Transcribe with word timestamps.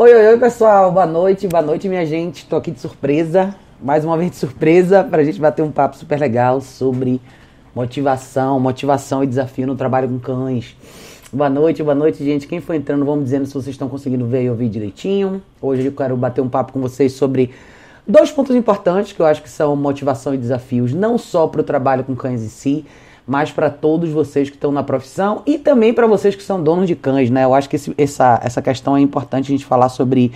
Oi, 0.00 0.14
oi, 0.14 0.26
oi, 0.28 0.38
pessoal. 0.38 0.92
Boa 0.92 1.06
noite, 1.06 1.48
boa 1.48 1.60
noite, 1.60 1.88
minha 1.88 2.06
gente. 2.06 2.46
Tô 2.46 2.54
aqui 2.54 2.70
de 2.70 2.78
surpresa, 2.78 3.52
mais 3.82 4.04
uma 4.04 4.16
vez 4.16 4.30
de 4.30 4.36
surpresa, 4.36 5.02
pra 5.02 5.24
gente 5.24 5.40
bater 5.40 5.62
um 5.62 5.72
papo 5.72 5.96
super 5.96 6.20
legal 6.20 6.60
sobre 6.60 7.20
motivação, 7.74 8.60
motivação 8.60 9.24
e 9.24 9.26
desafio 9.26 9.66
no 9.66 9.74
trabalho 9.74 10.08
com 10.08 10.20
cães. 10.20 10.76
Boa 11.32 11.50
noite, 11.50 11.82
boa 11.82 11.96
noite, 11.96 12.24
gente. 12.24 12.46
Quem 12.46 12.60
for 12.60 12.74
entrando, 12.74 13.04
vamos 13.04 13.24
dizendo 13.24 13.46
se 13.46 13.54
vocês 13.54 13.74
estão 13.74 13.88
conseguindo 13.88 14.24
ver 14.24 14.44
e 14.44 14.48
ouvir 14.48 14.68
direitinho. 14.68 15.42
Hoje 15.60 15.86
eu 15.86 15.92
quero 15.92 16.16
bater 16.16 16.42
um 16.42 16.48
papo 16.48 16.72
com 16.72 16.80
vocês 16.80 17.14
sobre 17.14 17.50
dois 18.06 18.30
pontos 18.30 18.54
importantes 18.54 19.12
que 19.12 19.18
eu 19.18 19.26
acho 19.26 19.42
que 19.42 19.50
são 19.50 19.74
motivação 19.74 20.32
e 20.32 20.38
desafios, 20.38 20.94
não 20.94 21.18
só 21.18 21.48
para 21.48 21.60
o 21.60 21.64
trabalho 21.64 22.04
com 22.04 22.14
cães 22.14 22.40
em 22.40 22.48
si, 22.48 22.86
mas 23.28 23.52
para 23.52 23.68
todos 23.68 24.08
vocês 24.08 24.48
que 24.48 24.56
estão 24.56 24.72
na 24.72 24.82
profissão 24.82 25.42
e 25.44 25.58
também 25.58 25.92
para 25.92 26.06
vocês 26.06 26.34
que 26.34 26.42
são 26.42 26.62
donos 26.62 26.86
de 26.86 26.96
cães, 26.96 27.28
né? 27.28 27.44
Eu 27.44 27.52
acho 27.52 27.68
que 27.68 27.76
esse, 27.76 27.92
essa, 27.98 28.40
essa 28.42 28.62
questão 28.62 28.96
é 28.96 29.00
importante 29.02 29.44
a 29.44 29.54
gente 29.54 29.66
falar 29.66 29.90
sobre 29.90 30.32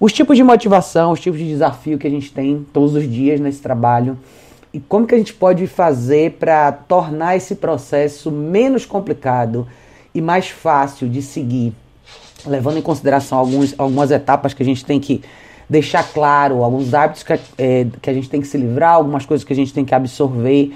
os 0.00 0.12
tipos 0.12 0.36
de 0.36 0.42
motivação, 0.42 1.12
os 1.12 1.20
tipos 1.20 1.38
de 1.38 1.46
desafio 1.46 1.96
que 1.96 2.08
a 2.08 2.10
gente 2.10 2.32
tem 2.32 2.66
todos 2.72 2.96
os 2.96 3.08
dias 3.08 3.38
nesse 3.38 3.62
trabalho 3.62 4.18
e 4.72 4.80
como 4.80 5.06
que 5.06 5.14
a 5.14 5.18
gente 5.18 5.32
pode 5.32 5.68
fazer 5.68 6.32
para 6.32 6.72
tornar 6.72 7.36
esse 7.36 7.54
processo 7.54 8.32
menos 8.32 8.84
complicado 8.84 9.68
e 10.12 10.20
mais 10.20 10.48
fácil 10.48 11.08
de 11.08 11.22
seguir, 11.22 11.72
levando 12.44 12.78
em 12.78 12.82
consideração 12.82 13.38
alguns, 13.38 13.76
algumas 13.78 14.10
etapas 14.10 14.52
que 14.52 14.62
a 14.64 14.66
gente 14.66 14.84
tem 14.84 14.98
que 14.98 15.22
deixar 15.70 16.02
claro, 16.12 16.64
alguns 16.64 16.92
hábitos 16.92 17.22
que, 17.22 17.32
é, 17.56 17.86
que 18.02 18.10
a 18.10 18.12
gente 18.12 18.28
tem 18.28 18.40
que 18.40 18.48
se 18.48 18.58
livrar, 18.58 18.94
algumas 18.94 19.24
coisas 19.24 19.44
que 19.44 19.52
a 19.52 19.56
gente 19.56 19.72
tem 19.72 19.84
que 19.84 19.94
absorver 19.94 20.72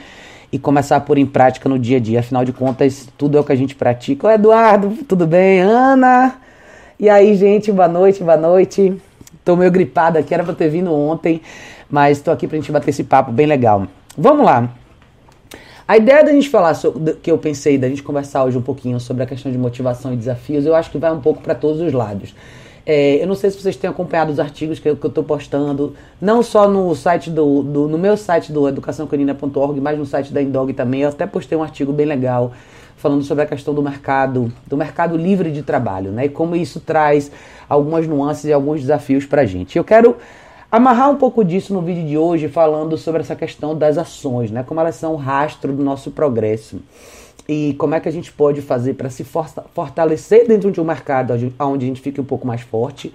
e 0.52 0.58
começar 0.58 0.96
a 0.96 1.00
pôr 1.00 1.18
em 1.18 1.26
prática 1.26 1.68
no 1.68 1.78
dia 1.78 1.98
a 1.98 2.00
dia. 2.00 2.20
Afinal 2.20 2.44
de 2.44 2.52
contas, 2.52 3.08
tudo 3.16 3.36
é 3.36 3.40
o 3.40 3.44
que 3.44 3.52
a 3.52 3.56
gente 3.56 3.74
pratica. 3.74 4.26
Ô 4.26 4.30
Eduardo, 4.30 4.96
tudo 5.06 5.26
bem? 5.26 5.60
Ana? 5.60 6.36
E 6.98 7.08
aí, 7.08 7.34
gente, 7.36 7.70
boa 7.70 7.88
noite, 7.88 8.22
boa 8.22 8.36
noite. 8.36 9.00
Tô 9.44 9.56
meio 9.56 9.70
gripada 9.70 10.18
aqui, 10.18 10.34
era 10.34 10.44
pra 10.44 10.52
ter 10.52 10.68
vindo 10.68 10.92
ontem, 10.92 11.40
mas 11.88 12.20
tô 12.20 12.30
aqui 12.30 12.46
pra 12.46 12.56
gente 12.56 12.70
bater 12.72 12.90
esse 12.90 13.05
papo 13.05 13.32
bem 13.32 13.46
legal. 13.46 13.86
Vamos 14.16 14.44
lá. 14.44 14.68
A 15.86 15.96
ideia 15.96 16.22
da 16.22 16.32
gente 16.32 16.50
falar, 16.50 16.77
que 17.22 17.30
eu 17.30 17.38
pensei, 17.38 17.78
da 17.78 17.88
gente 17.88 18.02
conversar 18.02 18.44
hoje 18.44 18.58
um 18.58 18.62
pouquinho 18.62 19.00
sobre 19.00 19.22
a 19.22 19.27
questão 19.27 19.50
de 19.50 19.56
motivação 19.56 20.12
e 20.12 20.16
desafios, 20.16 20.66
eu 20.66 20.74
acho 20.74 20.90
que 20.90 20.98
vai 20.98 21.10
um 21.10 21.20
pouco 21.20 21.40
para 21.40 21.55
todos 21.55 21.80
os 21.80 21.92
lados. 21.94 22.34
É, 22.91 23.22
eu 23.22 23.27
não 23.27 23.34
sei 23.34 23.50
se 23.50 23.61
vocês 23.61 23.77
têm 23.77 23.91
acompanhado 23.91 24.33
os 24.33 24.41
artigos 24.41 24.78
que 24.78 24.89
eu 24.89 24.94
estou 24.94 25.22
postando, 25.22 25.94
não 26.19 26.42
só 26.42 26.67
no 26.67 26.95
site 26.95 27.28
do, 27.28 27.62
do, 27.62 27.86
no 27.86 27.98
meu 27.98 28.17
site 28.17 28.50
do 28.50 28.67
educaçãocanina.org, 28.67 29.78
mas 29.78 29.98
no 29.98 30.06
site 30.06 30.33
da 30.33 30.41
Indog 30.41 30.72
também. 30.72 31.03
Eu 31.03 31.11
até 31.11 31.27
postei 31.27 31.58
um 31.58 31.62
artigo 31.62 31.92
bem 31.92 32.06
legal 32.06 32.50
falando 32.97 33.22
sobre 33.22 33.45
a 33.45 33.47
questão 33.47 33.75
do 33.75 33.83
mercado, 33.83 34.50
do 34.67 34.75
mercado 34.75 35.19
livre 35.19 35.53
de 35.53 35.62
trabalho, 35.62 36.12
né? 36.12 36.25
E 36.25 36.28
como 36.30 36.56
isso 36.56 36.80
traz 36.80 37.30
algumas 37.69 38.08
nuances 38.08 38.47
e 38.47 38.55
alguns 38.55 38.80
desafios 38.80 39.27
para 39.27 39.42
a 39.42 39.47
gente. 39.47 39.77
Eu 39.77 39.84
quero 39.84 40.17
amarrar 40.73 41.11
um 41.11 41.17
pouco 41.17 41.45
disso 41.45 41.75
no 41.75 41.83
vídeo 41.83 42.06
de 42.06 42.17
hoje, 42.17 42.48
falando 42.48 42.97
sobre 42.97 43.20
essa 43.20 43.36
questão 43.36 43.77
das 43.77 43.98
ações, 43.98 44.50
né? 44.50 44.64
Como 44.67 44.80
elas 44.80 44.95
são 44.95 45.12
o 45.12 45.17
rastro 45.17 45.75
do 45.75 45.84
nosso 45.84 46.11
progresso 46.11 46.80
e 47.48 47.74
como 47.78 47.94
é 47.94 48.00
que 48.00 48.08
a 48.08 48.12
gente 48.12 48.30
pode 48.30 48.60
fazer 48.60 48.94
para 48.94 49.08
se 49.08 49.24
fortalecer 49.24 50.46
dentro 50.46 50.70
de 50.70 50.80
um 50.80 50.84
mercado 50.84 51.32
onde 51.58 51.84
a 51.86 51.88
gente 51.88 52.02
fique 52.02 52.20
um 52.20 52.24
pouco 52.24 52.46
mais 52.46 52.60
forte, 52.60 53.12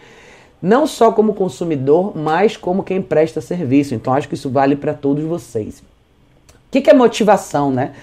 não 0.60 0.88
só 0.88 1.12
como 1.12 1.36
consumidor, 1.36 2.18
mas 2.18 2.58
como 2.58 2.84
quem 2.84 3.02
presta 3.02 3.42
serviço. 3.42 3.94
Então 3.94 4.14
acho 4.14 4.28
que 4.28 4.34
isso 4.34 4.50
vale 4.50 4.76
para 4.76 4.94
todos 4.94 5.24
vocês. 5.24 5.80
O 5.80 6.72
que, 6.72 6.82
que 6.82 6.90
é 6.90 6.94
motivação, 6.94 7.70
né? 7.70 7.94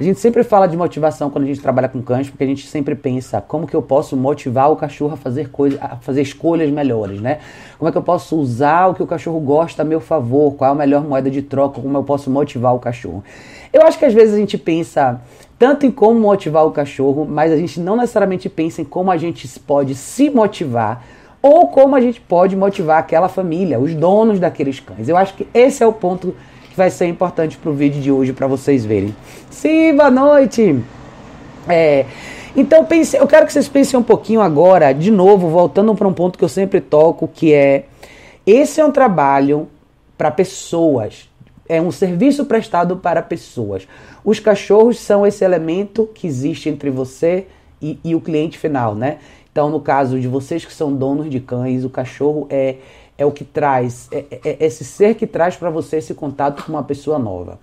A 0.00 0.02
gente 0.04 0.20
sempre 0.20 0.44
fala 0.44 0.68
de 0.68 0.76
motivação 0.76 1.28
quando 1.28 1.42
a 1.42 1.48
gente 1.48 1.60
trabalha 1.60 1.88
com 1.88 2.00
cães, 2.00 2.30
porque 2.30 2.44
a 2.44 2.46
gente 2.46 2.64
sempre 2.68 2.94
pensa 2.94 3.40
como 3.40 3.66
que 3.66 3.74
eu 3.74 3.82
posso 3.82 4.16
motivar 4.16 4.70
o 4.70 4.76
cachorro 4.76 5.14
a 5.14 5.16
fazer 5.16 5.50
coisas, 5.50 5.76
a 5.82 5.96
fazer 5.96 6.22
escolhas 6.22 6.70
melhores, 6.70 7.20
né? 7.20 7.40
Como 7.76 7.88
é 7.88 7.90
que 7.90 7.98
eu 7.98 8.02
posso 8.02 8.36
usar 8.36 8.86
o 8.86 8.94
que 8.94 9.02
o 9.02 9.06
cachorro 9.08 9.40
gosta 9.40 9.82
a 9.82 9.84
meu 9.84 9.98
favor? 9.98 10.54
Qual 10.54 10.70
é 10.70 10.72
a 10.72 10.76
melhor 10.76 11.02
moeda 11.02 11.28
de 11.28 11.42
troca? 11.42 11.80
Como 11.80 11.98
eu 11.98 12.04
posso 12.04 12.30
motivar 12.30 12.76
o 12.76 12.78
cachorro? 12.78 13.24
Eu 13.72 13.82
acho 13.82 13.98
que 13.98 14.04
às 14.04 14.14
vezes 14.14 14.34
a 14.34 14.38
gente 14.38 14.56
pensa 14.56 15.20
tanto 15.58 15.84
em 15.84 15.90
como 15.90 16.20
motivar 16.20 16.64
o 16.64 16.70
cachorro, 16.70 17.26
mas 17.28 17.50
a 17.50 17.56
gente 17.56 17.80
não 17.80 17.96
necessariamente 17.96 18.48
pensa 18.48 18.80
em 18.80 18.84
como 18.84 19.10
a 19.10 19.16
gente 19.16 19.48
pode 19.58 19.96
se 19.96 20.30
motivar 20.30 21.04
ou 21.42 21.66
como 21.68 21.96
a 21.96 22.00
gente 22.00 22.20
pode 22.20 22.54
motivar 22.54 22.98
aquela 22.98 23.28
família, 23.28 23.80
os 23.80 23.92
donos 23.96 24.38
daqueles 24.38 24.78
cães. 24.78 25.08
Eu 25.08 25.16
acho 25.16 25.34
que 25.34 25.48
esse 25.52 25.82
é 25.82 25.86
o 25.86 25.92
ponto 25.92 26.36
vai 26.78 26.90
ser 26.92 27.06
importante 27.06 27.58
para 27.58 27.70
o 27.70 27.74
vídeo 27.74 28.00
de 28.00 28.12
hoje 28.12 28.32
para 28.32 28.46
vocês 28.46 28.84
verem. 28.84 29.12
Sim, 29.50 29.96
boa 29.96 30.12
noite! 30.12 30.80
É, 31.68 32.06
então 32.56 32.84
pense, 32.84 33.16
eu 33.16 33.26
quero 33.26 33.44
que 33.46 33.52
vocês 33.52 33.68
pensem 33.68 33.98
um 33.98 34.02
pouquinho 34.02 34.40
agora, 34.40 34.92
de 34.92 35.10
novo, 35.10 35.48
voltando 35.48 35.92
para 35.96 36.06
um 36.06 36.12
ponto 36.12 36.38
que 36.38 36.44
eu 36.44 36.48
sempre 36.48 36.80
toco, 36.80 37.26
que 37.26 37.52
é 37.52 37.86
esse 38.46 38.80
é 38.80 38.84
um 38.84 38.92
trabalho 38.92 39.66
para 40.16 40.30
pessoas, 40.30 41.28
é 41.68 41.82
um 41.82 41.90
serviço 41.90 42.44
prestado 42.44 42.96
para 42.96 43.22
pessoas. 43.22 43.88
Os 44.24 44.38
cachorros 44.38 45.00
são 45.00 45.26
esse 45.26 45.44
elemento 45.44 46.08
que 46.14 46.28
existe 46.28 46.68
entre 46.68 46.90
você 46.90 47.48
e, 47.82 47.98
e 48.04 48.14
o 48.14 48.20
cliente 48.20 48.56
final, 48.56 48.94
né? 48.94 49.18
Então, 49.50 49.68
no 49.68 49.80
caso 49.80 50.20
de 50.20 50.28
vocês 50.28 50.64
que 50.64 50.72
são 50.72 50.94
donos 50.94 51.28
de 51.28 51.40
cães, 51.40 51.84
o 51.84 51.90
cachorro 51.90 52.46
é, 52.48 52.76
é 53.18 53.26
o 53.26 53.32
que 53.32 53.44
traz, 53.44 54.08
é, 54.12 54.24
é, 54.30 54.40
é 54.44 54.66
esse 54.66 54.84
ser 54.84 55.16
que 55.16 55.26
traz 55.26 55.56
para 55.56 55.68
você 55.68 55.96
esse 55.96 56.14
contato 56.14 56.64
com 56.64 56.72
uma 56.72 56.84
pessoa 56.84 57.18
nova. 57.18 57.58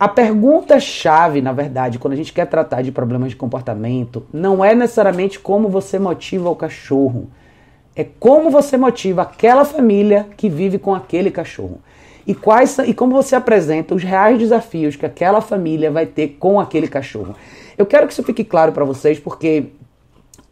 A 0.00 0.06
pergunta-chave, 0.06 1.42
na 1.42 1.52
verdade, 1.52 1.98
quando 1.98 2.12
a 2.12 2.16
gente 2.16 2.32
quer 2.32 2.46
tratar 2.46 2.82
de 2.82 2.92
problemas 2.92 3.30
de 3.30 3.36
comportamento, 3.36 4.24
não 4.32 4.64
é 4.64 4.72
necessariamente 4.72 5.40
como 5.40 5.68
você 5.68 5.98
motiva 5.98 6.48
o 6.48 6.54
cachorro, 6.54 7.28
é 7.96 8.04
como 8.04 8.48
você 8.48 8.76
motiva 8.76 9.22
aquela 9.22 9.64
família 9.64 10.28
que 10.36 10.48
vive 10.48 10.78
com 10.78 10.94
aquele 10.94 11.32
cachorro 11.32 11.80
e 12.28 12.32
quais 12.32 12.78
e 12.78 12.92
como 12.94 13.12
você 13.12 13.34
apresenta 13.34 13.94
os 13.94 14.04
reais 14.04 14.38
desafios 14.38 14.94
que 14.94 15.06
aquela 15.06 15.40
família 15.40 15.90
vai 15.90 16.06
ter 16.06 16.36
com 16.38 16.60
aquele 16.60 16.86
cachorro. 16.86 17.34
Eu 17.76 17.86
quero 17.86 18.06
que 18.06 18.12
isso 18.12 18.22
fique 18.22 18.44
claro 18.44 18.70
para 18.70 18.84
vocês 18.84 19.18
porque 19.18 19.68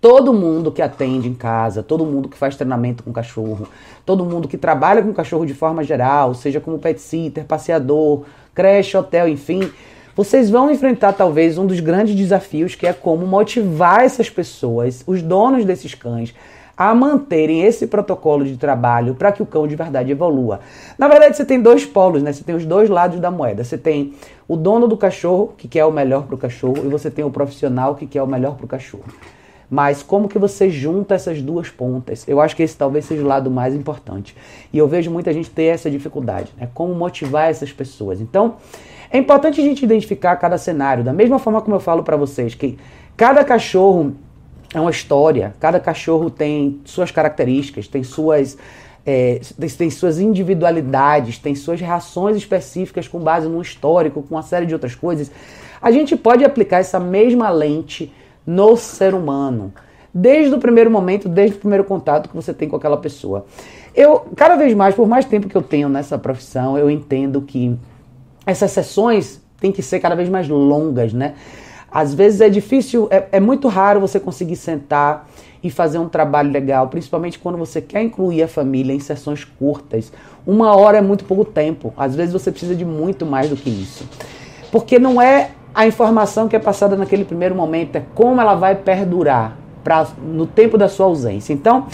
todo 0.08 0.32
mundo 0.32 0.70
que 0.70 0.80
atende 0.80 1.28
em 1.28 1.34
casa, 1.34 1.82
todo 1.82 2.06
mundo 2.06 2.28
que 2.28 2.36
faz 2.36 2.54
treinamento 2.54 3.02
com 3.02 3.12
cachorro, 3.12 3.66
todo 4.04 4.24
mundo 4.24 4.46
que 4.46 4.56
trabalha 4.56 5.02
com 5.02 5.12
cachorro 5.12 5.44
de 5.44 5.52
forma 5.52 5.82
geral, 5.82 6.32
seja 6.32 6.60
como 6.60 6.78
pet 6.78 7.00
sitter, 7.00 7.44
passeador, 7.44 8.22
creche, 8.54 8.96
hotel, 8.96 9.28
enfim, 9.28 9.68
vocês 10.14 10.48
vão 10.48 10.70
enfrentar 10.70 11.12
talvez 11.12 11.58
um 11.58 11.66
dos 11.66 11.80
grandes 11.80 12.14
desafios 12.14 12.76
que 12.76 12.86
é 12.86 12.92
como 12.92 13.26
motivar 13.26 14.04
essas 14.04 14.30
pessoas, 14.30 15.02
os 15.08 15.22
donos 15.22 15.64
desses 15.64 15.92
cães, 15.92 16.32
a 16.76 16.94
manterem 16.94 17.64
esse 17.64 17.88
protocolo 17.88 18.44
de 18.44 18.56
trabalho 18.56 19.16
para 19.16 19.32
que 19.32 19.42
o 19.42 19.46
cão 19.46 19.66
de 19.66 19.74
verdade 19.74 20.12
evolua. 20.12 20.60
Na 20.96 21.08
verdade, 21.08 21.36
você 21.36 21.44
tem 21.44 21.60
dois 21.60 21.84
polos, 21.84 22.22
né? 22.22 22.32
Você 22.32 22.44
tem 22.44 22.54
os 22.54 22.64
dois 22.64 22.88
lados 22.88 23.18
da 23.18 23.32
moeda. 23.32 23.64
Você 23.64 23.76
tem 23.76 24.14
o 24.46 24.56
dono 24.56 24.86
do 24.86 24.96
cachorro, 24.96 25.52
que 25.56 25.66
quer 25.66 25.84
o 25.84 25.90
melhor 25.90 26.26
para 26.26 26.36
o 26.36 26.38
cachorro, 26.38 26.84
e 26.84 26.88
você 26.88 27.10
tem 27.10 27.24
o 27.24 27.30
profissional, 27.30 27.96
que 27.96 28.06
quer 28.06 28.22
o 28.22 28.26
melhor 28.26 28.54
para 28.54 28.66
o 28.66 28.68
cachorro. 28.68 29.04
Mas 29.68 30.02
como 30.02 30.28
que 30.28 30.38
você 30.38 30.70
junta 30.70 31.14
essas 31.14 31.42
duas 31.42 31.68
pontas? 31.68 32.26
Eu 32.28 32.40
acho 32.40 32.54
que 32.54 32.62
esse 32.62 32.76
talvez 32.76 33.04
seja 33.04 33.22
o 33.22 33.26
lado 33.26 33.50
mais 33.50 33.74
importante. 33.74 34.36
E 34.72 34.78
eu 34.78 34.86
vejo 34.86 35.10
muita 35.10 35.32
gente 35.32 35.50
ter 35.50 35.64
essa 35.64 35.90
dificuldade, 35.90 36.52
né? 36.56 36.68
Como 36.72 36.94
motivar 36.94 37.50
essas 37.50 37.72
pessoas. 37.72 38.20
Então, 38.20 38.56
é 39.10 39.18
importante 39.18 39.60
a 39.60 39.64
gente 39.64 39.84
identificar 39.84 40.36
cada 40.36 40.58
cenário, 40.58 41.02
da 41.02 41.12
mesma 41.12 41.38
forma 41.38 41.60
como 41.60 41.74
eu 41.76 41.80
falo 41.80 42.02
para 42.02 42.16
vocês 42.16 42.54
que 42.54 42.78
cada 43.16 43.44
cachorro 43.44 44.14
é 44.72 44.80
uma 44.80 44.90
história. 44.90 45.54
Cada 45.58 45.80
cachorro 45.80 46.30
tem 46.30 46.80
suas 46.84 47.10
características, 47.10 47.88
tem 47.88 48.04
suas, 48.04 48.58
é, 49.04 49.40
tem 49.76 49.90
suas 49.90 50.18
individualidades, 50.18 51.38
tem 51.38 51.54
suas 51.54 51.80
reações 51.80 52.36
específicas 52.36 53.08
com 53.08 53.18
base 53.18 53.48
no 53.48 53.60
histórico, 53.60 54.22
com 54.22 54.34
uma 54.34 54.42
série 54.42 54.66
de 54.66 54.74
outras 54.74 54.94
coisas. 54.94 55.30
A 55.80 55.90
gente 55.90 56.16
pode 56.16 56.44
aplicar 56.44 56.78
essa 56.78 56.98
mesma 56.98 57.48
lente 57.50 58.12
no 58.46 58.76
ser 58.76 59.14
humano, 59.14 59.72
desde 60.14 60.54
o 60.54 60.58
primeiro 60.58 60.90
momento, 60.90 61.28
desde 61.28 61.56
o 61.56 61.60
primeiro 61.60 61.84
contato 61.84 62.28
que 62.28 62.36
você 62.36 62.54
tem 62.54 62.68
com 62.68 62.76
aquela 62.76 62.96
pessoa. 62.96 63.44
Eu, 63.94 64.26
cada 64.36 64.56
vez 64.56 64.72
mais, 64.74 64.94
por 64.94 65.08
mais 65.08 65.24
tempo 65.24 65.48
que 65.48 65.56
eu 65.56 65.62
tenho 65.62 65.88
nessa 65.88 66.16
profissão, 66.18 66.78
eu 66.78 66.88
entendo 66.90 67.42
que 67.42 67.76
essas 68.46 68.70
sessões 68.70 69.42
têm 69.60 69.72
que 69.72 69.82
ser 69.82 70.00
cada 70.00 70.14
vez 70.14 70.28
mais 70.28 70.48
longas, 70.48 71.12
né? 71.12 71.34
Às 71.90 72.12
vezes 72.12 72.40
é 72.40 72.48
difícil, 72.48 73.08
é, 73.10 73.26
é 73.32 73.40
muito 73.40 73.68
raro 73.68 74.00
você 74.00 74.20
conseguir 74.20 74.56
sentar 74.56 75.28
e 75.62 75.70
fazer 75.70 75.98
um 75.98 76.08
trabalho 76.08 76.50
legal, 76.50 76.88
principalmente 76.88 77.38
quando 77.38 77.58
você 77.58 77.80
quer 77.80 78.02
incluir 78.02 78.42
a 78.42 78.48
família 78.48 78.92
em 78.92 79.00
sessões 79.00 79.44
curtas. 79.44 80.12
Uma 80.46 80.76
hora 80.76 80.98
é 80.98 81.00
muito 81.00 81.24
pouco 81.24 81.44
tempo. 81.44 81.92
Às 81.96 82.14
vezes 82.14 82.32
você 82.32 82.50
precisa 82.50 82.74
de 82.74 82.84
muito 82.84 83.24
mais 83.26 83.48
do 83.50 83.56
que 83.56 83.70
isso. 83.70 84.08
Porque 84.70 84.98
não 84.98 85.20
é 85.20 85.50
a 85.76 85.86
informação 85.86 86.48
que 86.48 86.56
é 86.56 86.58
passada 86.58 86.96
naquele 86.96 87.22
primeiro 87.22 87.54
momento, 87.54 87.96
é 87.96 88.02
como 88.14 88.40
ela 88.40 88.54
vai 88.54 88.74
perdurar 88.74 89.58
pra, 89.84 90.06
no 90.26 90.46
tempo 90.46 90.78
da 90.78 90.88
sua 90.88 91.04
ausência. 91.04 91.52
Então, 91.52 91.86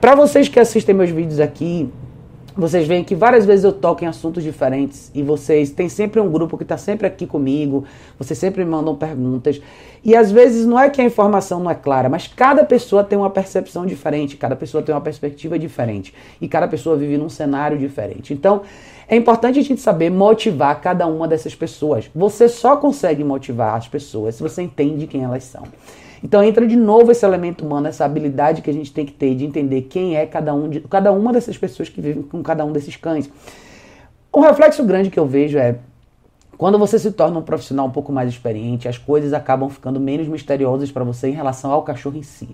para 0.00 0.14
vocês 0.14 0.48
que 0.48 0.58
assistem 0.58 0.94
meus 0.94 1.10
vídeos 1.10 1.38
aqui, 1.38 1.92
vocês 2.56 2.88
veem 2.88 3.04
que 3.04 3.14
várias 3.14 3.44
vezes 3.44 3.66
eu 3.66 3.74
toco 3.74 4.02
em 4.02 4.06
assuntos 4.06 4.42
diferentes 4.42 5.10
e 5.14 5.22
vocês 5.22 5.68
têm 5.68 5.90
sempre 5.90 6.18
um 6.18 6.30
grupo 6.30 6.56
que 6.56 6.62
está 6.62 6.78
sempre 6.78 7.06
aqui 7.06 7.26
comigo, 7.26 7.84
vocês 8.18 8.38
sempre 8.38 8.64
me 8.64 8.70
mandam 8.70 8.96
perguntas. 8.96 9.60
E 10.02 10.16
às 10.16 10.32
vezes 10.32 10.64
não 10.64 10.80
é 10.80 10.88
que 10.88 11.02
a 11.02 11.04
informação 11.04 11.60
não 11.60 11.70
é 11.70 11.74
clara, 11.74 12.08
mas 12.08 12.26
cada 12.26 12.64
pessoa 12.64 13.04
tem 13.04 13.18
uma 13.18 13.28
percepção 13.28 13.84
diferente, 13.84 14.38
cada 14.38 14.56
pessoa 14.56 14.82
tem 14.82 14.94
uma 14.94 15.00
perspectiva 15.02 15.58
diferente 15.58 16.14
e 16.40 16.48
cada 16.48 16.66
pessoa 16.66 16.96
vive 16.96 17.18
num 17.18 17.28
cenário 17.28 17.76
diferente. 17.76 18.32
Então, 18.32 18.62
é 19.08 19.16
importante 19.16 19.58
a 19.58 19.62
gente 19.62 19.80
saber 19.80 20.10
motivar 20.10 20.80
cada 20.80 21.06
uma 21.06 21.28
dessas 21.28 21.54
pessoas. 21.54 22.10
Você 22.14 22.48
só 22.48 22.76
consegue 22.76 23.22
motivar 23.22 23.76
as 23.76 23.86
pessoas 23.86 24.34
se 24.34 24.42
você 24.42 24.62
entende 24.62 25.06
quem 25.06 25.22
elas 25.22 25.44
são. 25.44 25.62
Então 26.22 26.42
entra 26.42 26.66
de 26.66 26.76
novo 26.76 27.12
esse 27.12 27.24
elemento 27.24 27.64
humano, 27.64 27.86
essa 27.86 28.04
habilidade 28.04 28.62
que 28.62 28.70
a 28.70 28.72
gente 28.72 28.92
tem 28.92 29.06
que 29.06 29.12
ter 29.12 29.34
de 29.34 29.44
entender 29.44 29.82
quem 29.82 30.16
é 30.16 30.26
cada, 30.26 30.52
um 30.52 30.68
de, 30.68 30.80
cada 30.80 31.12
uma 31.12 31.32
dessas 31.32 31.56
pessoas 31.56 31.88
que 31.88 32.00
vivem 32.00 32.22
com 32.22 32.42
cada 32.42 32.64
um 32.64 32.72
desses 32.72 32.96
cães. 32.96 33.30
Um 34.34 34.40
reflexo 34.40 34.84
grande 34.84 35.08
que 35.08 35.18
eu 35.18 35.26
vejo 35.26 35.56
é 35.56 35.76
quando 36.58 36.78
você 36.78 36.98
se 36.98 37.12
torna 37.12 37.38
um 37.38 37.42
profissional 37.42 37.86
um 37.86 37.90
pouco 37.90 38.10
mais 38.10 38.30
experiente, 38.30 38.88
as 38.88 38.96
coisas 38.96 39.32
acabam 39.32 39.68
ficando 39.68 40.00
menos 40.00 40.26
misteriosas 40.26 40.90
para 40.90 41.04
você 41.04 41.28
em 41.28 41.32
relação 41.32 41.70
ao 41.70 41.82
cachorro 41.82 42.16
em 42.16 42.22
si. 42.22 42.48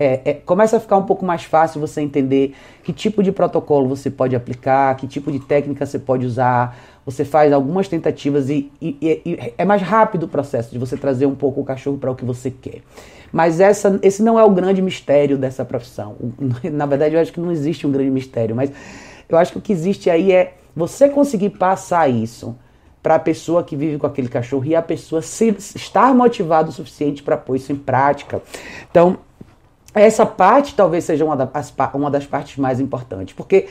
É, 0.00 0.20
é, 0.24 0.34
começa 0.34 0.76
a 0.76 0.80
ficar 0.80 0.96
um 0.96 1.02
pouco 1.02 1.24
mais 1.24 1.42
fácil 1.42 1.80
você 1.80 2.00
entender 2.00 2.54
que 2.84 2.92
tipo 2.92 3.20
de 3.20 3.32
protocolo 3.32 3.88
você 3.88 4.08
pode 4.08 4.36
aplicar, 4.36 4.94
que 4.96 5.08
tipo 5.08 5.32
de 5.32 5.40
técnica 5.40 5.84
você 5.84 5.98
pode 5.98 6.24
usar, 6.24 6.78
você 7.04 7.24
faz 7.24 7.52
algumas 7.52 7.88
tentativas 7.88 8.48
e, 8.48 8.70
e, 8.80 8.96
e, 9.02 9.52
é 9.58 9.64
mais 9.64 9.82
rápido 9.82 10.24
o 10.24 10.28
processo 10.28 10.70
de 10.70 10.78
você 10.78 10.96
trazer 10.96 11.26
um 11.26 11.34
pouco 11.34 11.60
o 11.60 11.64
cachorro 11.64 11.98
para 11.98 12.10
o 12.10 12.14
que 12.14 12.24
você 12.24 12.50
quer. 12.50 12.82
Mas 13.32 13.60
essa, 13.60 13.98
esse 14.02 14.22
não 14.22 14.38
é 14.38 14.44
o 14.44 14.50
grande 14.50 14.80
mistério 14.80 15.36
dessa 15.36 15.64
profissão. 15.64 16.16
Na 16.72 16.86
verdade, 16.86 17.14
eu 17.14 17.20
acho 17.20 17.32
que 17.32 17.40
não 17.40 17.50
existe 17.50 17.86
um 17.86 17.90
grande 17.90 18.10
mistério, 18.10 18.54
mas 18.54 18.70
eu 19.28 19.36
acho 19.36 19.52
que 19.52 19.58
o 19.58 19.60
que 19.60 19.72
existe 19.72 20.08
aí 20.08 20.32
é 20.32 20.54
você 20.76 21.08
conseguir 21.08 21.50
passar 21.50 22.08
isso 22.08 22.56
para 23.02 23.16
a 23.16 23.18
pessoa 23.18 23.64
que 23.64 23.76
vive 23.76 23.98
com 23.98 24.06
aquele 24.06 24.28
cachorro 24.28 24.64
e 24.64 24.74
a 24.74 24.82
pessoa 24.82 25.22
se, 25.22 25.48
estar 25.74 26.14
motivada 26.14 26.68
o 26.68 26.72
suficiente 26.72 27.22
para 27.22 27.36
pôr 27.36 27.56
isso 27.56 27.72
em 27.72 27.76
prática. 27.76 28.42
Então, 28.90 29.18
essa 29.94 30.26
parte 30.26 30.74
talvez 30.74 31.04
seja 31.04 31.24
uma, 31.24 31.36
das, 31.36 31.74
uma 31.94 32.10
das 32.10 32.26
partes 32.26 32.56
mais 32.56 32.80
importantes, 32.80 33.34
porque 33.34 33.66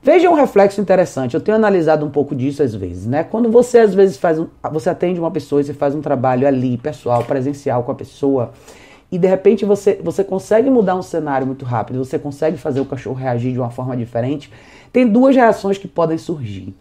Veja 0.00 0.30
um 0.30 0.34
reflexo 0.34 0.80
interessante. 0.80 1.34
Eu 1.34 1.40
tenho 1.40 1.56
analisado 1.56 2.06
um 2.06 2.10
pouco 2.10 2.34
disso 2.34 2.62
às 2.62 2.74
vezes, 2.74 3.04
né? 3.04 3.24
Quando 3.24 3.50
você 3.50 3.78
às 3.78 3.92
vezes 3.92 4.16
faz 4.16 4.38
um, 4.38 4.46
você 4.72 4.88
atende 4.88 5.18
uma 5.18 5.30
pessoa 5.30 5.60
e 5.60 5.64
você 5.64 5.74
faz 5.74 5.94
um 5.94 6.00
trabalho 6.00 6.46
ali, 6.46 6.78
pessoal, 6.78 7.24
presencial 7.24 7.82
com 7.82 7.90
a 7.90 7.94
pessoa, 7.94 8.52
e 9.10 9.18
de 9.18 9.26
repente 9.26 9.64
você, 9.64 10.00
você 10.02 10.22
consegue 10.22 10.70
mudar 10.70 10.94
um 10.94 11.02
cenário 11.02 11.46
muito 11.46 11.64
rápido, 11.64 12.04
você 12.04 12.18
consegue 12.18 12.56
fazer 12.56 12.80
o 12.80 12.84
cachorro 12.84 13.16
reagir 13.16 13.52
de 13.52 13.58
uma 13.58 13.70
forma 13.70 13.96
diferente, 13.96 14.52
tem 14.92 15.06
duas 15.06 15.34
reações 15.34 15.78
que 15.78 15.88
podem 15.88 16.16
surgir. 16.16 16.74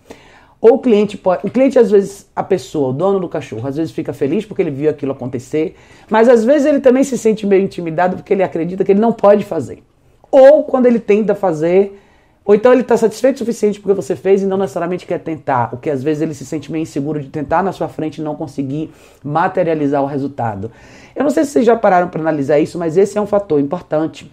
Ou 0.59 0.75
o 0.75 0.79
cliente 0.79 1.17
pode. 1.17 1.45
O 1.45 1.51
cliente, 1.51 1.77
às 1.77 1.91
vezes, 1.91 2.27
a 2.35 2.43
pessoa, 2.43 2.89
o 2.89 2.93
dono 2.93 3.19
do 3.19 3.29
cachorro, 3.29 3.67
às 3.67 3.77
vezes 3.77 3.91
fica 3.91 4.11
feliz 4.11 4.43
porque 4.43 4.61
ele 4.61 4.71
viu 4.71 4.89
aquilo 4.89 5.11
acontecer, 5.11 5.75
mas 6.09 6.27
às 6.27 6.43
vezes 6.43 6.65
ele 6.65 6.79
também 6.79 7.03
se 7.03 7.17
sente 7.17 7.45
meio 7.45 7.63
intimidado 7.63 8.17
porque 8.17 8.33
ele 8.33 8.43
acredita 8.43 8.83
que 8.83 8.91
ele 8.91 8.99
não 8.99 9.11
pode 9.11 9.45
fazer. 9.45 9.83
Ou 10.31 10.63
quando 10.63 10.87
ele 10.87 10.99
tenta 10.99 11.35
fazer, 11.35 11.99
ou 12.43 12.55
então 12.55 12.71
ele 12.71 12.81
está 12.81 12.97
satisfeito 12.97 13.35
o 13.35 13.39
suficiente 13.39 13.79
porque 13.79 13.93
você 13.93 14.15
fez 14.15 14.41
e 14.41 14.45
não 14.45 14.57
necessariamente 14.57 15.05
quer 15.05 15.19
tentar, 15.19 15.73
o 15.73 15.77
que 15.77 15.89
às 15.89 16.01
vezes 16.01 16.23
ele 16.23 16.33
se 16.33 16.45
sente 16.45 16.71
meio 16.71 16.81
inseguro 16.81 17.21
de 17.21 17.29
tentar 17.29 17.61
na 17.61 17.71
sua 17.71 17.87
frente 17.87 18.17
e 18.17 18.21
não 18.21 18.35
conseguir 18.35 18.89
materializar 19.23 20.01
o 20.01 20.05
resultado. 20.05 20.71
Eu 21.15 21.23
não 21.23 21.29
sei 21.29 21.43
se 21.43 21.51
vocês 21.51 21.65
já 21.65 21.75
pararam 21.75 22.07
para 22.07 22.21
analisar 22.21 22.57
isso, 22.57 22.79
mas 22.79 22.97
esse 22.97 23.17
é 23.17 23.21
um 23.21 23.27
fator 23.27 23.59
importante. 23.59 24.31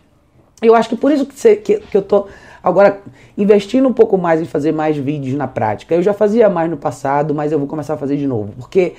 Eu 0.62 0.74
acho 0.74 0.88
que 0.88 0.96
por 0.96 1.12
isso 1.12 1.26
que, 1.26 1.38
você, 1.38 1.56
que, 1.56 1.80
que 1.80 1.96
eu 1.96 2.00
estou 2.00 2.28
agora 2.64 3.02
investindo 3.36 3.86
um 3.86 3.92
pouco 3.92 4.16
mais 4.16 4.40
em 4.40 4.46
fazer 4.46 4.72
mais 4.72 4.96
vídeos 4.96 5.36
na 5.36 5.46
prática. 5.46 5.94
Eu 5.94 6.02
já 6.02 6.14
fazia 6.14 6.48
mais 6.48 6.70
no 6.70 6.78
passado, 6.78 7.34
mas 7.34 7.52
eu 7.52 7.58
vou 7.58 7.68
começar 7.68 7.94
a 7.94 7.96
fazer 7.98 8.16
de 8.16 8.26
novo, 8.26 8.54
porque 8.58 8.94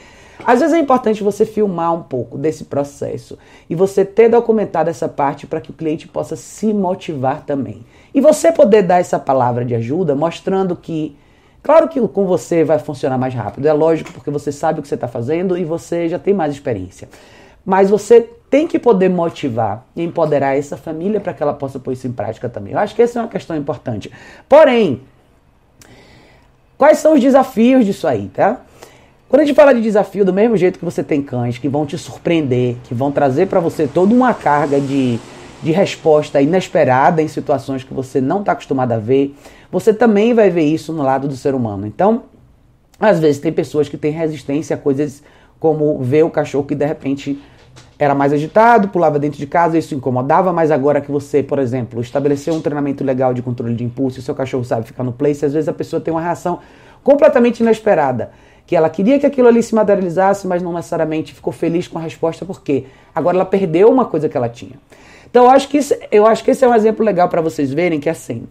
às 0.45 0.59
vezes 0.59 0.75
é 0.75 0.79
importante 0.79 1.23
você 1.23 1.45
filmar 1.45 1.94
um 1.94 2.03
pouco 2.03 2.38
desse 2.38 2.65
processo 2.65 3.38
e 3.69 3.73
você 3.73 4.06
ter 4.06 4.29
documentado 4.29 4.89
essa 4.89 5.07
parte 5.07 5.47
para 5.47 5.59
que 5.59 5.71
o 5.71 5.73
cliente 5.73 6.07
possa 6.07 6.35
se 6.35 6.71
motivar 6.73 7.41
também. 7.41 7.83
E 8.13 8.21
você 8.21 8.51
poder 8.51 8.83
dar 8.83 9.00
essa 9.00 9.17
palavra 9.17 9.65
de 9.65 9.73
ajuda 9.73 10.13
mostrando 10.13 10.75
que, 10.75 11.17
claro 11.63 11.88
que 11.88 12.00
com 12.07 12.25
você 12.25 12.63
vai 12.63 12.77
funcionar 12.77 13.17
mais 13.17 13.33
rápido, 13.33 13.65
é 13.65 13.73
lógico, 13.73 14.12
porque 14.12 14.29
você 14.29 14.51
sabe 14.51 14.79
o 14.79 14.81
que 14.81 14.88
você 14.88 14.95
está 14.95 15.07
fazendo 15.07 15.57
e 15.57 15.65
você 15.65 16.07
já 16.07 16.19
tem 16.19 16.33
mais 16.33 16.53
experiência. 16.53 17.09
Mas 17.65 17.89
você 17.89 18.29
tem 18.56 18.68
que 18.68 18.80
poder 18.80 19.10
motivar 19.10 19.86
e 19.94 20.02
empoderar 20.02 20.57
essa 20.57 20.78
família 20.78 21.19
para 21.19 21.34
que 21.34 21.44
ela 21.44 21.54
possa 21.54 21.78
pôr 21.78 21.92
isso 21.92 22.07
em 22.07 22.13
prática 22.13 22.48
também. 22.48 22.72
Eu 22.72 22.80
acho 22.80 22.96
que 22.96 23.02
essa 23.02 23.19
é 23.19 23.22
uma 23.22 23.28
questão 23.28 23.54
importante. 23.54 24.10
Porém, 24.48 25.02
quais 26.78 27.00
são 27.00 27.16
os 27.16 27.19
desafios 27.19 27.86
disso 27.86 28.07
aí, 28.07 28.31
tá? 28.34 28.62
Quando 29.28 29.42
a 29.42 29.46
gente 29.46 29.54
fala 29.57 29.75
de 29.75 29.81
desafio, 29.81 30.24
do 30.24 30.31
mesmo 30.31 30.56
jeito 30.56 30.80
que 30.80 30.86
você 30.86 31.04
tem 31.04 31.22
cães 31.22 31.57
que 31.57 31.68
vão 31.68 31.86
te 31.86 31.98
surpreender, 31.98 32.78
que 32.86 32.94
vão 32.94 33.12
trazer 33.12 33.48
para 33.48 33.60
você 33.60 33.88
toda 33.88 34.13
uma 34.13 34.34
carga 34.34 34.80
de, 34.80 35.19
de 35.62 35.72
resposta 35.74 36.42
inesperada 36.42 37.22
em 37.22 37.28
situações 37.28 37.84
que 37.84 37.94
você 37.94 38.22
não 38.22 38.40
está 38.40 38.54
acostumado 38.54 38.94
a 38.94 38.98
ver, 38.98 39.36
você 39.69 39.94
também 39.94 40.34
vai 40.34 40.50
ver 40.50 40.63
isso 40.63 40.94
no 40.94 41.04
lado 41.04 41.28
do 41.28 41.36
ser 41.36 41.54
humano. 41.54 41.86
Então, 41.86 42.24
às 42.98 43.19
vezes 43.19 43.42
tem 43.42 43.51
pessoas 43.51 43.90
que 43.90 43.98
têm 43.98 44.13
resistência 44.13 44.78
a 44.78 44.80
coisas 44.80 45.22
como 45.60 46.01
ver 46.01 46.24
o 46.24 46.30
cachorro 46.30 46.63
que 46.63 46.74
de 46.74 46.86
repente 46.86 47.38
era 47.97 48.13
mais 48.13 48.33
agitado, 48.33 48.89
pulava 48.89 49.18
dentro 49.18 49.39
de 49.39 49.47
casa, 49.47 49.77
isso 49.77 49.95
incomodava, 49.95 50.51
mas 50.51 50.71
agora 50.71 51.00
que 51.00 51.12
você, 51.12 51.42
por 51.42 51.59
exemplo, 51.59 52.01
estabeleceu 52.01 52.53
um 52.53 52.62
treinamento 52.62 53.03
legal 53.03 53.33
de 53.33 53.42
controle 53.42 53.74
de 53.74 53.83
impulso 53.83 54.21
seu 54.21 54.36
cachorro 54.36 54.63
sabe 54.63 54.86
ficar 54.86 55.03
no 55.03 55.13
place, 55.13 55.45
às 55.45 55.53
vezes 55.53 55.69
a 55.69 55.74
pessoa 55.74 56.01
tem 56.01 56.13
uma 56.13 56.21
reação 56.21 56.59
completamente 57.03 57.62
inesperada 57.62 58.31
que 58.65 58.75
ela 58.75 58.89
queria 58.89 59.19
que 59.19 59.25
aquilo 59.25 59.47
ali 59.47 59.62
se 59.62 59.75
materializasse, 59.75 60.47
mas 60.47 60.62
não 60.62 60.74
necessariamente 60.74 61.33
ficou 61.33 61.53
feliz 61.53 61.88
com 61.88 62.00
a 62.00 62.01
resposta, 62.01 62.45
porque 62.45 62.86
agora 63.13 63.38
ela 63.38 63.45
perdeu 63.45 63.89
uma 63.89 64.06
coisa 64.06 64.27
que 64.27 64.36
ela 64.36 64.50
tinha. 64.50 64.74
Então 65.30 65.45
eu 65.45 65.51
acho 65.51 65.69
que, 65.69 65.77
isso, 65.77 65.94
eu 66.12 66.25
acho 66.25 66.44
que 66.44 66.51
esse 66.51 66.65
é 66.65 66.68
um 66.68 66.74
exemplo 66.74 67.06
legal 67.06 67.30
para 67.30 67.41
vocês 67.41 67.71
verem 67.71 68.00
que 68.00 68.09
é 68.09 68.12
assim. 68.12 68.48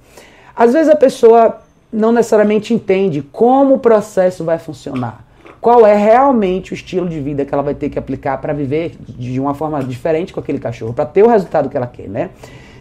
Às 0.54 0.72
vezes 0.72 0.88
a 0.88 0.96
pessoa 0.96 1.58
não 1.92 2.12
necessariamente 2.12 2.72
entende 2.72 3.22
como 3.22 3.74
o 3.74 3.78
processo 3.78 4.44
vai 4.44 4.58
funcionar. 4.58 5.24
Qual 5.64 5.86
é 5.86 5.96
realmente 5.96 6.72
o 6.72 6.74
estilo 6.74 7.08
de 7.08 7.18
vida 7.18 7.42
que 7.42 7.54
ela 7.54 7.62
vai 7.62 7.74
ter 7.74 7.88
que 7.88 7.98
aplicar 7.98 8.36
para 8.36 8.52
viver 8.52 8.96
de 9.00 9.40
uma 9.40 9.54
forma 9.54 9.82
diferente 9.82 10.30
com 10.30 10.38
aquele 10.38 10.58
cachorro, 10.58 10.92
para 10.92 11.06
ter 11.06 11.22
o 11.22 11.26
resultado 11.26 11.70
que 11.70 11.76
ela 11.78 11.86
quer, 11.86 12.06
né? 12.06 12.28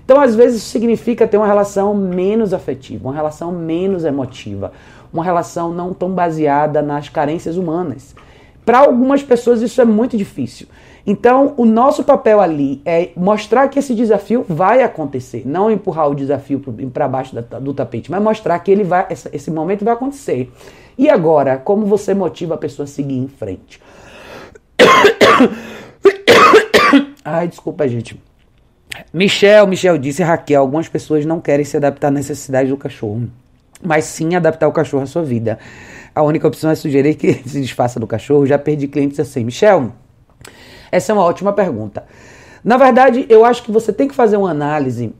Então, 0.03 0.19
às 0.19 0.35
vezes, 0.35 0.57
isso 0.57 0.69
significa 0.69 1.25
ter 1.25 1.37
uma 1.37 1.47
relação 1.47 1.95
menos 1.95 2.53
afetiva, 2.53 3.07
uma 3.07 3.15
relação 3.15 3.53
menos 3.53 4.03
emotiva, 4.03 4.73
uma 5.13 5.23
relação 5.23 5.71
não 5.71 5.93
tão 5.93 6.11
baseada 6.11 6.81
nas 6.81 7.07
carências 7.07 7.55
humanas. 7.55 8.13
Para 8.65 8.79
algumas 8.79 9.23
pessoas 9.23 9.61
isso 9.61 9.79
é 9.79 9.85
muito 9.85 10.17
difícil. 10.17 10.67
Então, 11.05 11.53
o 11.57 11.65
nosso 11.65 12.03
papel 12.03 12.39
ali 12.39 12.81
é 12.85 13.09
mostrar 13.15 13.67
que 13.67 13.77
esse 13.77 13.93
desafio 13.93 14.45
vai 14.47 14.81
acontecer, 14.81 15.43
não 15.45 15.69
empurrar 15.69 16.09
o 16.09 16.15
desafio 16.15 16.61
para 16.93 17.09
baixo 17.09 17.35
do 17.61 17.73
tapete, 17.73 18.09
mas 18.09 18.23
mostrar 18.23 18.57
que 18.59 18.71
ele 18.71 18.85
vai, 18.85 19.07
esse 19.09 19.51
momento 19.51 19.83
vai 19.83 19.93
acontecer. 19.93 20.49
E 20.97 21.09
agora, 21.09 21.57
como 21.57 21.85
você 21.85 22.13
motiva 22.13 22.53
a 22.53 22.57
pessoa 22.57 22.85
a 22.85 22.87
seguir 22.87 23.17
em 23.17 23.27
frente? 23.27 23.81
Ai, 27.25 27.47
desculpa, 27.47 27.87
gente. 27.87 28.21
Michel, 29.11 29.67
Michel 29.67 29.97
disse, 29.97 30.23
Raquel, 30.23 30.61
algumas 30.61 30.87
pessoas 30.87 31.25
não 31.25 31.41
querem 31.41 31.65
se 31.65 31.75
adaptar 31.75 32.09
à 32.09 32.11
necessidade 32.11 32.69
do 32.69 32.77
cachorro 32.77 33.27
mas 33.83 34.05
sim 34.05 34.35
adaptar 34.35 34.67
o 34.67 34.71
cachorro 34.71 35.03
à 35.03 35.05
sua 35.05 35.23
vida. 35.23 35.59
A 36.15 36.23
única 36.23 36.47
opção 36.47 36.69
é 36.69 36.75
sugerir 36.75 37.15
que 37.15 37.33
se 37.45 37.61
desfaça 37.61 37.99
do 37.99 38.07
cachorro. 38.07 38.45
Já 38.45 38.57
perdi 38.57 38.87
clientes 38.87 39.19
assim. 39.19 39.43
Michel, 39.43 39.91
essa 40.93 41.11
é 41.11 41.13
uma 41.13 41.23
ótima 41.23 41.51
pergunta. 41.51 42.03
Na 42.63 42.77
verdade, 42.77 43.25
eu 43.27 43.43
acho 43.43 43.63
que 43.63 43.71
você 43.71 43.91
tem 43.91 44.07
que 44.07 44.15
fazer 44.15 44.37
uma 44.37 44.51
análise 44.51 45.11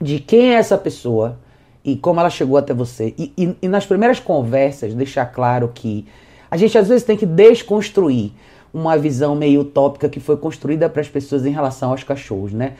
de 0.00 0.18
quem 0.18 0.54
é 0.54 0.58
essa 0.58 0.76
pessoa 0.78 1.38
e 1.84 1.94
como 1.94 2.18
ela 2.18 2.30
chegou 2.30 2.56
até 2.56 2.72
você. 2.72 3.14
E, 3.18 3.32
e, 3.36 3.56
e 3.62 3.68
nas 3.68 3.84
primeiras 3.84 4.18
conversas, 4.18 4.94
deixar 4.94 5.26
claro 5.26 5.70
que 5.72 6.06
a 6.50 6.56
gente 6.56 6.76
às 6.78 6.88
vezes 6.88 7.04
tem 7.04 7.16
que 7.16 7.26
desconstruir 7.26 8.32
uma 8.72 8.96
visão 8.96 9.36
meio 9.36 9.60
utópica 9.60 10.08
que 10.08 10.18
foi 10.18 10.36
construída 10.36 10.88
para 10.88 11.00
as 11.00 11.08
pessoas 11.08 11.44
em 11.46 11.50
relação 11.50 11.90
aos 11.90 12.02
cachorros, 12.02 12.52
né? 12.52 12.72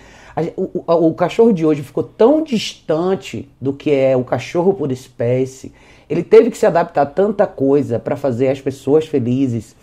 O, 0.56 0.82
o, 0.84 1.08
o, 1.08 1.14
cachorro 1.14 1.52
de 1.52 1.64
hoje 1.64 1.82
ficou 1.82 2.02
tão 2.02 2.42
distante 2.42 3.48
do 3.60 3.72
que 3.72 3.92
é 3.92 4.16
o 4.16 4.24
cachorro 4.24 4.74
por 4.74 4.90
espécie. 4.90 5.72
Ele 6.10 6.24
teve 6.24 6.50
que 6.50 6.58
se 6.58 6.66
adaptar 6.66 7.02
a 7.02 7.06
tanta 7.06 7.46
coisa 7.46 8.00
para 8.00 8.16
fazer 8.16 8.48
as 8.48 8.60
pessoas 8.60 9.06
felizes 9.06 9.76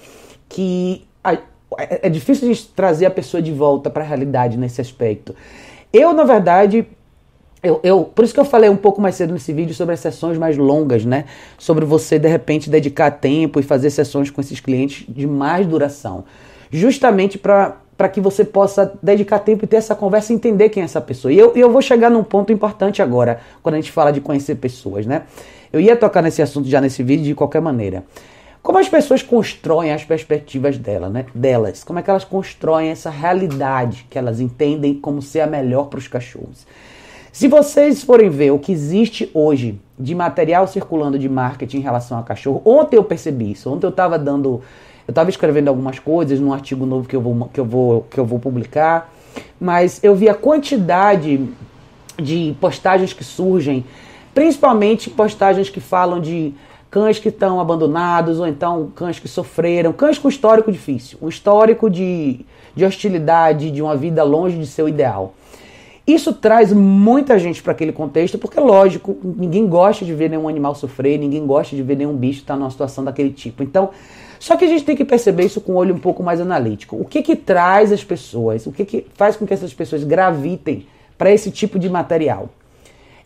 que 0.50 1.06
a, 1.24 1.38
é, 1.78 2.08
é 2.08 2.10
difícil 2.10 2.52
de 2.52 2.64
trazer 2.68 3.06
a 3.06 3.12
pessoa 3.12 3.42
de 3.42 3.52
volta 3.52 3.90
para 3.90 4.04
a 4.04 4.08
realidade 4.08 4.58
nesse 4.58 4.82
aspecto. 4.82 5.36
Eu, 5.94 6.14
na 6.14 6.24
verdade, 6.24 6.86
eu, 7.64 7.80
eu, 7.84 8.04
por 8.04 8.26
isso 8.26 8.34
que 8.34 8.40
eu 8.40 8.46
falei 8.46 8.70
um 8.70 8.76
pouco 8.76 9.00
mais 9.00 9.16
cedo 9.16 9.34
nesse 9.34 9.54
vídeo 9.54 9.74
sobre 9.76 9.94
as 9.94 10.00
sessões 10.00 10.38
mais 10.38 10.58
longas, 10.58 11.06
né? 11.06 11.26
Sobre 11.58 11.86
você 11.86 12.18
de 12.18 12.28
repente 12.28 12.70
dedicar 12.70 13.12
tempo 13.12 13.60
e 13.60 13.64
fazer 13.64 13.90
sessões 13.92 14.30
com 14.32 14.42
esses 14.42 14.60
clientes 14.60 15.06
de 15.08 15.28
mais 15.28 15.68
duração, 15.68 16.24
justamente 16.72 17.38
para 17.38 18.10
que 18.12 18.20
você 18.20 18.44
possa 18.44 18.92
dedicar 19.02 19.40
tempo 19.40 19.64
e 19.64 19.68
ter 19.68 19.76
essa 19.76 19.94
conversa 19.94 20.34
e 20.34 20.36
entender 20.36 20.70
quem 20.70 20.82
é 20.82 20.86
essa 20.86 21.00
pessoa. 21.00 21.32
E 21.32 21.38
eu, 21.38 21.54
eu 21.56 21.70
vou 21.70 21.82
chegar 21.82 22.10
num 22.10 22.24
ponto 22.24 22.52
importante 22.52 23.02
agora, 23.02 23.40
quando 23.62 23.76
a 23.76 23.78
gente 23.78 23.92
fala 23.92 24.12
de 24.12 24.22
conhecer 24.22 24.56
pessoas, 24.56 25.06
né? 25.06 25.24
Eu 25.72 25.80
ia 25.80 25.96
tocar 25.96 26.22
nesse 26.22 26.42
assunto 26.42 26.68
já 26.68 26.82
nesse 26.82 27.04
vídeo 27.04 27.24
de 27.24 27.36
qualquer 27.36 27.62
maneira. 27.62 28.04
Como 28.64 28.78
as 28.78 28.88
pessoas 28.88 29.24
constroem 29.24 29.92
as 29.92 30.04
perspectivas 30.04 30.78
dela, 30.78 31.10
né? 31.10 31.26
delas? 31.34 31.84
Como 31.84 31.98
é 31.98 32.04
que 32.04 32.10
elas 32.10 32.24
constroem 32.24 32.90
essa 32.90 33.10
realidade 33.10 34.06
que 34.08 34.20
elas 34.20 34.40
entendem 34.40 34.94
como 34.94 35.20
ser 35.20 35.42
a 35.42 35.48
melhor 35.48 35.88
para 35.88 35.98
os 35.98 36.08
cachorros? 36.08 36.68
Se 37.32 37.48
vocês 37.48 38.04
forem 38.04 38.30
ver 38.30 38.52
o 38.52 38.60
que 38.60 38.72
existe 38.72 39.32
hoje 39.34 39.80
de 39.98 40.14
material 40.14 40.68
circulando 40.68 41.18
de 41.18 41.28
marketing 41.28 41.78
em 41.78 41.82
relação 41.82 42.20
a 42.20 42.24
cachorro, 42.24 42.62
ontem 42.64 42.98
eu 42.98 43.04
percebi 43.04 43.52
isso. 43.52 43.72
Ontem 43.72 43.88
eu 43.88 43.90
estava 43.90 44.20
dando, 44.20 44.62
eu 45.08 45.12
estava 45.12 45.30
escrevendo 45.30 45.70
algumas 45.70 45.98
coisas 45.98 46.40
num 46.40 46.54
artigo 46.54 46.86
novo 46.86 47.08
que 47.08 47.16
eu 47.16 47.22
vou 47.22 47.50
que 47.52 47.60
eu 47.60 47.66
vou 47.66 48.02
que 48.12 48.20
eu 48.20 48.26
vou 48.26 48.38
publicar, 48.38 49.12
mas 49.60 50.04
eu 50.04 50.14
vi 50.14 50.30
a 50.30 50.36
quantidade 50.36 51.48
de 52.22 52.56
postagens 52.60 53.14
que 53.14 53.24
surgem, 53.24 53.86
principalmente 54.36 55.10
postagens 55.10 55.70
que 55.70 55.80
falam 55.80 56.20
de 56.20 56.54
cães 56.92 57.18
que 57.18 57.30
estão 57.30 57.62
abandonados 57.62 58.38
ou 58.38 58.46
então 58.46 58.92
cães 58.94 59.18
que 59.18 59.28
sofreram, 59.30 59.94
cães 59.94 60.20
com 60.20 60.28
histórico 60.28 60.70
difícil, 60.70 61.18
um 61.22 61.30
histórico 61.30 61.90
de, 61.90 62.42
de 62.76 62.84
hostilidade, 62.84 63.72
de 63.72 63.82
uma 63.82 63.96
vida 63.96 64.22
longe 64.24 64.58
de 64.58 64.68
seu 64.68 64.90
ideal. 64.90 65.34
Isso 66.06 66.34
traz 66.34 66.74
muita 66.74 67.40
gente 67.40 67.64
para 67.64 67.72
aquele 67.72 67.94
contexto, 67.94 68.38
porque 68.38 68.60
lógico, 68.60 69.16
ninguém 69.24 69.66
gosta 69.68 70.04
de 70.04 70.14
ver 70.14 70.30
nenhum 70.30 70.50
animal 70.50 70.76
sofrer, 70.76 71.18
ninguém 71.18 71.46
gosta 71.46 71.76
de 71.76 71.82
ver 71.82 71.96
nenhum 71.96 72.16
bicho 72.16 72.40
estar 72.40 72.56
tá 72.56 72.60
numa 72.60 72.70
situação 72.70 73.04
daquele 73.04 73.32
tipo. 73.32 73.64
Então, 73.64 73.92
só 74.38 74.58
que 74.58 74.66
a 74.66 74.68
gente 74.68 74.84
tem 74.84 74.96
que 74.96 75.06
perceber 75.06 75.46
isso 75.46 75.62
com 75.62 75.74
um 75.74 75.76
olho 75.76 75.96
um 75.96 76.00
pouco 76.00 76.22
mais 76.22 76.42
analítico. 76.42 76.98
O 76.98 77.06
que 77.06 77.22
que 77.22 77.36
traz 77.36 77.92
as 77.94 78.04
pessoas? 78.04 78.66
O 78.66 78.72
que 78.72 78.84
que 78.84 79.08
faz 79.14 79.38
com 79.38 79.46
que 79.46 79.54
essas 79.54 79.74
pessoas 79.74 80.04
gravitem 80.04 80.86
para 81.18 81.32
esse 81.32 81.52
tipo 81.52 81.80
de 81.80 81.90
material? 81.90 82.50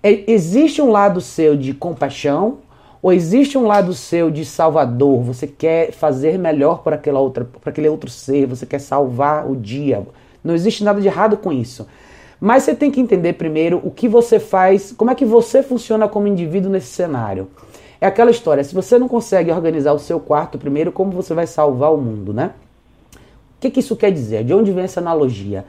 É, 0.03 0.29
existe 0.29 0.81
um 0.81 0.91
lado 0.91 1.21
seu 1.21 1.55
de 1.55 1.73
compaixão, 1.73 2.59
ou 3.05 3.13
existe 3.13 3.55
um 3.55 3.67
lado 3.67 3.93
seu 3.93 4.31
de 4.31 4.43
salvador? 4.43 5.21
Você 5.21 5.45
quer 5.45 5.91
fazer 5.91 6.39
melhor 6.39 6.81
para 6.81 6.95
aquela 6.95 7.19
outra, 7.19 7.45
para 7.45 7.69
aquele 7.69 7.87
outro 7.87 8.09
ser, 8.09 8.47
você 8.47 8.65
quer 8.65 8.79
salvar 8.79 9.47
o 9.47 9.55
dia. 9.55 10.01
Não 10.43 10.55
existe 10.55 10.83
nada 10.83 10.99
de 10.99 11.07
errado 11.07 11.37
com 11.37 11.53
isso. 11.53 11.85
Mas 12.41 12.63
você 12.63 12.73
tem 12.73 12.89
que 12.89 12.99
entender 12.99 13.33
primeiro 13.33 13.79
o 13.83 13.91
que 13.91 14.07
você 14.07 14.39
faz, 14.39 14.91
como 14.91 15.11
é 15.11 15.13
que 15.13 15.23
você 15.23 15.61
funciona 15.61 16.07
como 16.07 16.27
indivíduo 16.27 16.71
nesse 16.71 16.87
cenário. 16.87 17.47
É 18.01 18.07
aquela 18.07 18.31
história, 18.31 18.63
se 18.63 18.73
você 18.73 18.97
não 18.97 19.07
consegue 19.07 19.51
organizar 19.51 19.93
o 19.93 19.99
seu 19.99 20.19
quarto 20.19 20.57
primeiro, 20.57 20.91
como 20.91 21.11
você 21.11 21.35
vai 21.35 21.45
salvar 21.45 21.93
o 21.93 21.97
mundo, 21.97 22.33
né? 22.33 22.53
O 23.13 23.59
que, 23.59 23.69
que 23.69 23.81
isso 23.81 23.95
quer 23.95 24.11
dizer? 24.11 24.43
De 24.43 24.51
onde 24.51 24.71
vem 24.71 24.83
essa 24.83 24.99
analogia? 24.99 25.63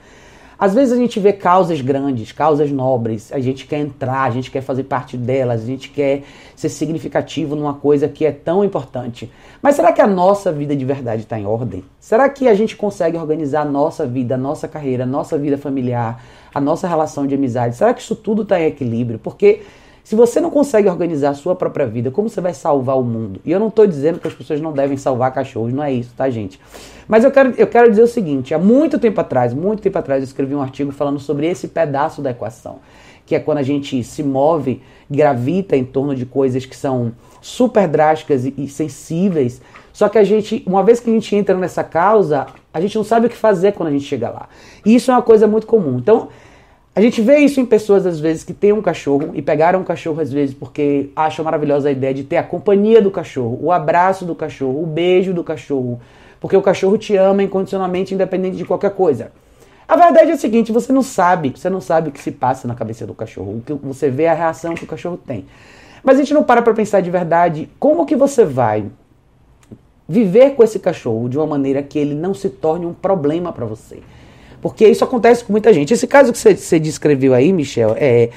Às 0.58 0.72
vezes 0.72 0.92
a 0.92 0.96
gente 0.96 1.20
vê 1.20 1.34
causas 1.34 1.82
grandes, 1.82 2.32
causas 2.32 2.70
nobres, 2.70 3.30
a 3.30 3.38
gente 3.38 3.66
quer 3.66 3.78
entrar, 3.78 4.22
a 4.22 4.30
gente 4.30 4.50
quer 4.50 4.62
fazer 4.62 4.84
parte 4.84 5.14
delas, 5.14 5.62
a 5.62 5.66
gente 5.66 5.90
quer 5.90 6.22
ser 6.54 6.70
significativo 6.70 7.54
numa 7.54 7.74
coisa 7.74 8.08
que 8.08 8.24
é 8.24 8.32
tão 8.32 8.64
importante. 8.64 9.30
Mas 9.60 9.76
será 9.76 9.92
que 9.92 10.00
a 10.00 10.06
nossa 10.06 10.50
vida 10.50 10.74
de 10.74 10.84
verdade 10.84 11.22
está 11.22 11.38
em 11.38 11.44
ordem? 11.44 11.84
Será 12.00 12.26
que 12.30 12.48
a 12.48 12.54
gente 12.54 12.74
consegue 12.74 13.18
organizar 13.18 13.62
a 13.62 13.64
nossa 13.66 14.06
vida, 14.06 14.34
a 14.34 14.38
nossa 14.38 14.66
carreira, 14.66 15.04
a 15.04 15.06
nossa 15.06 15.36
vida 15.36 15.58
familiar, 15.58 16.24
a 16.54 16.60
nossa 16.60 16.88
relação 16.88 17.26
de 17.26 17.34
amizade? 17.34 17.76
Será 17.76 17.92
que 17.92 18.00
isso 18.00 18.16
tudo 18.16 18.40
está 18.40 18.58
em 18.58 18.64
equilíbrio? 18.64 19.18
Porque 19.18 19.60
se 20.06 20.14
você 20.14 20.40
não 20.40 20.52
consegue 20.52 20.88
organizar 20.88 21.30
a 21.30 21.34
sua 21.34 21.56
própria 21.56 21.84
vida, 21.84 22.12
como 22.12 22.28
você 22.28 22.40
vai 22.40 22.54
salvar 22.54 22.96
o 22.96 23.02
mundo? 23.02 23.40
E 23.44 23.50
eu 23.50 23.58
não 23.58 23.66
estou 23.66 23.84
dizendo 23.88 24.20
que 24.20 24.28
as 24.28 24.34
pessoas 24.34 24.60
não 24.60 24.72
devem 24.72 24.96
salvar 24.96 25.34
cachorros, 25.34 25.72
não 25.72 25.82
é 25.82 25.92
isso, 25.92 26.14
tá, 26.16 26.30
gente? 26.30 26.60
Mas 27.08 27.24
eu 27.24 27.30
quero, 27.32 27.52
eu 27.58 27.66
quero 27.66 27.90
dizer 27.90 28.02
o 28.02 28.06
seguinte: 28.06 28.54
há 28.54 28.58
muito 28.58 29.00
tempo 29.00 29.20
atrás, 29.20 29.52
muito 29.52 29.82
tempo 29.82 29.98
atrás, 29.98 30.22
eu 30.22 30.24
escrevi 30.28 30.54
um 30.54 30.62
artigo 30.62 30.92
falando 30.92 31.18
sobre 31.18 31.48
esse 31.48 31.66
pedaço 31.66 32.22
da 32.22 32.30
equação, 32.30 32.78
que 33.26 33.34
é 33.34 33.40
quando 33.40 33.58
a 33.58 33.64
gente 33.64 34.00
se 34.04 34.22
move, 34.22 34.80
gravita 35.10 35.76
em 35.76 35.84
torno 35.84 36.14
de 36.14 36.24
coisas 36.24 36.64
que 36.64 36.76
são 36.76 37.10
super 37.40 37.88
drásticas 37.88 38.46
e, 38.46 38.54
e 38.56 38.68
sensíveis. 38.68 39.60
Só 39.92 40.08
que 40.08 40.18
a 40.18 40.22
gente, 40.22 40.62
uma 40.68 40.84
vez 40.84 41.00
que 41.00 41.10
a 41.10 41.12
gente 41.12 41.34
entra 41.34 41.56
nessa 41.56 41.82
causa, 41.82 42.46
a 42.72 42.80
gente 42.80 42.94
não 42.94 43.02
sabe 43.02 43.26
o 43.26 43.28
que 43.28 43.36
fazer 43.36 43.72
quando 43.72 43.88
a 43.88 43.92
gente 43.92 44.04
chega 44.04 44.30
lá. 44.30 44.48
E 44.84 44.94
isso 44.94 45.10
é 45.10 45.14
uma 45.14 45.22
coisa 45.22 45.48
muito 45.48 45.66
comum. 45.66 45.98
Então, 45.98 46.28
a 46.96 47.00
gente 47.02 47.20
vê 47.20 47.40
isso 47.40 47.60
em 47.60 47.66
pessoas, 47.66 48.06
às 48.06 48.18
vezes, 48.18 48.42
que 48.42 48.54
têm 48.54 48.72
um 48.72 48.80
cachorro 48.80 49.32
e 49.34 49.42
pegaram 49.42 49.80
um 49.80 49.84
cachorro, 49.84 50.18
às 50.18 50.32
vezes, 50.32 50.54
porque 50.54 51.10
acham 51.14 51.44
maravilhosa 51.44 51.90
a 51.90 51.92
ideia 51.92 52.14
de 52.14 52.24
ter 52.24 52.38
a 52.38 52.42
companhia 52.42 53.02
do 53.02 53.10
cachorro, 53.10 53.58
o 53.60 53.70
abraço 53.70 54.24
do 54.24 54.34
cachorro, 54.34 54.82
o 54.82 54.86
beijo 54.86 55.34
do 55.34 55.44
cachorro, 55.44 56.00
porque 56.40 56.56
o 56.56 56.62
cachorro 56.62 56.96
te 56.96 57.14
ama 57.14 57.42
incondicionalmente, 57.42 58.14
independente 58.14 58.56
de 58.56 58.64
qualquer 58.64 58.92
coisa. 58.92 59.30
A 59.86 59.94
verdade 59.94 60.30
é 60.30 60.32
a 60.32 60.38
seguinte, 60.38 60.72
você 60.72 60.90
não 60.90 61.02
sabe, 61.02 61.52
você 61.54 61.68
não 61.68 61.82
sabe 61.82 62.08
o 62.08 62.12
que 62.12 62.18
se 62.18 62.32
passa 62.32 62.66
na 62.66 62.74
cabeça 62.74 63.06
do 63.06 63.12
cachorro, 63.12 63.58
o 63.58 63.60
que 63.60 63.74
você 63.74 64.08
vê 64.08 64.26
a 64.26 64.32
reação 64.32 64.74
que 64.74 64.84
o 64.84 64.86
cachorro 64.86 65.18
tem. 65.18 65.44
Mas 66.02 66.16
a 66.16 66.20
gente 66.20 66.32
não 66.32 66.44
para 66.44 66.62
para 66.62 66.72
pensar 66.72 67.02
de 67.02 67.10
verdade 67.10 67.68
como 67.78 68.06
que 68.06 68.16
você 68.16 68.42
vai 68.42 68.86
viver 70.08 70.54
com 70.54 70.62
esse 70.62 70.78
cachorro 70.78 71.28
de 71.28 71.36
uma 71.36 71.46
maneira 71.46 71.82
que 71.82 71.98
ele 71.98 72.14
não 72.14 72.32
se 72.32 72.48
torne 72.48 72.86
um 72.86 72.94
problema 72.94 73.52
para 73.52 73.66
você. 73.66 74.00
Porque 74.60 74.86
isso 74.86 75.04
acontece 75.04 75.44
com 75.44 75.52
muita 75.52 75.72
gente. 75.72 75.92
Esse 75.92 76.06
caso 76.06 76.32
que 76.32 76.38
você, 76.38 76.56
você 76.56 76.78
descreveu 76.78 77.34
aí, 77.34 77.52
Michel, 77.52 77.94
é, 77.98 78.30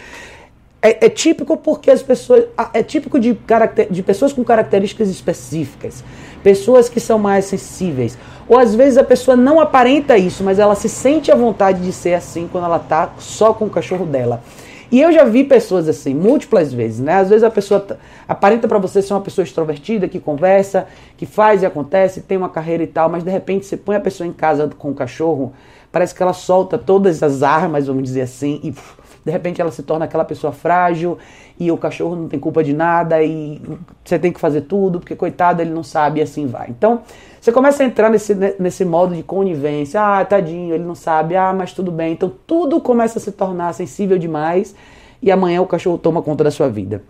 é, 0.82 1.06
é, 1.06 1.10
típico 1.10 1.58
porque 1.58 1.92
as 1.92 2.02
pessoas. 2.02 2.46
É 2.74 2.84
típico 2.84 3.20
de, 3.20 3.36
caracter, 3.36 3.88
de 3.92 4.04
pessoas 4.04 4.34
com 4.34 4.44
características 4.44 5.10
específicas 5.10 6.04
pessoas 6.44 6.90
que 6.90 7.00
são 7.00 7.20
mais 7.20 7.46
sensíveis. 7.46 8.18
Ou 8.48 8.58
às 8.58 8.74
vezes 8.74 8.98
a 8.98 9.04
pessoa 9.04 9.38
não 9.38 9.60
aparenta 9.60 10.18
isso, 10.18 10.44
mas 10.44 10.60
ela 10.60 10.76
se 10.76 10.90
sente 10.90 11.32
à 11.32 11.36
vontade 11.36 11.82
de 11.82 11.92
ser 11.92 12.14
assim 12.14 12.48
quando 12.52 12.66
ela 12.66 12.80
tá 12.80 13.14
só 13.20 13.54
com 13.54 13.66
o 13.66 13.70
cachorro 13.70 14.06
dela. 14.06 14.42
E 14.92 15.00
eu 15.00 15.12
já 15.12 15.24
vi 15.24 15.44
pessoas 15.44 15.88
assim, 15.88 16.16
múltiplas 16.16 16.74
vezes, 16.74 17.00
né? 17.00 17.16
Às 17.16 17.30
vezes 17.30 17.44
a 17.44 17.50
pessoa 17.50 17.86
aparenta 18.28 18.68
para 18.68 18.80
você 18.80 19.02
ser 19.02 19.14
uma 19.14 19.22
pessoa 19.22 19.44
extrovertida, 19.44 20.08
que 20.08 20.20
conversa, 20.20 20.88
que 21.16 21.26
faz 21.26 21.62
e 21.62 21.66
acontece, 21.66 22.22
tem 22.22 22.38
uma 22.38 22.50
carreira 22.50 22.84
e 22.84 22.88
tal, 22.88 23.08
mas 23.10 23.24
de 23.24 23.30
repente 23.30 23.66
você 23.66 23.78
põe 23.78 23.96
a 23.96 24.00
pessoa 24.00 24.26
em 24.26 24.34
casa 24.34 24.68
com 24.78 24.90
o 24.90 24.96
cachorro, 24.96 25.54
parece 25.92 26.16
que 26.16 26.24
ela 26.24 26.34
solta 26.34 26.78
todas 26.78 27.22
as 27.22 27.44
armas, 27.44 27.86
vamos 27.86 28.04
dizer 28.04 28.22
assim, 28.22 28.60
e 28.64 28.72
de 28.72 29.32
repente 29.32 29.62
ela 29.62 29.72
se 29.72 29.84
torna 29.84 30.06
aquela 30.06 30.26
pessoa 30.26 30.52
frágil 30.52 31.18
e 31.60 31.72
o 31.72 31.78
cachorro 31.78 32.16
não 32.16 32.28
tem 32.28 32.40
culpa 32.40 32.64
de 32.64 32.74
nada 32.74 33.22
e 33.22 33.62
você 34.04 34.18
tem 34.18 34.32
que 34.32 34.40
fazer 34.40 34.62
tudo, 34.62 35.00
porque 35.00 35.16
coitado 35.16 35.62
ele 35.62 35.72
não 35.72 35.84
sabe 35.84 36.20
e 36.20 36.24
assim 36.24 36.48
vai. 36.48 36.70
Então, 36.70 37.02
você 37.40 37.52
começa 37.52 37.84
a 37.84 37.86
entrar 37.86 38.10
nesse, 38.10 38.36
nesse 38.60 38.84
modo 38.84 39.16
de 39.16 39.24
conivência, 39.24 40.02
ah, 40.02 40.26
tadinho, 40.26 40.74
ele 40.76 40.84
não 40.84 40.96
sabe, 40.96 41.36
ah, 41.36 41.54
mas 41.54 41.74
tudo 41.74 41.92
bem. 41.92 42.14
Então, 42.14 42.32
tudo 42.46 42.82
começa 42.82 43.18
a 43.18 43.22
se 43.22 43.32
tornar 43.32 43.74
sensível 43.74 44.18
demais 44.18 44.76
e 45.22 45.32
amanhã 45.32 45.62
o 45.62 45.66
cachorro 45.66 45.98
toma 45.98 46.22
conta 46.22 46.44
da 46.44 46.52
sua 46.52 46.68
vida. 46.68 47.04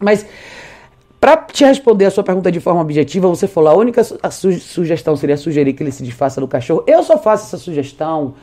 Mas 0.00 0.26
para 1.20 1.36
te 1.36 1.64
responder 1.64 2.04
a 2.04 2.10
sua 2.10 2.22
pergunta 2.22 2.50
de 2.50 2.60
forma 2.60 2.80
objetiva, 2.80 3.28
você 3.28 3.48
falou, 3.48 3.70
a 3.70 3.76
única 3.76 4.02
a 4.22 4.30
su 4.30 4.52
sugestão 4.52 5.16
seria 5.16 5.36
sugerir 5.36 5.72
que 5.72 5.82
ele 5.82 5.90
se 5.90 6.02
desfaça 6.02 6.40
do 6.40 6.46
cachorro. 6.46 6.84
Eu 6.86 7.02
só 7.02 7.18
faço 7.18 7.46
essa 7.46 7.58
sugestão 7.58 8.34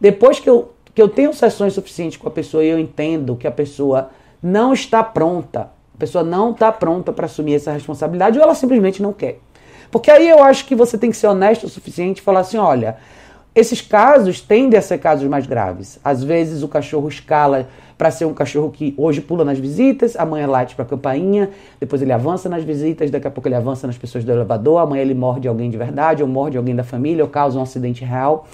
depois 0.00 0.40
que 0.40 0.50
eu 0.50 0.72
que 0.94 1.02
eu 1.02 1.08
tenho 1.08 1.34
sessões 1.34 1.72
suficientes 1.72 2.16
com 2.16 2.28
a 2.28 2.30
pessoa 2.30 2.64
e 2.64 2.68
eu 2.68 2.78
entendo 2.78 3.34
que 3.34 3.48
a 3.48 3.50
pessoa 3.50 4.10
não 4.40 4.72
está 4.72 5.02
pronta, 5.02 5.70
a 5.92 5.98
pessoa 5.98 6.22
não 6.22 6.52
está 6.52 6.70
pronta 6.70 7.12
para 7.12 7.26
assumir 7.26 7.54
essa 7.54 7.72
responsabilidade 7.72 8.38
ou 8.38 8.44
ela 8.44 8.54
simplesmente 8.54 9.02
não 9.02 9.12
quer. 9.12 9.40
Porque 9.94 10.10
aí 10.10 10.28
eu 10.28 10.42
acho 10.42 10.66
que 10.66 10.74
você 10.74 10.98
tem 10.98 11.08
que 11.08 11.16
ser 11.16 11.28
honesto 11.28 11.66
o 11.66 11.68
suficiente 11.68 12.18
e 12.18 12.20
falar 12.20 12.40
assim: 12.40 12.56
olha, 12.56 12.96
esses 13.54 13.80
casos 13.80 14.40
tendem 14.40 14.76
a 14.76 14.82
ser 14.82 14.98
casos 14.98 15.28
mais 15.28 15.46
graves. 15.46 16.00
Às 16.02 16.24
vezes 16.24 16.64
o 16.64 16.68
cachorro 16.68 17.06
escala 17.06 17.68
para 17.96 18.10
ser 18.10 18.24
um 18.24 18.34
cachorro 18.34 18.72
que 18.72 18.92
hoje 18.96 19.20
pula 19.20 19.44
nas 19.44 19.56
visitas, 19.56 20.16
amanhã 20.16 20.48
late 20.48 20.74
para 20.74 20.84
a 20.84 20.88
campainha, 20.88 21.50
depois 21.78 22.02
ele 22.02 22.10
avança 22.10 22.48
nas 22.48 22.64
visitas, 22.64 23.08
daqui 23.08 23.28
a 23.28 23.30
pouco 23.30 23.46
ele 23.46 23.54
avança 23.54 23.86
nas 23.86 23.96
pessoas 23.96 24.24
do 24.24 24.32
elevador, 24.32 24.80
amanhã 24.80 25.00
ele 25.00 25.14
morde 25.14 25.46
alguém 25.46 25.70
de 25.70 25.76
verdade, 25.76 26.24
ou 26.24 26.28
morde 26.28 26.56
alguém 26.56 26.74
da 26.74 26.82
família, 26.82 27.22
ou 27.22 27.30
causa 27.30 27.56
um 27.56 27.62
acidente 27.62 28.04
real. 28.04 28.48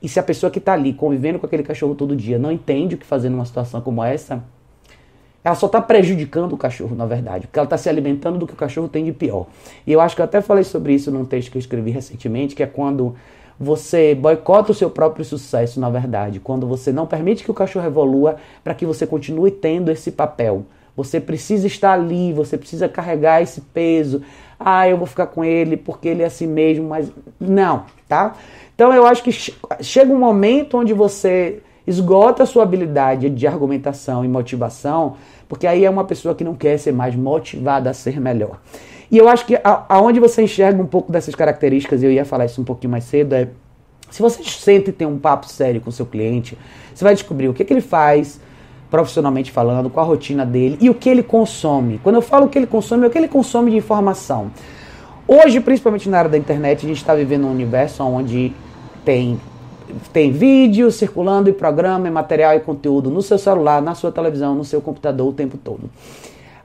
E 0.00 0.08
se 0.08 0.18
a 0.18 0.22
pessoa 0.22 0.50
que 0.50 0.58
está 0.58 0.72
ali 0.72 0.94
convivendo 0.94 1.38
com 1.38 1.44
aquele 1.44 1.64
cachorro 1.64 1.94
todo 1.94 2.16
dia 2.16 2.38
não 2.38 2.50
entende 2.50 2.94
o 2.94 2.98
que 2.98 3.04
fazer 3.04 3.28
numa 3.28 3.44
situação 3.44 3.82
como 3.82 4.02
essa, 4.02 4.42
ela 5.48 5.54
só 5.54 5.66
está 5.66 5.80
prejudicando 5.80 6.52
o 6.52 6.56
cachorro, 6.58 6.94
na 6.94 7.06
verdade, 7.06 7.46
porque 7.46 7.58
ela 7.58 7.64
está 7.64 7.78
se 7.78 7.88
alimentando 7.88 8.38
do 8.38 8.46
que 8.46 8.52
o 8.52 8.56
cachorro 8.56 8.86
tem 8.86 9.04
de 9.04 9.12
pior. 9.12 9.46
E 9.86 9.92
eu 9.92 10.00
acho 10.00 10.14
que 10.14 10.20
eu 10.20 10.24
até 10.24 10.42
falei 10.42 10.62
sobre 10.62 10.94
isso 10.94 11.10
num 11.10 11.24
texto 11.24 11.50
que 11.50 11.56
eu 11.56 11.60
escrevi 11.60 11.90
recentemente, 11.90 12.54
que 12.54 12.62
é 12.62 12.66
quando 12.66 13.14
você 13.58 14.14
boicota 14.14 14.72
o 14.72 14.74
seu 14.74 14.90
próprio 14.90 15.24
sucesso, 15.24 15.80
na 15.80 15.88
verdade, 15.88 16.38
quando 16.38 16.66
você 16.66 16.92
não 16.92 17.06
permite 17.06 17.42
que 17.42 17.50
o 17.50 17.54
cachorro 17.54 17.86
evolua 17.86 18.36
para 18.62 18.74
que 18.74 18.84
você 18.84 19.06
continue 19.06 19.50
tendo 19.50 19.90
esse 19.90 20.12
papel. 20.12 20.66
Você 20.94 21.18
precisa 21.18 21.66
estar 21.66 21.92
ali, 21.92 22.32
você 22.32 22.58
precisa 22.58 22.86
carregar 22.86 23.40
esse 23.42 23.62
peso. 23.62 24.20
Ah, 24.60 24.86
eu 24.86 24.98
vou 24.98 25.06
ficar 25.06 25.28
com 25.28 25.42
ele 25.42 25.78
porque 25.78 26.08
ele 26.08 26.22
é 26.22 26.26
assim 26.26 26.46
mesmo, 26.46 26.88
mas 26.88 27.10
não, 27.40 27.84
tá? 28.06 28.34
Então 28.74 28.92
eu 28.92 29.06
acho 29.06 29.22
que 29.22 29.32
chega 29.80 30.12
um 30.12 30.18
momento 30.18 30.76
onde 30.76 30.92
você 30.92 31.62
esgota 31.88 32.42
a 32.42 32.46
sua 32.46 32.64
habilidade 32.64 33.30
de 33.30 33.46
argumentação 33.46 34.22
e 34.22 34.28
motivação, 34.28 35.16
porque 35.48 35.66
aí 35.66 35.84
é 35.84 35.90
uma 35.90 36.04
pessoa 36.04 36.34
que 36.34 36.44
não 36.44 36.54
quer 36.54 36.78
ser 36.78 36.92
mais 36.92 37.16
motivada 37.16 37.90
a 37.90 37.94
ser 37.94 38.20
melhor. 38.20 38.60
E 39.10 39.16
eu 39.16 39.28
acho 39.28 39.46
que 39.46 39.58
aonde 39.88 40.20
você 40.20 40.42
enxerga 40.42 40.82
um 40.82 40.86
pouco 40.86 41.10
dessas 41.10 41.34
características, 41.34 42.02
eu 42.02 42.12
ia 42.12 42.24
falar 42.24 42.44
isso 42.44 42.60
um 42.60 42.64
pouquinho 42.64 42.90
mais 42.90 43.04
cedo, 43.04 43.34
é 43.34 43.48
Se 44.10 44.20
você 44.20 44.42
sente 44.44 44.92
tem 44.92 45.06
um 45.06 45.18
papo 45.18 45.48
sério 45.48 45.80
com 45.80 45.90
seu 45.90 46.04
cliente, 46.04 46.58
você 46.94 47.04
vai 47.04 47.14
descobrir 47.14 47.48
o 47.48 47.54
que, 47.54 47.64
que 47.64 47.72
ele 47.72 47.80
faz 47.80 48.40
profissionalmente 48.90 49.50
falando, 49.50 49.90
qual 49.90 50.04
a 50.04 50.08
rotina 50.08 50.44
dele 50.44 50.78
e 50.80 50.90
o 50.90 50.94
que 50.94 51.08
ele 51.08 51.22
consome. 51.22 51.98
Quando 52.02 52.16
eu 52.16 52.22
falo 52.22 52.46
o 52.46 52.48
que 52.48 52.58
ele 52.58 52.66
consome, 52.66 53.04
é 53.04 53.06
o 53.06 53.10
que 53.10 53.18
ele 53.18 53.28
consome 53.28 53.70
de 53.70 53.76
informação. 53.76 54.50
Hoje, 55.26 55.60
principalmente 55.60 56.08
na 56.08 56.18
área 56.18 56.30
da 56.30 56.38
internet, 56.38 56.84
a 56.84 56.88
gente 56.88 56.98
está 56.98 57.14
vivendo 57.14 57.46
um 57.46 57.50
universo 57.50 58.02
onde 58.02 58.52
tem, 59.04 59.38
tem 60.12 60.30
vídeo 60.30 60.90
circulando 60.90 61.48
e 61.48 61.52
programa, 61.52 62.08
e 62.08 62.10
material 62.10 62.54
e 62.54 62.60
conteúdo 62.60 63.10
no 63.10 63.22
seu 63.22 63.38
celular, 63.38 63.82
na 63.82 63.94
sua 63.94 64.12
televisão, 64.12 64.54
no 64.54 64.64
seu 64.64 64.80
computador 64.80 65.28
o 65.28 65.32
tempo 65.32 65.56
todo. 65.56 65.90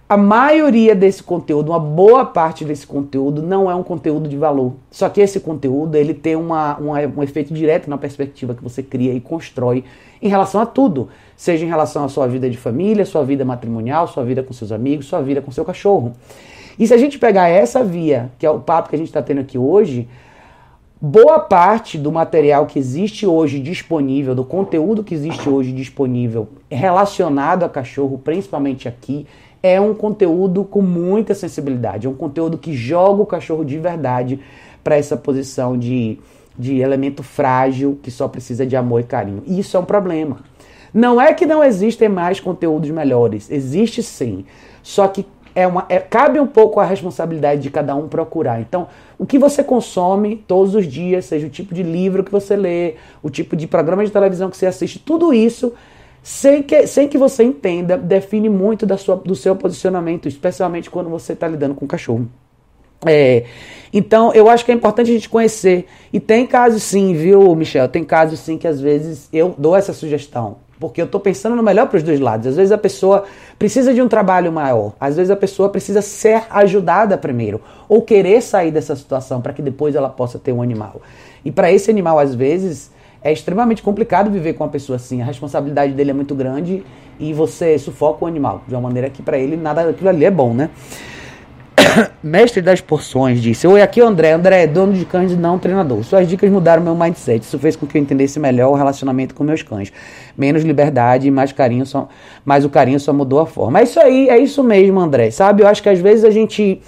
A 0.07 0.17
maioria 0.17 0.93
desse 0.93 1.23
conteúdo, 1.23 1.69
uma 1.71 1.79
boa 1.79 2.25
parte 2.25 2.63
desse 2.63 2.85
conteúdo, 2.85 3.41
não 3.41 3.71
é 3.71 3.73
um 3.73 3.81
conteúdo 3.81 4.29
de 4.29 4.37
valor. 4.37 4.73
Só 4.91 5.09
que 5.09 5.21
esse 5.21 5.39
conteúdo 5.39 5.95
ele 5.95 6.13
tem 6.13 6.35
uma, 6.35 6.77
uma, 6.77 6.99
um 6.99 7.23
efeito 7.23 7.53
direto 7.53 7.89
na 7.89 7.97
perspectiva 7.97 8.53
que 8.53 8.61
você 8.61 8.83
cria 8.83 9.13
e 9.13 9.19
constrói 9.19 9.83
em 10.21 10.27
relação 10.27 10.61
a 10.61 10.65
tudo. 10.65 11.09
Seja 11.35 11.65
em 11.65 11.67
relação 11.67 12.03
à 12.03 12.09
sua 12.09 12.27
vida 12.27 12.49
de 12.49 12.57
família, 12.57 13.05
sua 13.05 13.23
vida 13.23 13.43
matrimonial, 13.43 14.07
sua 14.07 14.23
vida 14.23 14.43
com 14.43 14.53
seus 14.53 14.71
amigos, 14.71 15.07
sua 15.07 15.21
vida 15.21 15.41
com 15.41 15.51
seu 15.51 15.65
cachorro. 15.65 16.13
E 16.77 16.85
se 16.85 16.93
a 16.93 16.97
gente 16.97 17.17
pegar 17.17 17.47
essa 17.47 17.83
via, 17.83 18.29
que 18.37 18.45
é 18.45 18.49
o 18.49 18.59
papo 18.59 18.89
que 18.89 18.95
a 18.95 18.99
gente 18.99 19.07
está 19.07 19.21
tendo 19.21 19.41
aqui 19.41 19.57
hoje, 19.57 20.07
boa 21.05 21.37
parte 21.37 21.97
do 21.97 22.13
material 22.13 22.65
que 22.65 22.79
existe 22.79 23.27
hoje 23.27 23.59
disponível, 23.59 24.33
do 24.33 24.45
conteúdo 24.45 25.03
que 25.03 25.13
existe 25.13 25.49
hoje 25.49 25.73
disponível 25.73 26.47
relacionado 26.71 27.65
a 27.65 27.69
cachorro, 27.69 28.17
principalmente 28.17 28.87
aqui, 28.87 29.27
é 29.61 29.81
um 29.81 29.93
conteúdo 29.93 30.63
com 30.63 30.81
muita 30.81 31.35
sensibilidade, 31.35 32.07
é 32.07 32.09
um 32.09 32.13
conteúdo 32.13 32.57
que 32.57 32.73
joga 32.73 33.21
o 33.21 33.25
cachorro 33.25 33.65
de 33.65 33.77
verdade 33.77 34.39
para 34.81 34.95
essa 34.95 35.17
posição 35.17 35.77
de, 35.77 36.19
de 36.57 36.79
elemento 36.79 37.21
frágil 37.21 37.99
que 38.01 38.09
só 38.09 38.29
precisa 38.29 38.65
de 38.65 38.77
amor 38.77 39.01
e 39.01 39.03
carinho. 39.03 39.43
E 39.45 39.59
isso 39.59 39.75
é 39.75 39.79
um 39.81 39.85
problema. 39.85 40.37
Não 40.93 41.19
é 41.19 41.33
que 41.33 41.45
não 41.45 41.61
existem 41.61 42.07
mais 42.07 42.39
conteúdos 42.39 42.89
melhores, 42.89 43.51
existe 43.51 44.01
sim. 44.01 44.45
Só 44.81 45.09
que 45.09 45.25
é 45.55 45.67
uma, 45.67 45.85
é, 45.89 45.99
cabe 45.99 46.39
um 46.39 46.47
pouco 46.47 46.79
a 46.79 46.85
responsabilidade 46.85 47.61
de 47.61 47.69
cada 47.69 47.95
um 47.95 48.07
procurar. 48.07 48.59
Então, 48.61 48.87
o 49.17 49.25
que 49.25 49.37
você 49.37 49.63
consome 49.63 50.43
todos 50.47 50.75
os 50.75 50.85
dias, 50.85 51.25
seja 51.25 51.47
o 51.47 51.49
tipo 51.49 51.73
de 51.73 51.83
livro 51.83 52.23
que 52.23 52.31
você 52.31 52.55
lê, 52.55 52.95
o 53.21 53.29
tipo 53.29 53.55
de 53.55 53.67
programa 53.67 54.03
de 54.03 54.11
televisão 54.11 54.49
que 54.49 54.57
você 54.57 54.65
assiste, 54.65 54.99
tudo 54.99 55.33
isso 55.33 55.73
sem 56.23 56.63
que, 56.63 56.87
sem 56.87 57.07
que 57.07 57.17
você 57.17 57.43
entenda, 57.43 57.97
define 57.97 58.49
muito 58.49 58.85
da 58.85 58.97
sua, 58.97 59.17
do 59.17 59.35
seu 59.35 59.55
posicionamento, 59.55 60.27
especialmente 60.27 60.89
quando 60.89 61.09
você 61.09 61.33
está 61.33 61.47
lidando 61.47 61.75
com 61.75 61.85
o 61.85 61.87
cachorro. 61.87 62.27
É, 63.05 63.43
então, 63.91 64.33
eu 64.33 64.49
acho 64.49 64.63
que 64.63 64.71
é 64.71 64.75
importante 64.75 65.11
a 65.11 65.13
gente 65.13 65.27
conhecer. 65.27 65.85
E 66.11 66.19
tem 66.19 66.47
casos 66.47 66.81
sim, 66.83 67.13
viu, 67.13 67.53
Michel? 67.55 67.89
Tem 67.89 68.03
casos 68.03 68.39
sim 68.39 68.57
que 68.57 68.67
às 68.67 68.79
vezes 68.79 69.27
eu 69.33 69.53
dou 69.57 69.75
essa 69.75 69.91
sugestão. 69.91 70.57
Porque 70.83 70.99
eu 70.99 71.05
estou 71.05 71.21
pensando 71.21 71.55
no 71.55 71.63
melhor 71.63 71.87
para 71.87 71.95
os 71.95 72.03
dois 72.03 72.19
lados. 72.19 72.45
Às 72.45 72.57
vezes 72.57 72.73
a 72.73 72.77
pessoa 72.77 73.23
precisa 73.57 73.93
de 73.93 74.01
um 74.01 74.09
trabalho 74.09 74.51
maior. 74.51 74.91
Às 74.99 75.15
vezes 75.15 75.31
a 75.31 75.35
pessoa 75.37 75.69
precisa 75.69 76.01
ser 76.01 76.43
ajudada 76.49 77.17
primeiro. 77.17 77.61
Ou 77.87 78.01
querer 78.01 78.41
sair 78.41 78.69
dessa 78.69 78.93
situação 78.93 79.39
para 79.39 79.53
que 79.53 79.61
depois 79.61 79.95
ela 79.95 80.09
possa 80.09 80.37
ter 80.37 80.51
um 80.51 80.61
animal. 80.61 81.01
E 81.45 81.53
para 81.53 81.71
esse 81.71 81.89
animal, 81.89 82.19
às 82.19 82.35
vezes, 82.35 82.91
é 83.23 83.31
extremamente 83.31 83.81
complicado 83.81 84.29
viver 84.29 84.55
com 84.55 84.65
uma 84.65 84.69
pessoa 84.69 84.97
assim. 84.97 85.21
A 85.21 85.25
responsabilidade 85.25 85.93
dele 85.93 86.11
é 86.11 86.13
muito 86.13 86.35
grande 86.35 86.83
e 87.17 87.31
você 87.31 87.79
sufoca 87.79 88.25
o 88.25 88.27
animal 88.27 88.63
de 88.67 88.75
uma 88.75 88.81
maneira 88.81 89.09
que 89.09 89.21
para 89.21 89.37
ele 89.37 89.55
nada 89.55 89.85
daquilo 89.85 90.09
ali 90.09 90.25
é 90.25 90.31
bom, 90.31 90.53
né? 90.53 90.69
Mestre 92.23 92.61
das 92.61 92.81
porções 92.81 93.41
disse: 93.41 93.67
Oi, 93.67 93.81
aqui 93.81 93.99
é 93.99 94.03
o 94.03 94.07
André. 94.07 94.31
André 94.31 94.63
é 94.63 94.67
dono 94.67 94.93
de 94.93 95.05
cães 95.05 95.31
e 95.31 95.35
não 95.35 95.59
treinador. 95.59 96.03
Suas 96.03 96.27
dicas 96.27 96.49
mudaram 96.49 96.83
meu 96.83 96.95
mindset. 96.95 97.43
Isso 97.43 97.57
fez 97.59 97.75
com 97.75 97.85
que 97.85 97.97
eu 97.97 98.01
entendesse 98.01 98.39
melhor 98.39 98.71
o 98.71 98.75
relacionamento 98.75 99.35
com 99.35 99.43
meus 99.43 99.61
cães. 99.61 99.91
Menos 100.37 100.63
liberdade 100.63 101.27
e 101.27 101.31
mais 101.31 101.51
carinho, 101.51 101.85
só, 101.85 102.07
mas 102.43 102.65
o 102.65 102.69
carinho 102.69 102.99
só 102.99 103.13
mudou 103.13 103.39
a 103.39 103.45
forma. 103.45 103.79
É 103.79 103.83
isso 103.83 103.99
aí, 103.99 104.29
é 104.29 104.37
isso 104.37 104.63
mesmo, 104.63 104.99
André. 104.99 105.31
Sabe, 105.31 105.63
eu 105.63 105.67
acho 105.67 105.81
que 105.81 105.89
às 105.89 105.99
vezes 105.99 106.23
a 106.23 106.31
gente 106.31 106.81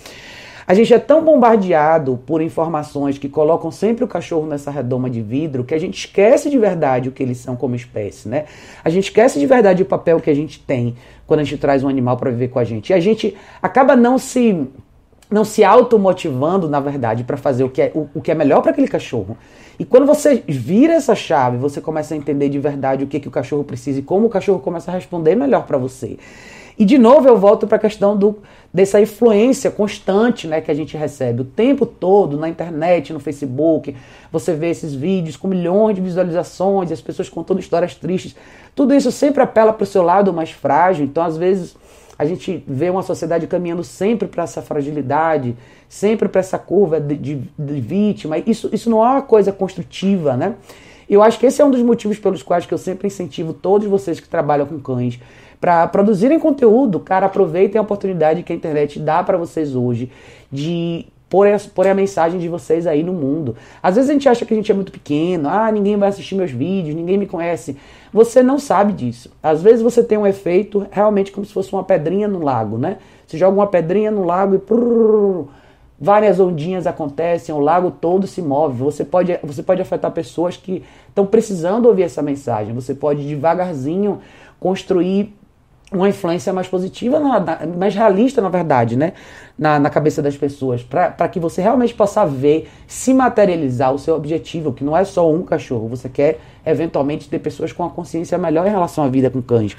a 0.67 0.73
gente 0.73 0.93
é 0.93 0.99
tão 0.99 1.23
bombardeado 1.23 2.19
por 2.25 2.41
informações 2.41 3.17
que 3.17 3.29
colocam 3.29 3.71
sempre 3.71 4.03
o 4.03 4.07
cachorro 4.07 4.47
nessa 4.47 4.71
redoma 4.71 5.09
de 5.09 5.21
vidro 5.21 5.63
que 5.63 5.73
a 5.73 5.79
gente 5.79 5.97
esquece 5.97 6.49
de 6.49 6.57
verdade 6.57 7.09
o 7.09 7.11
que 7.11 7.21
eles 7.21 7.37
são 7.37 7.55
como 7.55 7.75
espécie, 7.75 8.27
né? 8.27 8.45
A 8.83 8.89
gente 8.89 9.05
esquece 9.05 9.39
de 9.39 9.45
verdade 9.45 9.83
o 9.83 9.85
papel 9.85 10.19
que 10.19 10.29
a 10.29 10.33
gente 10.33 10.59
tem 10.59 10.95
quando 11.27 11.41
a 11.41 11.43
gente 11.43 11.57
traz 11.57 11.83
um 11.83 11.87
animal 11.87 12.17
para 12.17 12.31
viver 12.31 12.47
com 12.47 12.59
a 12.59 12.63
gente. 12.63 12.89
E 12.89 12.93
a 12.93 12.99
gente 12.99 13.35
acaba 13.61 13.95
não 13.95 14.17
se 14.17 14.67
não 15.29 15.43
se 15.43 15.63
automotivando, 15.63 16.69
na 16.69 16.79
verdade, 16.79 17.23
para 17.23 17.35
fazer 17.35 17.63
o 17.63 17.69
que 17.69 17.81
é, 17.81 17.91
o, 17.95 18.07
o 18.13 18.21
que 18.21 18.31
é 18.31 18.35
melhor 18.35 18.61
para 18.61 18.71
aquele 18.71 18.87
cachorro. 18.87 19.35
E 19.77 19.83
quando 19.83 20.05
você 20.05 20.43
vira 20.47 20.93
essa 20.93 21.15
chave, 21.15 21.57
você 21.57 21.81
começa 21.81 22.13
a 22.13 22.17
entender 22.17 22.47
de 22.47 22.59
verdade 22.59 23.03
o 23.03 23.07
que, 23.07 23.19
que 23.19 23.27
o 23.27 23.31
cachorro 23.31 23.63
precisa 23.63 23.99
e 23.99 24.01
como 24.03 24.27
o 24.27 24.29
cachorro 24.29 24.59
começa 24.59 24.91
a 24.91 24.93
responder 24.93 25.35
melhor 25.35 25.65
para 25.65 25.77
você. 25.77 26.17
E 26.77 26.83
de 26.83 26.97
novo 26.97 27.27
eu 27.27 27.37
volto 27.37 27.65
para 27.65 27.77
a 27.77 27.79
questão 27.79 28.17
do, 28.17 28.39
dessa 28.73 28.99
influência 28.99 29.71
constante 29.71 30.47
né, 30.47 30.59
que 30.59 30.69
a 30.69 30.73
gente 30.73 30.97
recebe 30.97 31.41
o 31.41 31.45
tempo 31.45 31.85
todo 31.85 32.37
na 32.37 32.49
internet, 32.49 33.13
no 33.13 33.19
Facebook. 33.19 33.95
Você 34.31 34.53
vê 34.53 34.69
esses 34.69 34.93
vídeos 34.93 35.37
com 35.37 35.47
milhões 35.47 35.95
de 35.95 36.01
visualizações, 36.01 36.91
as 36.91 36.99
pessoas 36.99 37.29
contando 37.29 37.61
histórias 37.61 37.95
tristes. 37.95 38.35
Tudo 38.75 38.93
isso 38.93 39.11
sempre 39.11 39.41
apela 39.41 39.71
para 39.71 39.83
o 39.83 39.87
seu 39.87 40.03
lado 40.03 40.33
mais 40.33 40.51
frágil. 40.51 41.05
Então, 41.05 41.23
às 41.23 41.37
vezes, 41.37 41.77
a 42.19 42.25
gente 42.25 42.61
vê 42.67 42.89
uma 42.89 43.03
sociedade 43.03 43.47
caminhando 43.47 43.83
sempre 43.83 44.27
para 44.27 44.43
essa 44.43 44.61
fragilidade, 44.61 45.55
sempre 45.87 46.27
para 46.27 46.39
essa 46.39 46.59
curva 46.59 46.99
de, 46.99 47.15
de, 47.15 47.35
de, 47.57 47.81
vítima. 47.81 48.37
Isso, 48.39 48.69
isso 48.73 48.89
não 48.89 49.03
é 49.05 49.09
uma 49.11 49.21
coisa 49.21 49.53
construtiva, 49.53 50.35
né? 50.35 50.55
Eu 51.09 51.21
acho 51.21 51.39
que 51.39 51.45
esse 51.45 51.61
é 51.61 51.65
um 51.65 51.71
dos 51.71 51.81
motivos 51.81 52.17
pelos 52.17 52.41
quais 52.41 52.65
que 52.65 52.73
eu 52.73 52.77
sempre 52.77 53.07
incentivo 53.07 53.53
todos 53.53 53.87
vocês 53.87 54.19
que 54.19 54.27
trabalham 54.27 54.65
com 54.65 54.79
cães 54.79 55.19
para 55.59 55.87
produzirem 55.87 56.39
conteúdo, 56.39 56.99
cara, 56.99 57.25
aproveitem 57.25 57.79
a 57.79 57.81
oportunidade 57.81 58.43
que 58.43 58.53
a 58.53 58.55
internet 58.55 58.99
dá 58.99 59.23
para 59.23 59.37
vocês 59.37 59.75
hoje 59.75 60.11
de 60.51 61.07
pôr 61.29 61.47
a, 61.47 61.57
pôr 61.73 61.87
a 61.87 61.93
mensagem 61.93 62.39
de 62.39 62.47
vocês 62.47 62.87
aí 62.87 63.03
no 63.03 63.13
mundo. 63.13 63.55
Às 63.81 63.95
vezes 63.95 64.09
a 64.09 64.13
gente 64.13 64.29
acha 64.29 64.45
que 64.45 64.53
a 64.53 64.57
gente 64.57 64.71
é 64.71 64.75
muito 64.75 64.91
pequeno, 64.91 65.49
ah, 65.49 65.71
ninguém 65.71 65.97
vai 65.97 66.09
assistir 66.09 66.35
meus 66.35 66.51
vídeos, 66.51 66.95
ninguém 66.95 67.17
me 67.17 67.25
conhece. 67.25 67.77
Você 68.13 68.41
não 68.41 68.59
sabe 68.59 68.93
disso. 68.93 69.31
Às 69.41 69.61
vezes 69.61 69.81
você 69.81 70.03
tem 70.03 70.17
um 70.17 70.27
efeito 70.27 70.85
realmente 70.91 71.31
como 71.31 71.45
se 71.45 71.53
fosse 71.53 71.73
uma 71.73 71.83
pedrinha 71.83 72.27
no 72.27 72.43
lago, 72.43 72.77
né? 72.77 72.97
Você 73.27 73.37
joga 73.37 73.57
uma 73.57 73.67
pedrinha 73.67 74.11
no 74.11 74.23
lago 74.23 74.55
e 74.55 74.59
várias 75.99 76.39
ondinhas 76.39 76.85
acontecem, 76.85 77.53
o 77.53 77.59
lago 77.59 77.91
todo 77.91 78.27
se 78.27 78.41
move. 78.41 78.77
Você 78.83 79.03
pode, 79.03 79.37
você 79.43 79.63
pode 79.63 79.81
afetar 79.81 80.11
pessoas 80.11 80.55
que 80.55 80.83
estão 81.09 81.25
precisando 81.25 81.87
ouvir 81.87 82.03
essa 82.03 82.21
mensagem. 82.21 82.73
Você 82.73 82.93
pode 82.93 83.27
devagarzinho 83.27 84.19
construir 84.59 85.33
uma 85.91 86.09
influência 86.09 86.51
mais 86.51 86.67
positiva, 86.67 87.19
mais 87.77 87.93
realista, 87.93 88.41
na 88.41 88.49
verdade, 88.49 88.95
né? 88.95 89.13
na, 89.57 89.79
na 89.79 89.89
cabeça 89.89 90.21
das 90.21 90.35
pessoas, 90.35 90.83
para 90.83 91.27
que 91.29 91.39
você 91.39 91.61
realmente 91.61 91.93
possa 91.93 92.25
ver, 92.25 92.67
se 92.87 93.13
materializar 93.13 93.93
o 93.93 93.99
seu 93.99 94.15
objetivo, 94.15 94.73
que 94.73 94.83
não 94.83 94.95
é 94.95 95.03
só 95.05 95.31
um 95.31 95.43
cachorro, 95.43 95.87
você 95.87 96.09
quer 96.09 96.39
eventualmente 96.65 97.29
ter 97.29 97.39
pessoas 97.39 97.71
com 97.71 97.83
a 97.83 97.89
consciência 97.89 98.37
melhor 98.37 98.67
em 98.67 98.69
relação 98.69 99.03
à 99.03 99.07
vida 99.07 99.29
com 99.29 99.41
cães. 99.41 99.75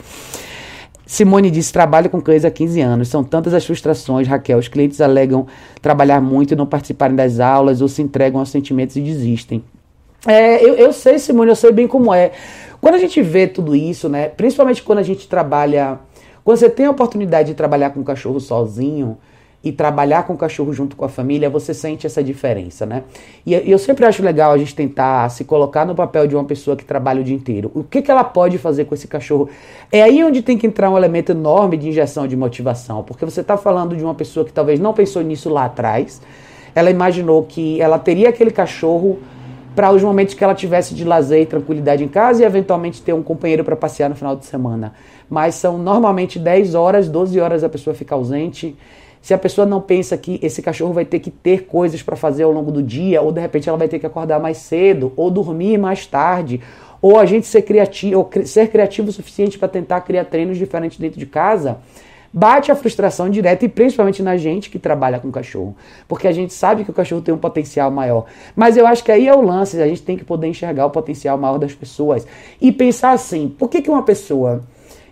Simone 1.05 1.51
disse: 1.51 1.73
trabalho 1.73 2.11
com 2.11 2.21
cães 2.21 2.45
há 2.45 2.51
15 2.51 2.81
anos. 2.81 3.09
São 3.09 3.23
tantas 3.23 3.55
as 3.55 3.65
frustrações, 3.65 4.27
Raquel. 4.27 4.59
Os 4.59 4.67
clientes 4.67 5.01
alegam 5.01 5.47
trabalhar 5.81 6.21
muito 6.21 6.53
e 6.53 6.57
não 6.57 6.67
participarem 6.67 7.15
das 7.15 7.39
aulas 7.39 7.81
ou 7.81 7.87
se 7.87 8.03
entregam 8.03 8.41
aos 8.41 8.49
sentimentos 8.49 8.97
e 8.97 9.01
desistem. 9.01 9.63
É, 10.27 10.65
eu, 10.65 10.75
eu 10.75 10.93
sei, 10.93 11.21
Simone, 11.21 11.51
eu 11.51 11.57
sei 11.57 11.71
bem 11.71 11.87
como 11.87 12.13
é. 12.13 12.33
Quando 12.87 12.95
a 12.95 12.99
gente 12.99 13.21
vê 13.21 13.49
tudo 13.49 13.75
isso, 13.75 14.09
né, 14.09 14.29
principalmente 14.29 14.81
quando 14.81 15.01
a 15.01 15.03
gente 15.03 15.27
trabalha, 15.27 15.99
quando 16.45 16.57
você 16.57 16.71
tem 16.71 16.87
a 16.87 16.91
oportunidade 16.93 17.49
de 17.49 17.55
trabalhar 17.57 17.91
com 17.91 17.99
o 17.99 18.05
cachorro 18.05 18.39
sozinho 18.39 19.19
e 19.65 19.73
trabalhar 19.73 20.23
com 20.25 20.35
o 20.35 20.37
cachorro 20.37 20.73
junto 20.73 20.95
com 20.95 21.05
a 21.05 21.09
família, 21.09 21.51
você 21.51 21.75
sente 21.75 22.07
essa 22.07 22.23
diferença, 22.23 22.87
né? 22.87 23.03
E 23.45 23.55
eu 23.69 23.77
sempre 23.77 24.07
acho 24.07 24.23
legal 24.23 24.53
a 24.53 24.57
gente 24.57 24.73
tentar 24.73 25.29
se 25.31 25.43
colocar 25.43 25.85
no 25.85 25.97
papel 25.97 26.29
de 26.29 26.37
uma 26.37 26.45
pessoa 26.45 26.77
que 26.77 26.85
trabalha 26.85 27.23
o 27.23 27.25
dia 27.25 27.35
inteiro. 27.35 27.73
O 27.75 27.83
que, 27.83 28.01
que 28.01 28.09
ela 28.09 28.23
pode 28.23 28.57
fazer 28.57 28.85
com 28.85 28.95
esse 28.95 29.09
cachorro? 29.09 29.49
É 29.91 30.05
aí 30.05 30.23
onde 30.23 30.41
tem 30.41 30.57
que 30.57 30.69
entrar 30.69 30.89
um 30.89 30.97
elemento 30.97 31.33
enorme 31.33 31.77
de 31.77 31.89
injeção 31.89 32.29
de 32.29 32.37
motivação, 32.37 33.03
porque 33.03 33.25
você 33.25 33.41
está 33.41 33.57
falando 33.57 33.97
de 33.97 34.05
uma 34.05 34.15
pessoa 34.15 34.47
que 34.47 34.53
talvez 34.53 34.79
não 34.79 34.95
pensou 34.95 35.23
nisso 35.23 35.51
lá 35.51 35.65
atrás, 35.65 36.23
ela 36.73 36.89
imaginou 36.89 37.43
que 37.43 37.81
ela 37.81 37.99
teria 37.99 38.29
aquele 38.29 38.53
cachorro 38.53 39.19
para 39.77 39.93
os 39.93 40.03
momentos 40.03 40.33
que 40.33 40.43
ela 40.43 40.55
tivesse 40.55 40.95
de 40.95 41.05
lazer 41.05 41.43
e 41.43 41.47
tranquilidade 41.47 42.03
em 42.03 42.09
casa 42.09 42.43
e 42.43 42.47
eventualmente 42.47 43.03
ter 43.03 43.13
um 43.13 43.23
companheiro 43.23 43.63
para 43.63 43.77
passear 43.77 44.09
no 44.09 44.17
final 44.17 44.35
de 44.35 44.47
semana. 44.47 44.95
Mas 45.29 45.55
são 45.57 45.77
normalmente 45.77 46.39
10 46.39 46.75
horas, 46.75 47.11
12 47.11 47.39
horas 47.39 47.63
a 47.63 47.69
pessoa 47.69 47.95
fica 47.95 48.15
ausente. 48.15 48.75
Se 49.21 49.35
a 49.35 49.39
pessoa 49.39 49.67
não 49.67 49.83
pensa 49.83 50.17
que 50.17 50.41
esse 50.43 50.63
cachorro 50.63 50.95
vai 50.95 51.05
ter 51.05 51.19
que 51.19 51.31
ter 51.31 51.67
coisas 51.67 52.03
para 52.03 52.17
fazer 52.17 52.45
ao 52.45 52.53
longo 52.53 52.73
do 52.73 52.83
dia, 52.83 53.21
ou 53.21 53.31
de 53.31 53.41
repente 53.41 53.69
ela 53.69 53.77
vai 53.77 53.87
ter 53.87 53.99
que 53.99 54.07
acordar 54.07 54.41
mais 54.41 54.57
cedo, 54.57 55.13
ou 55.15 55.31
dormir 55.31 55.77
mais 55.77 56.07
tarde, 56.07 56.63
ou 57.03 57.19
a 57.19 57.27
gente 57.27 57.47
ser 57.47 57.61
criativo, 57.61 58.31
ser 58.47 58.69
criativo 58.69 59.11
o 59.11 59.13
suficiente 59.13 59.59
para 59.59 59.69
tentar 59.69 60.01
criar 60.01 60.25
treinos 60.25 60.57
diferentes 60.57 60.99
dentro 60.99 61.19
de 61.19 61.27
casa, 61.27 61.79
bate 62.37 62.71
a 62.71 62.77
frustração 62.77 63.31
direta 63.31 63.65
e 63.65 63.69
principalmente 63.69 64.23
na 64.23 64.37
gente 64.37 64.69
que 64.69 64.79
trabalha 64.79 65.19
com 65.19 65.33
cachorro, 65.33 65.75
porque 66.07 66.29
a 66.29 66.33
gente 66.33 66.53
sabe 66.53 66.85
que 66.85 66.91
o 66.91 66.93
cachorro 66.93 67.23
tem 67.23 67.35
um 67.35 67.39
potencial 67.39 67.91
maior. 67.91 68.27
Mas 68.55 68.77
eu 68.77 68.87
acho 68.87 69.03
que 69.03 69.11
aí 69.11 69.27
é 69.27 69.35
o 69.35 69.41
lance, 69.41 69.81
a 69.81 69.89
gente 69.89 70.03
tem 70.03 70.19
que 70.19 70.25
poder 70.25 70.47
enxergar 70.47 70.85
o 70.85 70.91
potencial 70.91 71.39
maior 71.39 71.57
das 71.57 71.73
pessoas 71.75 72.27
e 72.61 72.71
pensar 72.71 73.13
assim: 73.13 73.49
por 73.49 73.71
que, 73.71 73.81
que 73.81 73.89
uma 73.89 74.03
pessoa 74.03 74.63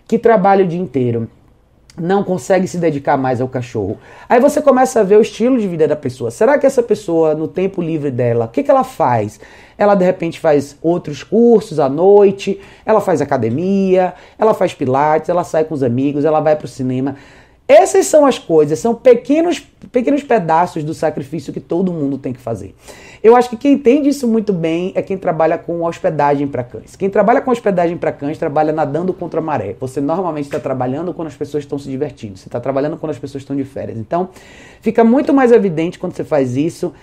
que 0.07 0.19
trabalha 0.19 0.63
o 0.63 0.67
dia 0.67 0.79
inteiro 0.79 1.27
não 1.97 2.23
consegue 2.23 2.67
se 2.67 2.77
dedicar 2.77 3.17
mais 3.17 3.39
ao 3.39 3.47
cachorro. 3.47 3.97
Aí 4.27 4.39
você 4.39 4.61
começa 4.61 4.99
a 4.99 5.03
ver 5.03 5.17
o 5.17 5.21
estilo 5.21 5.57
de 5.57 5.67
vida 5.67 5.87
da 5.87 5.95
pessoa. 5.95 6.29
Será 6.29 6.57
que 6.57 6.65
essa 6.65 6.83
pessoa, 6.83 7.33
no 7.33 7.47
tempo 7.47 7.81
livre 7.81 8.11
dela, 8.11 8.45
o 8.45 8.47
que, 8.47 8.63
que 8.63 8.71
ela 8.71 8.83
faz? 8.83 9.39
Ela 9.77 9.95
de 9.95 10.05
repente 10.05 10.39
faz 10.39 10.77
outros 10.81 11.23
cursos 11.23 11.79
à 11.79 11.89
noite, 11.89 12.59
ela 12.85 13.01
faz 13.01 13.21
academia, 13.21 14.13
ela 14.37 14.53
faz 14.53 14.73
pilates, 14.73 15.29
ela 15.29 15.43
sai 15.43 15.63
com 15.63 15.73
os 15.73 15.83
amigos, 15.83 16.25
ela 16.25 16.39
vai 16.39 16.55
para 16.55 16.65
o 16.65 16.69
cinema. 16.69 17.15
Essas 17.67 18.05
são 18.05 18.27
as 18.27 18.37
coisas, 18.37 18.77
são 18.77 18.93
pequenos, 18.93 19.59
pequenos 19.91 20.21
pedaços 20.21 20.83
do 20.83 20.93
sacrifício 20.93 21.51
que 21.51 21.59
todo 21.59 21.91
mundo 21.91 22.15
tem 22.15 22.31
que 22.31 22.39
fazer. 22.39 22.75
Eu 23.23 23.35
acho 23.35 23.49
que 23.49 23.57
quem 23.57 23.73
entende 23.73 24.07
isso 24.07 24.27
muito 24.27 24.53
bem 24.53 24.91
é 24.93 25.01
quem 25.01 25.17
trabalha 25.17 25.57
com 25.57 25.83
hospedagem 25.83 26.47
para 26.47 26.63
cães. 26.63 26.95
Quem 26.95 27.09
trabalha 27.09 27.41
com 27.41 27.49
hospedagem 27.49 27.97
para 27.97 28.11
cães 28.11 28.37
trabalha 28.37 28.71
nadando 28.71 29.11
contra 29.11 29.39
a 29.39 29.43
maré. 29.43 29.75
Você 29.79 29.99
normalmente 29.99 30.45
está 30.45 30.59
trabalhando 30.59 31.11
quando 31.11 31.29
as 31.29 31.33
pessoas 31.33 31.63
estão 31.63 31.79
se 31.79 31.89
divertindo, 31.89 32.37
você 32.37 32.47
está 32.47 32.59
trabalhando 32.59 32.97
quando 32.97 33.09
as 33.09 33.17
pessoas 33.17 33.41
estão 33.41 33.55
de 33.55 33.63
férias. 33.63 33.97
Então, 33.97 34.29
fica 34.79 35.03
muito 35.03 35.33
mais 35.33 35.51
evidente 35.51 35.97
quando 35.97 36.13
você 36.13 36.23
faz 36.23 36.55
isso. 36.55 36.93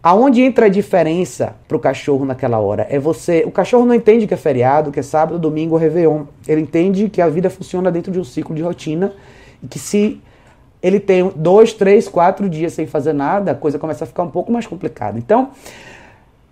Aonde 0.00 0.40
entra 0.40 0.66
a 0.66 0.68
diferença 0.68 1.56
para 1.66 1.76
o 1.76 1.80
cachorro 1.80 2.24
naquela 2.24 2.60
hora? 2.60 2.86
É 2.88 2.96
você. 2.96 3.42
O 3.44 3.50
cachorro 3.50 3.84
não 3.84 3.94
entende 3.94 4.24
que 4.24 4.34
é 4.34 4.36
feriado, 4.36 4.92
que 4.92 5.00
é 5.00 5.02
sábado, 5.02 5.36
domingo, 5.36 5.76
réveillon. 5.76 6.26
Ele 6.46 6.60
entende 6.60 7.08
que 7.08 7.20
a 7.20 7.28
vida 7.28 7.50
funciona 7.50 7.90
dentro 7.90 8.12
de 8.12 8.20
um 8.20 8.24
ciclo 8.24 8.54
de 8.54 8.62
rotina 8.62 9.12
que 9.68 9.78
se 9.78 10.20
ele 10.82 11.00
tem 11.00 11.30
dois, 11.34 11.72
três, 11.72 12.08
quatro 12.08 12.48
dias 12.48 12.72
sem 12.72 12.86
fazer 12.86 13.12
nada, 13.12 13.52
a 13.52 13.54
coisa 13.54 13.78
começa 13.78 14.04
a 14.04 14.06
ficar 14.06 14.22
um 14.22 14.30
pouco 14.30 14.52
mais 14.52 14.66
complicada. 14.66 15.18
Então, 15.18 15.50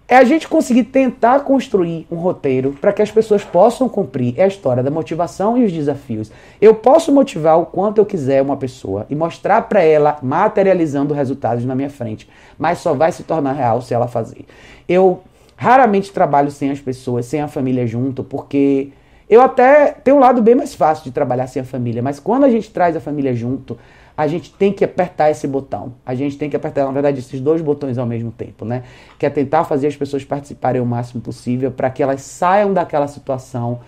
é 0.06 0.16
a 0.16 0.24
gente 0.24 0.46
conseguir 0.46 0.84
tentar 0.84 1.40
construir 1.40 2.06
um 2.10 2.16
roteiro 2.16 2.72
para 2.78 2.92
que 2.92 3.00
as 3.00 3.10
pessoas 3.10 3.42
possam 3.42 3.88
cumprir 3.88 4.34
é 4.36 4.44
a 4.44 4.46
história 4.46 4.82
da 4.82 4.90
motivação 4.90 5.56
e 5.56 5.64
os 5.64 5.72
desafios. 5.72 6.30
Eu 6.60 6.74
posso 6.74 7.10
motivar 7.10 7.58
o 7.58 7.66
quanto 7.66 7.98
eu 7.98 8.06
quiser 8.06 8.42
uma 8.42 8.56
pessoa 8.56 9.06
e 9.08 9.14
mostrar 9.14 9.62
para 9.62 9.82
ela 9.82 10.18
materializando 10.22 11.14
resultados 11.14 11.64
na 11.64 11.74
minha 11.74 11.88
frente, 11.88 12.28
mas 12.58 12.78
só 12.78 12.92
vai 12.92 13.12
se 13.12 13.22
tornar 13.22 13.52
real 13.52 13.80
se 13.80 13.94
ela 13.94 14.06
fazer. 14.06 14.44
Eu 14.86 15.22
raramente 15.56 16.12
trabalho 16.12 16.50
sem 16.50 16.70
as 16.70 16.80
pessoas, 16.80 17.24
sem 17.24 17.40
a 17.40 17.48
família 17.48 17.86
junto, 17.86 18.22
porque 18.22 18.90
eu 19.28 19.40
até 19.40 19.92
tenho 19.92 20.18
um 20.18 20.20
lado 20.20 20.42
bem 20.42 20.54
mais 20.54 20.74
fácil 20.74 21.04
de 21.04 21.12
trabalhar 21.12 21.46
sem 21.46 21.62
a 21.62 21.64
família, 21.64 22.02
mas 22.02 22.20
quando 22.20 22.44
a 22.44 22.50
gente 22.50 22.70
traz 22.70 22.96
a 22.96 23.00
família 23.00 23.34
junto, 23.34 23.78
a 24.16 24.26
gente 24.26 24.52
tem 24.52 24.72
que 24.72 24.84
apertar 24.84 25.30
esse 25.30 25.46
botão. 25.46 25.94
A 26.06 26.14
gente 26.14 26.38
tem 26.38 26.48
que 26.48 26.54
apertar, 26.54 26.84
na 26.84 26.92
verdade, 26.92 27.18
esses 27.18 27.40
dois 27.40 27.60
botões 27.60 27.98
ao 27.98 28.06
mesmo 28.06 28.30
tempo, 28.30 28.64
né? 28.64 28.84
Que 29.18 29.26
é 29.26 29.30
tentar 29.30 29.64
fazer 29.64 29.88
as 29.88 29.96
pessoas 29.96 30.24
participarem 30.24 30.80
o 30.80 30.86
máximo 30.86 31.20
possível 31.20 31.72
para 31.72 31.90
que 31.90 32.02
elas 32.02 32.22
saiam 32.22 32.72
daquela 32.72 33.08
situação 33.08 33.80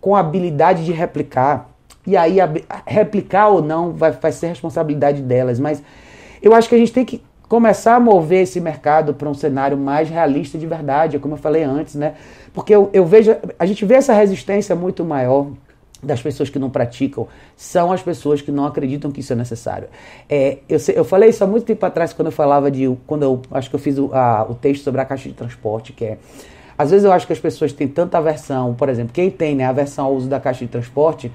com 0.00 0.16
a 0.16 0.20
habilidade 0.20 0.84
de 0.84 0.92
replicar. 0.92 1.70
E 2.04 2.16
aí, 2.16 2.38
replicar 2.86 3.48
ou 3.48 3.62
não 3.62 3.92
vai, 3.92 4.10
vai 4.10 4.32
ser 4.32 4.48
responsabilidade 4.48 5.22
delas. 5.22 5.60
Mas 5.60 5.82
eu 6.42 6.52
acho 6.54 6.68
que 6.68 6.74
a 6.74 6.78
gente 6.78 6.92
tem 6.92 7.04
que 7.04 7.22
começar 7.48 7.94
a 7.94 8.00
mover 8.00 8.42
esse 8.42 8.60
mercado 8.60 9.14
para 9.14 9.28
um 9.28 9.34
cenário 9.34 9.76
mais 9.76 10.08
realista 10.10 10.58
de 10.58 10.66
verdade, 10.66 11.18
como 11.18 11.34
eu 11.34 11.38
falei 11.38 11.62
antes, 11.62 11.94
né? 11.94 12.14
Porque 12.58 12.74
eu, 12.74 12.90
eu 12.92 13.06
vejo, 13.06 13.36
a 13.56 13.64
gente 13.64 13.84
vê 13.84 13.94
essa 13.94 14.12
resistência 14.12 14.74
muito 14.74 15.04
maior 15.04 15.46
das 16.02 16.20
pessoas 16.20 16.50
que 16.50 16.58
não 16.58 16.68
praticam 16.68 17.28
são 17.56 17.92
as 17.92 18.02
pessoas 18.02 18.42
que 18.42 18.50
não 18.50 18.66
acreditam 18.66 19.12
que 19.12 19.20
isso 19.20 19.32
é 19.32 19.36
necessário. 19.36 19.86
É, 20.28 20.58
eu, 20.68 20.76
eu 20.92 21.04
falei 21.04 21.28
isso 21.30 21.44
há 21.44 21.46
muito 21.46 21.64
tempo 21.64 21.86
atrás 21.86 22.12
quando 22.12 22.26
eu 22.26 22.32
falava 22.32 22.68
de 22.68 22.92
quando 23.06 23.22
eu 23.22 23.40
acho 23.52 23.70
que 23.70 23.76
eu 23.76 23.78
fiz 23.78 23.96
o, 23.96 24.12
a, 24.12 24.44
o 24.50 24.56
texto 24.56 24.82
sobre 24.82 25.00
a 25.00 25.04
caixa 25.04 25.28
de 25.28 25.36
transporte, 25.36 25.92
que 25.92 26.04
é 26.04 26.18
às 26.76 26.90
vezes 26.90 27.04
eu 27.04 27.12
acho 27.12 27.28
que 27.28 27.32
as 27.32 27.38
pessoas 27.38 27.72
têm 27.72 27.86
tanta 27.86 28.18
aversão, 28.18 28.74
por 28.74 28.88
exemplo, 28.88 29.12
quem 29.12 29.30
tem 29.30 29.54
né, 29.54 29.64
aversão 29.64 30.06
ao 30.06 30.14
uso 30.14 30.28
da 30.28 30.40
caixa 30.40 30.64
de 30.64 30.70
transporte 30.72 31.30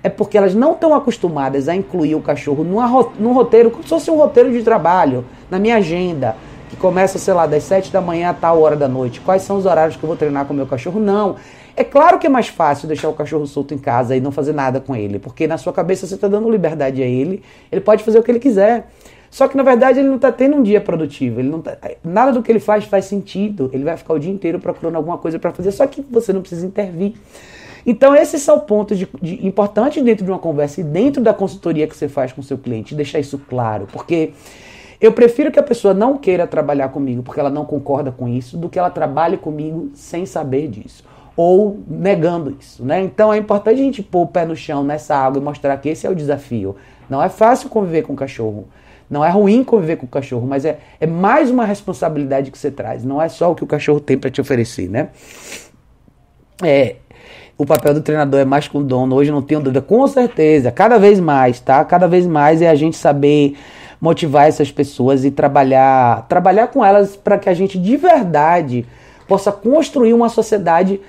é 0.00 0.08
porque 0.08 0.38
elas 0.38 0.54
não 0.54 0.74
estão 0.74 0.94
acostumadas 0.94 1.68
a 1.68 1.74
incluir 1.74 2.14
o 2.14 2.20
cachorro 2.20 2.62
numa, 2.62 2.86
num 3.18 3.32
roteiro, 3.32 3.72
como 3.72 3.82
se 3.82 3.88
fosse 3.88 4.12
um 4.12 4.16
roteiro 4.16 4.52
de 4.52 4.62
trabalho, 4.62 5.24
na 5.50 5.58
minha 5.58 5.74
agenda, 5.74 6.36
que 6.68 6.76
começa, 6.76 7.18
sei 7.18 7.34
lá, 7.34 7.46
das 7.46 7.64
7 7.64 7.92
da 7.92 8.00
manhã 8.00 8.30
a 8.30 8.34
tal 8.34 8.60
hora 8.60 8.76
da 8.76 8.88
noite. 8.88 9.20
Quais 9.20 9.42
são 9.42 9.56
os 9.56 9.66
horários 9.66 9.96
que 9.96 10.02
eu 10.02 10.06
vou 10.06 10.16
treinar 10.16 10.44
com 10.44 10.52
o 10.52 10.56
meu 10.56 10.66
cachorro? 10.66 11.00
Não. 11.00 11.36
É 11.76 11.84
claro 11.84 12.18
que 12.18 12.26
é 12.26 12.30
mais 12.30 12.48
fácil 12.48 12.88
deixar 12.88 13.08
o 13.08 13.14
cachorro 13.14 13.46
solto 13.46 13.72
em 13.72 13.78
casa 13.78 14.16
e 14.16 14.20
não 14.20 14.32
fazer 14.32 14.52
nada 14.52 14.80
com 14.80 14.96
ele, 14.96 15.18
porque 15.20 15.46
na 15.46 15.56
sua 15.56 15.72
cabeça 15.72 16.06
você 16.06 16.16
está 16.16 16.26
dando 16.26 16.50
liberdade 16.50 17.00
a 17.00 17.06
ele, 17.06 17.40
ele 17.70 17.80
pode 17.80 18.02
fazer 18.02 18.18
o 18.18 18.22
que 18.22 18.30
ele 18.30 18.40
quiser. 18.40 18.88
Só 19.30 19.46
que 19.46 19.56
na 19.56 19.62
verdade 19.62 20.00
ele 20.00 20.08
não 20.08 20.16
está 20.16 20.32
tendo 20.32 20.56
um 20.56 20.62
dia 20.62 20.80
produtivo, 20.80 21.40
ele 21.40 21.48
não 21.48 21.60
tá, 21.60 21.76
nada 22.02 22.32
do 22.32 22.42
que 22.42 22.50
ele 22.50 22.58
faz 22.58 22.84
faz 22.84 23.04
sentido. 23.04 23.70
Ele 23.72 23.84
vai 23.84 23.96
ficar 23.96 24.14
o 24.14 24.18
dia 24.18 24.32
inteiro 24.32 24.58
procurando 24.58 24.96
alguma 24.96 25.18
coisa 25.18 25.38
para 25.38 25.52
fazer, 25.52 25.70
só 25.70 25.86
que 25.86 26.04
você 26.10 26.32
não 26.32 26.40
precisa 26.40 26.66
intervir. 26.66 27.14
Então 27.86 28.14
esses 28.14 28.42
são 28.42 28.58
pontos 28.58 28.98
de, 28.98 29.08
de, 29.22 29.46
importantes 29.46 30.02
dentro 30.02 30.24
de 30.24 30.30
uma 30.30 30.38
conversa 30.38 30.80
e 30.80 30.84
dentro 30.84 31.22
da 31.22 31.32
consultoria 31.32 31.86
que 31.86 31.96
você 31.96 32.08
faz 32.08 32.32
com 32.32 32.40
o 32.40 32.44
seu 32.44 32.58
cliente, 32.58 32.94
deixar 32.94 33.20
isso 33.20 33.38
claro, 33.48 33.86
porque 33.92 34.32
eu 35.00 35.12
prefiro 35.12 35.50
que 35.50 35.58
a 35.58 35.62
pessoa 35.62 35.94
não 35.94 36.16
queira 36.16 36.46
trabalhar 36.46 36.88
comigo 36.88 37.22
porque 37.22 37.38
ela 37.40 37.50
não 37.50 37.64
concorda 37.64 38.10
com 38.10 38.28
isso, 38.28 38.56
do 38.56 38.68
que 38.68 38.78
ela 38.78 38.90
trabalhe 38.90 39.36
comigo 39.36 39.90
sem 39.94 40.26
saber 40.26 40.68
disso 40.68 41.04
ou 41.38 41.78
negando 41.86 42.56
isso, 42.58 42.84
né? 42.84 43.00
Então 43.00 43.32
é 43.32 43.38
importante 43.38 43.80
a 43.80 43.84
gente 43.84 44.02
pôr 44.02 44.22
o 44.22 44.26
pé 44.26 44.44
no 44.44 44.56
chão 44.56 44.82
nessa 44.82 45.14
água 45.14 45.40
e 45.40 45.44
mostrar 45.44 45.76
que 45.76 45.88
esse 45.88 46.04
é 46.04 46.10
o 46.10 46.14
desafio. 46.14 46.74
Não 47.08 47.22
é 47.22 47.28
fácil 47.28 47.68
conviver 47.68 48.02
com 48.02 48.12
o 48.12 48.16
cachorro. 48.16 48.66
Não 49.08 49.24
é 49.24 49.30
ruim 49.30 49.62
conviver 49.62 49.96
com 49.96 50.04
o 50.04 50.08
cachorro, 50.08 50.48
mas 50.48 50.64
é, 50.64 50.80
é 51.00 51.06
mais 51.06 51.48
uma 51.48 51.64
responsabilidade 51.64 52.50
que 52.50 52.58
você 52.58 52.72
traz. 52.72 53.04
Não 53.04 53.22
é 53.22 53.28
só 53.28 53.52
o 53.52 53.54
que 53.54 53.62
o 53.62 53.68
cachorro 53.68 54.00
tem 54.00 54.18
para 54.18 54.30
te 54.30 54.40
oferecer, 54.40 54.90
né? 54.90 55.10
É, 56.60 56.96
o 57.56 57.64
papel 57.64 57.94
do 57.94 58.00
treinador 58.00 58.40
é 58.40 58.44
mais 58.44 58.66
com 58.66 58.78
o 58.78 58.82
dono. 58.82 59.14
Hoje 59.14 59.30
não 59.30 59.40
tenho 59.40 59.60
dúvida, 59.60 59.80
com 59.80 60.04
certeza. 60.08 60.72
Cada 60.72 60.98
vez 60.98 61.20
mais, 61.20 61.60
tá? 61.60 61.84
Cada 61.84 62.08
vez 62.08 62.26
mais 62.26 62.60
é 62.60 62.68
a 62.68 62.74
gente 62.74 62.96
saber 62.96 63.56
motivar 64.00 64.48
essas 64.48 64.70
pessoas 64.70 65.24
e 65.24 65.30
trabalhar, 65.30 66.26
trabalhar 66.28 66.68
com 66.68 66.84
elas 66.84 67.16
para 67.16 67.38
que 67.38 67.48
a 67.48 67.54
gente 67.54 67.78
de 67.78 67.96
verdade 67.96 68.86
possa 69.26 69.52
construir 69.52 70.14
uma 70.14 70.28
sociedade 70.28 71.00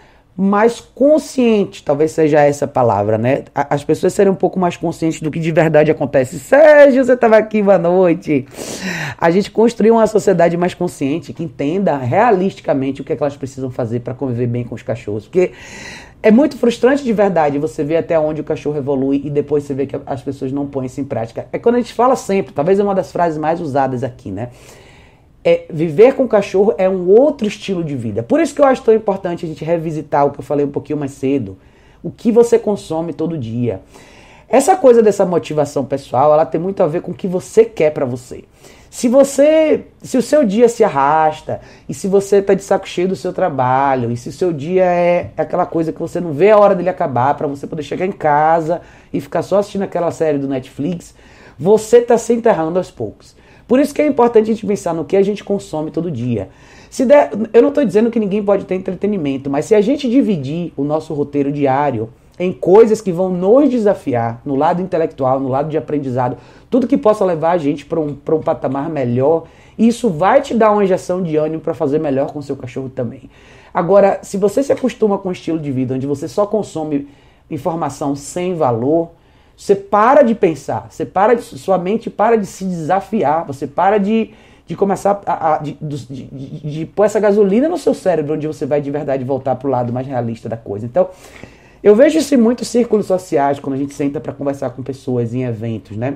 mais 0.41 0.79
consciente, 0.79 1.83
talvez 1.83 2.11
seja 2.11 2.39
essa 2.39 2.65
palavra, 2.65 3.17
né? 3.17 3.43
As 3.53 3.83
pessoas 3.83 4.13
serem 4.13 4.31
um 4.31 4.35
pouco 4.35 4.57
mais 4.57 4.77
conscientes 4.77 5.21
do 5.21 5.29
que 5.29 5.37
de 5.37 5.51
verdade 5.51 5.91
acontece. 5.91 6.39
Sérgio, 6.39 7.03
você 7.03 7.11
estava 7.11 7.35
aqui, 7.35 7.61
boa 7.61 7.77
noite. 7.77 8.45
A 9.17 9.29
gente 9.31 9.51
construir 9.51 9.91
uma 9.91 10.07
sociedade 10.07 10.55
mais 10.55 10.73
consciente, 10.73 11.33
que 11.33 11.43
entenda 11.43 11.97
realisticamente 11.97 13.01
o 13.01 13.03
que, 13.03 13.11
é 13.11 13.17
que 13.17 13.23
elas 13.23 13.35
precisam 13.35 13.69
fazer 13.69 13.99
para 13.99 14.13
conviver 14.13 14.47
bem 14.47 14.63
com 14.63 14.75
os 14.75 14.81
cachorros. 14.81 15.25
Porque 15.25 15.51
é 16.21 16.31
muito 16.31 16.57
frustrante 16.57 17.03
de 17.03 17.13
verdade 17.13 17.57
você 17.57 17.83
ver 17.83 17.97
até 17.97 18.19
onde 18.19 18.41
o 18.41 18.43
cachorro 18.43 18.77
evolui 18.77 19.21
e 19.23 19.29
depois 19.29 19.63
você 19.63 19.73
vê 19.73 19.85
que 19.85 19.99
as 20.05 20.21
pessoas 20.21 20.51
não 20.51 20.65
põem 20.65 20.85
isso 20.85 20.99
em 20.99 21.05
prática. 21.05 21.47
É 21.51 21.57
quando 21.57 21.75
a 21.75 21.79
gente 21.79 21.93
fala 21.93 22.15
sempre, 22.15 22.53
talvez 22.53 22.79
é 22.79 22.83
uma 22.83 22.95
das 22.95 23.11
frases 23.11 23.37
mais 23.37 23.61
usadas 23.61 24.03
aqui, 24.03 24.31
né? 24.31 24.49
é, 25.43 25.65
viver 25.69 26.15
com 26.15 26.27
cachorro 26.27 26.73
é 26.77 26.89
um 26.89 27.07
outro 27.09 27.47
estilo 27.47 27.83
de 27.83 27.95
vida. 27.95 28.21
Por 28.21 28.39
isso 28.39 28.53
que 28.53 28.61
eu 28.61 28.65
acho 28.65 28.83
tão 28.83 28.93
importante 28.93 29.45
a 29.45 29.47
gente 29.47 29.63
revisitar 29.63 30.25
o 30.25 30.31
que 30.31 30.39
eu 30.39 30.43
falei 30.43 30.65
um 30.65 30.71
pouquinho 30.71 30.99
mais 30.99 31.11
cedo. 31.11 31.57
O 32.03 32.11
que 32.11 32.31
você 32.31 32.59
consome 32.59 33.13
todo 33.13 33.37
dia. 33.37 33.81
Essa 34.47 34.75
coisa 34.75 35.01
dessa 35.01 35.25
motivação 35.25 35.85
pessoal, 35.85 36.33
ela 36.33 36.45
tem 36.45 36.59
muito 36.59 36.81
a 36.81 36.87
ver 36.87 37.01
com 37.01 37.11
o 37.11 37.15
que 37.15 37.27
você 37.27 37.63
quer 37.63 37.91
para 37.91 38.05
você. 38.05 38.43
Se 38.89 39.07
você, 39.07 39.85
se 40.01 40.17
o 40.17 40.21
seu 40.21 40.43
dia 40.43 40.67
se 40.67 40.83
arrasta, 40.83 41.61
e 41.87 41.93
se 41.93 42.07
você 42.07 42.37
está 42.37 42.55
de 42.55 42.63
saco 42.63 42.87
cheio 42.87 43.07
do 43.07 43.15
seu 43.15 43.31
trabalho, 43.31 44.11
e 44.11 44.17
se 44.17 44.29
o 44.29 44.31
seu 44.31 44.51
dia 44.51 44.83
é 44.83 45.29
aquela 45.37 45.65
coisa 45.65 45.93
que 45.93 45.99
você 45.99 46.19
não 46.19 46.33
vê 46.33 46.49
a 46.49 46.57
hora 46.57 46.73
dele 46.73 46.89
acabar 46.89 47.35
para 47.35 47.45
você 47.45 47.67
poder 47.67 47.83
chegar 47.83 48.05
em 48.05 48.11
casa 48.11 48.81
e 49.13 49.21
ficar 49.21 49.43
só 49.43 49.59
assistindo 49.59 49.83
aquela 49.83 50.09
série 50.09 50.39
do 50.39 50.47
Netflix, 50.47 51.13
você 51.57 51.97
está 51.97 52.17
se 52.17 52.33
enterrando 52.33 52.79
aos 52.79 52.89
poucos. 52.89 53.35
Por 53.67 53.79
isso 53.79 53.93
que 53.93 54.01
é 54.01 54.07
importante 54.07 54.49
a 54.49 54.53
gente 54.53 54.65
pensar 54.65 54.95
no 54.95 55.05
que 55.05 55.15
a 55.15 55.21
gente 55.21 55.43
consome 55.43 55.91
todo 55.91 56.09
dia. 56.09 56.49
Se 56.89 57.05
der, 57.05 57.29
eu 57.53 57.61
não 57.61 57.69
estou 57.69 57.85
dizendo 57.85 58.09
que 58.09 58.19
ninguém 58.19 58.43
pode 58.43 58.65
ter 58.65 58.73
entretenimento, 58.73 59.47
mas 59.47 59.65
se 59.65 59.75
a 59.75 59.81
gente 59.81 60.09
dividir 60.09 60.73
o 60.75 60.83
nosso 60.83 61.13
roteiro 61.13 61.51
diário 61.51 62.09
em 62.39 62.53
coisas 62.53 63.01
que 63.01 63.11
vão 63.11 63.29
nos 63.29 63.69
desafiar 63.69 64.41
no 64.45 64.55
lado 64.55 64.81
intelectual, 64.81 65.41
no 65.41 65.49
lado 65.49 65.69
de 65.69 65.77
aprendizado, 65.77 66.37
tudo 66.69 66.87
que 66.87 66.97
possa 66.97 67.25
levar 67.25 67.51
a 67.51 67.57
gente 67.57 67.85
para 67.85 67.99
um, 67.99 68.17
um 68.27 68.41
patamar 68.41 68.89
melhor, 68.89 69.43
isso 69.77 70.09
vai 70.09 70.41
te 70.41 70.53
dar 70.53 70.71
uma 70.71 70.83
injeção 70.83 71.21
de 71.21 71.35
ânimo 71.35 71.61
para 71.61 71.73
fazer 71.73 71.99
melhor 71.99 72.31
com 72.31 72.41
seu 72.41 72.55
cachorro 72.55 72.89
também. 72.89 73.29
Agora, 73.73 74.19
se 74.21 74.37
você 74.37 74.63
se 74.63 74.71
acostuma 74.71 75.17
com 75.17 75.29
um 75.29 75.31
estilo 75.33 75.59
de 75.59 75.71
vida 75.71 75.95
onde 75.95 76.07
você 76.07 76.27
só 76.27 76.45
consome 76.45 77.07
informação 77.51 78.15
sem 78.15 78.55
valor, 78.55 79.11
você 79.55 79.75
para 79.75 80.21
de 80.21 80.33
pensar, 80.33 80.87
você 80.89 81.05
para 81.05 81.33
de, 81.33 81.41
sua 81.41 81.77
mente 81.77 82.09
para 82.09 82.37
de 82.37 82.45
se 82.45 82.63
desafiar, 82.63 83.45
você 83.45 83.67
para 83.67 83.97
de, 83.97 84.31
de 84.65 84.75
começar 84.75 85.21
a, 85.25 85.55
a 85.55 85.57
de, 85.57 85.77
de, 85.81 86.05
de, 86.05 86.69
de, 86.71 86.85
pôr 86.85 87.03
essa 87.03 87.19
gasolina 87.19 87.67
no 87.67 87.77
seu 87.77 87.93
cérebro, 87.93 88.35
onde 88.35 88.47
você 88.47 88.65
vai 88.65 88.79
de 88.79 88.89
verdade 88.89 89.25
voltar 89.25 89.55
para 89.55 89.67
o 89.67 89.71
lado 89.71 89.91
mais 89.91 90.07
realista 90.07 90.47
da 90.47 90.55
coisa. 90.55 90.85
Então, 90.85 91.09
Eu 91.81 91.95
vejo 91.95 92.17
isso 92.17 92.35
em 92.35 92.37
muitos 92.37 92.67
círculos 92.67 93.05
sociais, 93.05 93.59
quando 93.59 93.75
a 93.75 93.77
gente 93.77 93.93
senta 93.93 94.19
para 94.19 94.33
conversar 94.33 94.71
com 94.71 94.83
pessoas 94.83 95.33
em 95.33 95.43
eventos, 95.43 95.95
né? 95.95 96.15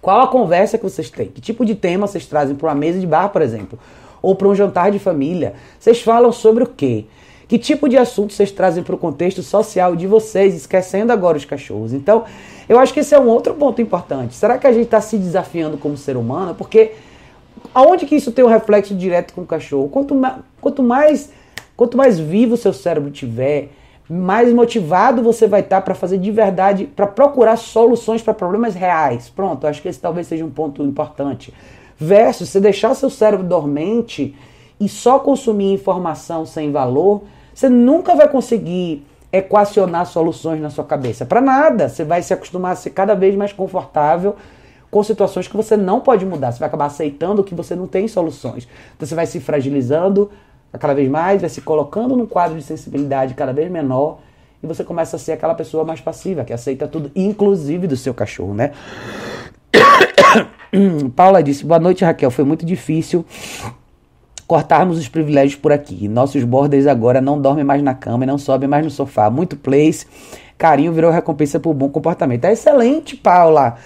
Qual 0.00 0.20
a 0.20 0.28
conversa 0.28 0.78
que 0.78 0.84
vocês 0.84 1.10
têm? 1.10 1.26
Que 1.28 1.40
tipo 1.40 1.64
de 1.64 1.74
tema 1.74 2.06
vocês 2.06 2.26
trazem 2.26 2.54
para 2.54 2.68
uma 2.68 2.74
mesa 2.74 3.00
de 3.00 3.06
bar, 3.06 3.30
por 3.30 3.42
exemplo? 3.42 3.78
Ou 4.22 4.36
para 4.36 4.46
um 4.46 4.54
jantar 4.54 4.92
de 4.92 4.98
família? 4.98 5.54
Vocês 5.78 6.00
falam 6.00 6.30
sobre 6.30 6.62
o 6.62 6.66
quê? 6.66 7.06
Que 7.48 7.58
tipo 7.58 7.88
de 7.88 7.96
assunto 7.96 8.32
vocês 8.32 8.52
trazem 8.52 8.84
para 8.84 8.94
o 8.94 8.98
contexto 8.98 9.42
social 9.42 9.96
de 9.96 10.06
vocês, 10.06 10.54
esquecendo 10.54 11.12
agora 11.12 11.36
os 11.36 11.44
cachorros? 11.44 11.92
Então, 11.92 12.24
eu 12.68 12.78
acho 12.78 12.94
que 12.94 13.00
esse 13.00 13.14
é 13.14 13.18
um 13.18 13.26
outro 13.28 13.54
ponto 13.54 13.82
importante. 13.82 14.34
Será 14.34 14.58
que 14.58 14.66
a 14.66 14.72
gente 14.72 14.84
está 14.84 15.00
se 15.00 15.18
desafiando 15.18 15.76
como 15.76 15.96
ser 15.96 16.16
humano? 16.16 16.54
Porque 16.54 16.92
aonde 17.74 18.06
que 18.06 18.14
isso 18.14 18.30
tem 18.30 18.44
um 18.44 18.48
reflexo 18.48 18.94
direto 18.94 19.34
com 19.34 19.42
o 19.42 19.46
cachorro? 19.46 19.88
Quanto, 19.88 20.14
ma 20.14 20.40
quanto 20.60 20.82
mais 20.82 21.32
quanto 21.76 21.96
mais 21.96 22.18
vivo 22.18 22.54
o 22.54 22.56
seu 22.56 22.72
cérebro 22.72 23.10
tiver, 23.10 23.70
mais 24.08 24.52
motivado 24.52 25.22
você 25.22 25.46
vai 25.46 25.60
estar 25.60 25.76
tá 25.76 25.82
para 25.82 25.94
fazer 25.94 26.18
de 26.18 26.30
verdade, 26.30 26.86
para 26.86 27.06
procurar 27.06 27.56
soluções 27.56 28.22
para 28.22 28.34
problemas 28.34 28.74
reais. 28.74 29.30
Pronto, 29.30 29.66
acho 29.66 29.80
que 29.80 29.88
esse 29.88 30.00
talvez 30.00 30.26
seja 30.26 30.44
um 30.44 30.50
ponto 30.50 30.82
importante. 30.82 31.52
Versus 31.96 32.48
você 32.48 32.60
deixar 32.60 32.94
seu 32.94 33.08
cérebro 33.08 33.46
dormente 33.46 34.34
e 34.78 34.88
só 34.88 35.18
consumir 35.18 35.72
informação 35.72 36.44
sem 36.44 36.70
valor, 36.70 37.22
você 37.54 37.68
nunca 37.68 38.14
vai 38.14 38.28
conseguir 38.28 39.06
equacionar 39.32 40.06
soluções 40.06 40.60
na 40.60 40.70
sua 40.70 40.84
cabeça. 40.84 41.24
Para 41.24 41.40
nada. 41.40 41.88
Você 41.88 42.04
vai 42.04 42.22
se 42.22 42.32
acostumar 42.32 42.72
a 42.72 42.76
ser 42.76 42.90
cada 42.90 43.14
vez 43.14 43.34
mais 43.34 43.52
confortável 43.52 44.36
com 44.90 45.02
situações 45.02 45.48
que 45.48 45.56
você 45.56 45.76
não 45.76 46.00
pode 46.00 46.24
mudar. 46.24 46.52
Você 46.52 46.60
vai 46.60 46.68
acabar 46.68 46.86
aceitando 46.86 47.42
que 47.42 47.54
você 47.54 47.74
não 47.74 47.88
tem 47.88 48.06
soluções. 48.06 48.68
Então 48.94 49.08
você 49.08 49.14
vai 49.14 49.26
se 49.26 49.40
fragilizando 49.40 50.30
cada 50.78 50.94
vez 50.94 51.08
mais, 51.08 51.40
vai 51.40 51.50
se 51.50 51.60
colocando 51.60 52.16
num 52.16 52.26
quadro 52.26 52.56
de 52.56 52.62
sensibilidade 52.62 53.34
cada 53.34 53.52
vez 53.52 53.70
menor 53.70 54.18
e 54.62 54.66
você 54.66 54.82
começa 54.82 55.16
a 55.16 55.18
ser 55.18 55.32
aquela 55.32 55.54
pessoa 55.54 55.84
mais 55.84 56.00
passiva, 56.00 56.42
que 56.42 56.52
aceita 56.52 56.88
tudo, 56.88 57.10
inclusive 57.14 57.86
do 57.86 57.96
seu 57.96 58.14
cachorro, 58.14 58.54
né? 58.54 58.72
Paula 61.14 61.42
disse: 61.42 61.64
Boa 61.64 61.78
noite, 61.78 62.04
Raquel. 62.04 62.30
Foi 62.30 62.44
muito 62.44 62.64
difícil 62.64 63.24
cortarmos 64.46 64.98
os 64.98 65.08
privilégios 65.08 65.56
por 65.56 65.72
aqui. 65.72 66.08
Nossos 66.08 66.42
borders 66.44 66.86
agora 66.86 67.20
não 67.20 67.40
dormem 67.40 67.64
mais 67.64 67.82
na 67.82 67.94
cama 67.94 68.24
e 68.24 68.26
não 68.26 68.38
sobem 68.38 68.68
mais 68.68 68.84
no 68.84 68.90
sofá. 68.90 69.30
Muito 69.30 69.56
place. 69.56 70.06
Carinho 70.56 70.92
virou 70.92 71.10
recompensa 71.10 71.60
por 71.60 71.74
bom 71.74 71.88
comportamento. 71.88 72.44
É 72.44 72.52
excelente, 72.52 73.16
Paula. 73.16 73.76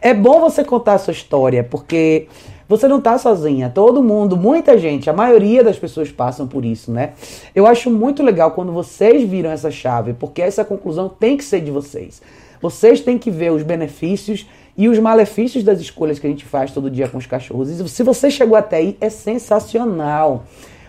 É 0.00 0.14
bom 0.14 0.40
você 0.40 0.62
contar 0.62 0.94
a 0.94 0.98
sua 0.98 1.12
história, 1.12 1.64
porque 1.64 2.28
você 2.68 2.86
não 2.86 2.98
está 2.98 3.16
sozinha. 3.16 3.72
Todo 3.74 4.02
mundo, 4.02 4.36
muita 4.36 4.76
gente, 4.76 5.08
a 5.08 5.12
maioria 5.12 5.64
das 5.64 5.78
pessoas 5.78 6.12
passam 6.12 6.46
por 6.46 6.64
isso, 6.64 6.92
né? 6.92 7.14
Eu 7.54 7.66
acho 7.66 7.90
muito 7.90 8.22
legal 8.22 8.50
quando 8.50 8.72
vocês 8.72 9.26
viram 9.28 9.50
essa 9.50 9.70
chave, 9.70 10.12
porque 10.12 10.42
essa 10.42 10.64
conclusão 10.64 11.08
tem 11.08 11.36
que 11.36 11.44
ser 11.44 11.62
de 11.62 11.70
vocês. 11.70 12.20
Vocês 12.60 13.00
têm 13.00 13.16
que 13.16 13.30
ver 13.30 13.52
os 13.52 13.62
benefícios 13.62 14.46
e 14.76 14.88
os 14.88 14.98
malefícios 14.98 15.64
das 15.64 15.80
escolhas 15.80 16.18
que 16.18 16.26
a 16.26 16.30
gente 16.30 16.44
faz 16.44 16.70
todo 16.70 16.90
dia 16.90 17.08
com 17.08 17.16
os 17.16 17.26
cachorros. 17.26 17.70
E 17.70 17.88
se 17.88 18.02
você 18.02 18.30
chegou 18.30 18.56
até 18.56 18.76
aí, 18.76 18.96
é 19.00 19.08
sensacional. 19.08 20.44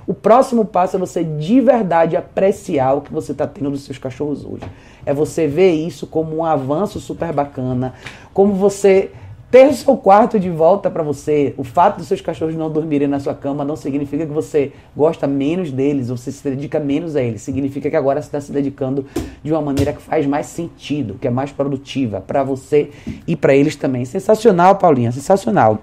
O 0.05 0.13
próximo 0.13 0.65
passo 0.65 0.95
é 0.95 0.99
você 0.99 1.23
de 1.23 1.61
verdade 1.61 2.17
apreciar 2.17 2.93
o 2.93 3.01
que 3.01 3.13
você 3.13 3.31
está 3.31 3.45
tendo 3.45 3.69
dos 3.69 3.83
seus 3.83 3.99
cachorros 3.99 4.43
hoje. 4.43 4.63
É 5.05 5.13
você 5.13 5.47
ver 5.47 5.71
isso 5.71 6.07
como 6.07 6.37
um 6.37 6.43
avanço 6.43 6.99
super 6.99 7.31
bacana, 7.31 7.93
como 8.33 8.53
você 8.55 9.11
ter 9.51 9.67
o 9.67 9.73
seu 9.73 9.97
quarto 9.97 10.39
de 10.39 10.49
volta 10.49 10.89
para 10.89 11.01
você. 11.01 11.53
O 11.57 11.63
fato 11.63 11.97
dos 11.97 12.07
seus 12.07 12.21
cachorros 12.21 12.55
não 12.55 12.69
dormirem 12.69 13.07
na 13.07 13.19
sua 13.19 13.33
cama 13.33 13.65
não 13.65 13.75
significa 13.75 14.25
que 14.25 14.31
você 14.31 14.71
gosta 14.95 15.25
menos 15.25 15.71
deles 15.71 16.09
ou 16.09 16.17
você 16.17 16.31
se 16.31 16.43
dedica 16.43 16.79
menos 16.79 17.15
a 17.15 17.21
eles. 17.21 17.41
Significa 17.41 17.89
que 17.89 17.95
agora 17.95 18.21
você 18.21 18.27
está 18.27 18.39
se 18.39 18.51
dedicando 18.51 19.05
de 19.43 19.51
uma 19.51 19.61
maneira 19.61 19.93
que 19.93 20.01
faz 20.01 20.25
mais 20.25 20.45
sentido, 20.45 21.15
que 21.19 21.27
é 21.27 21.31
mais 21.31 21.51
produtiva 21.51 22.21
para 22.21 22.43
você 22.43 22.91
e 23.25 23.35
para 23.35 23.55
eles 23.55 23.75
também. 23.75 24.05
Sensacional, 24.05 24.75
Paulinha, 24.75 25.11
sensacional. 25.11 25.79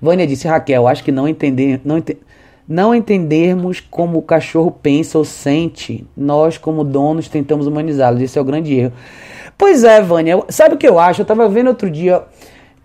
Vânia 0.00 0.26
disse, 0.26 0.48
Raquel, 0.48 0.86
acho 0.86 1.04
que 1.04 1.12
não 1.12 1.28
entender, 1.28 1.80
não, 1.84 2.02
não 2.66 2.94
entendermos 2.94 3.80
como 3.80 4.18
o 4.18 4.22
cachorro 4.22 4.70
pensa 4.70 5.18
ou 5.18 5.24
sente, 5.24 6.06
nós 6.16 6.56
como 6.56 6.84
donos 6.84 7.28
tentamos 7.28 7.66
humanizá-lo. 7.66 8.22
Esse 8.22 8.38
é 8.38 8.40
o 8.40 8.44
grande 8.44 8.74
erro. 8.74 8.92
Pois 9.60 9.84
é, 9.84 10.00
Vânia. 10.00 10.42
Sabe 10.48 10.74
o 10.74 10.78
que 10.78 10.88
eu 10.88 10.98
acho? 10.98 11.20
Eu 11.20 11.24
estava 11.24 11.46
vendo 11.46 11.66
outro 11.66 11.90
dia. 11.90 12.22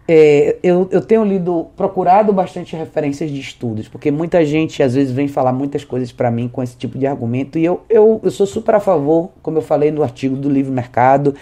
É, 0.06 0.58
eu, 0.62 0.90
eu 0.92 1.00
tenho 1.00 1.24
lido, 1.24 1.68
procurado 1.74 2.34
bastante 2.34 2.76
referências 2.76 3.32
de 3.32 3.40
estudos, 3.40 3.88
porque 3.88 4.12
muita 4.12 4.46
gente 4.46 4.84
às 4.84 4.94
vezes 4.94 5.14
vem 5.14 5.30
falar 5.30 5.54
muitas 5.54 5.86
coisas 5.86 6.12
para 6.12 6.30
mim 6.30 6.50
com 6.50 6.62
esse 6.62 6.76
tipo 6.76 6.98
de 6.98 7.08
argumento, 7.08 7.58
e 7.58 7.64
eu, 7.64 7.82
eu, 7.90 8.20
eu 8.22 8.30
sou 8.30 8.46
super 8.46 8.76
a 8.76 8.82
favor, 8.82 9.30
como 9.42 9.58
eu 9.58 9.62
falei 9.62 9.90
no 9.90 10.04
artigo 10.04 10.36
do 10.36 10.50
livre 10.50 10.70
mercado, 10.70 11.34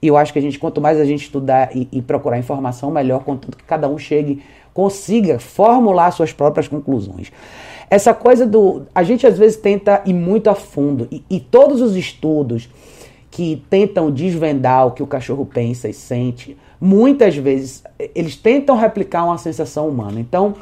e 0.00 0.06
eu 0.06 0.16
acho 0.16 0.32
que 0.32 0.38
a 0.38 0.42
gente, 0.42 0.56
quanto 0.56 0.80
mais 0.80 1.00
a 1.00 1.04
gente 1.04 1.24
estudar 1.24 1.76
e, 1.76 1.88
e 1.90 2.00
procurar 2.00 2.38
informação, 2.38 2.88
melhor, 2.88 3.24
contanto 3.24 3.58
que 3.58 3.64
cada 3.64 3.88
um 3.88 3.98
chegue, 3.98 4.40
consiga 4.72 5.40
formular 5.40 6.12
suas 6.12 6.32
próprias 6.32 6.68
conclusões. 6.68 7.32
Essa 7.90 8.14
coisa 8.14 8.46
do. 8.46 8.86
A 8.94 9.02
gente 9.02 9.26
às 9.26 9.36
vezes 9.36 9.56
tenta 9.56 10.00
ir 10.06 10.14
muito 10.14 10.48
a 10.48 10.54
fundo, 10.54 11.08
e, 11.10 11.24
e 11.28 11.40
todos 11.40 11.82
os 11.82 11.96
estudos 11.96 12.70
que 13.36 13.62
tentam 13.68 14.10
desvendar 14.10 14.86
o 14.86 14.92
que 14.92 15.02
o 15.02 15.06
cachorro 15.06 15.44
pensa 15.44 15.86
e 15.90 15.92
sente, 15.92 16.56
muitas 16.80 17.36
vezes 17.36 17.84
eles 18.14 18.34
tentam 18.34 18.74
replicar 18.74 19.26
uma 19.26 19.36
sensação 19.36 19.86
humana. 19.86 20.18
Então, 20.18 20.54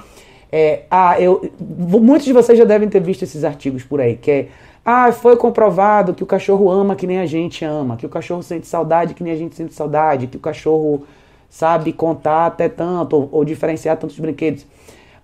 é, 0.51 0.83
ah, 0.91 1.21
eu, 1.21 1.49
muitos 1.61 2.25
de 2.25 2.33
vocês 2.33 2.59
já 2.59 2.65
devem 2.65 2.89
ter 2.89 3.01
visto 3.01 3.23
esses 3.23 3.45
artigos 3.45 3.85
por 3.85 4.01
aí, 4.01 4.17
que 4.17 4.29
é 4.29 4.49
ah, 4.85 5.13
foi 5.13 5.37
comprovado 5.37 6.15
que 6.15 6.25
o 6.25 6.27
cachorro 6.27 6.69
ama 6.69 6.97
que 6.97 7.07
nem 7.07 7.21
a 7.21 7.27
gente 7.27 7.65
ama, 7.65 7.97
que 7.97 8.07
o 8.07 8.09
cachorro 8.09 8.43
sente 8.43 8.67
saudade 8.67 9.15
que 9.15 9.23
nem 9.23 9.33
a 9.33 9.37
gente 9.37 9.55
sente 9.55 9.73
saudade, 9.73 10.27
que 10.27 10.37
o 10.37 10.41
cachorro 10.41 11.05
sabe 11.49 11.93
contar 11.93 12.47
até 12.47 12.69
tanto 12.69 13.15
ou, 13.15 13.29
ou 13.31 13.45
diferenciar 13.45 13.97
tantos 13.99 14.19
brinquedos. 14.19 14.67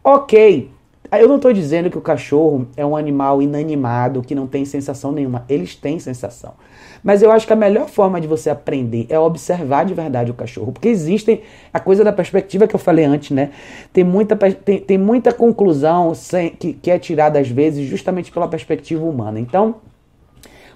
Ok, 0.04 0.70
eu 1.18 1.26
não 1.26 1.34
estou 1.34 1.52
dizendo 1.52 1.90
que 1.90 1.98
o 1.98 2.00
cachorro 2.00 2.68
é 2.76 2.86
um 2.86 2.96
animal 2.96 3.42
inanimado 3.42 4.22
que 4.22 4.36
não 4.36 4.46
tem 4.46 4.64
sensação 4.64 5.10
nenhuma. 5.10 5.44
Eles 5.48 5.74
têm 5.74 5.98
sensação. 5.98 6.54
Mas 7.02 7.22
eu 7.22 7.30
acho 7.30 7.46
que 7.46 7.52
a 7.52 7.56
melhor 7.56 7.88
forma 7.88 8.20
de 8.20 8.26
você 8.26 8.50
aprender 8.50 9.06
é 9.08 9.18
observar 9.18 9.84
de 9.84 9.94
verdade 9.94 10.30
o 10.30 10.34
cachorro. 10.34 10.72
Porque 10.72 10.88
existem 10.88 11.42
a 11.72 11.80
coisa 11.80 12.04
da 12.04 12.12
perspectiva 12.12 12.66
que 12.66 12.74
eu 12.74 12.80
falei 12.80 13.04
antes, 13.04 13.30
né? 13.30 13.50
Tem 13.92 14.04
muita, 14.04 14.36
tem, 14.36 14.78
tem 14.78 14.98
muita 14.98 15.32
conclusão 15.32 16.14
sem, 16.14 16.50
que, 16.50 16.74
que 16.74 16.90
é 16.90 16.98
tirada 16.98 17.38
às 17.38 17.48
vezes 17.48 17.88
justamente 17.88 18.30
pela 18.30 18.48
perspectiva 18.48 19.04
humana. 19.04 19.40
Então, 19.40 19.76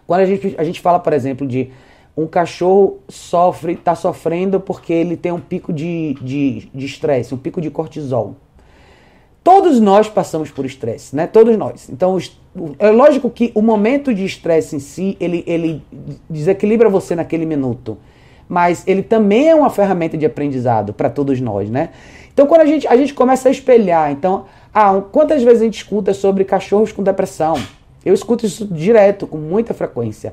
quando 0.06 0.20
a 0.20 0.26
gente, 0.26 0.54
a 0.56 0.64
gente 0.64 0.80
fala, 0.80 0.98
por 0.98 1.12
exemplo, 1.12 1.46
de 1.46 1.70
um 2.16 2.26
cachorro 2.26 3.00
sofre, 3.08 3.72
está 3.72 3.94
sofrendo 3.94 4.60
porque 4.60 4.92
ele 4.92 5.16
tem 5.16 5.32
um 5.32 5.40
pico 5.40 5.72
de 5.72 6.14
estresse, 6.74 7.28
de, 7.28 7.28
de 7.28 7.34
um 7.34 7.38
pico 7.38 7.60
de 7.60 7.70
cortisol. 7.70 8.36
Todos 9.44 9.78
nós 9.78 10.08
passamos 10.08 10.50
por 10.50 10.64
estresse, 10.64 11.14
né? 11.14 11.26
Todos 11.26 11.54
nós. 11.58 11.90
Então, 11.90 12.18
é 12.78 12.90
lógico 12.90 13.28
que 13.28 13.52
o 13.54 13.60
momento 13.60 14.14
de 14.14 14.24
estresse 14.24 14.74
em 14.74 14.78
si, 14.78 15.18
ele, 15.20 15.44
ele 15.46 15.82
desequilibra 16.30 16.88
você 16.88 17.14
naquele 17.14 17.44
minuto. 17.44 17.98
Mas 18.48 18.82
ele 18.86 19.02
também 19.02 19.50
é 19.50 19.54
uma 19.54 19.68
ferramenta 19.68 20.16
de 20.16 20.24
aprendizado 20.24 20.94
para 20.94 21.10
todos 21.10 21.42
nós, 21.42 21.68
né? 21.68 21.90
Então, 22.32 22.46
quando 22.46 22.62
a 22.62 22.66
gente, 22.66 22.88
a 22.88 22.96
gente 22.96 23.12
começa 23.12 23.48
a 23.48 23.52
espelhar, 23.52 24.10
então, 24.10 24.46
ah, 24.72 25.02
quantas 25.12 25.42
vezes 25.42 25.60
a 25.60 25.64
gente 25.66 25.76
escuta 25.76 26.14
sobre 26.14 26.42
cachorros 26.44 26.90
com 26.90 27.02
depressão? 27.02 27.54
Eu 28.02 28.14
escuto 28.14 28.46
isso 28.46 28.66
direto, 28.66 29.26
com 29.26 29.36
muita 29.36 29.74
frequência. 29.74 30.32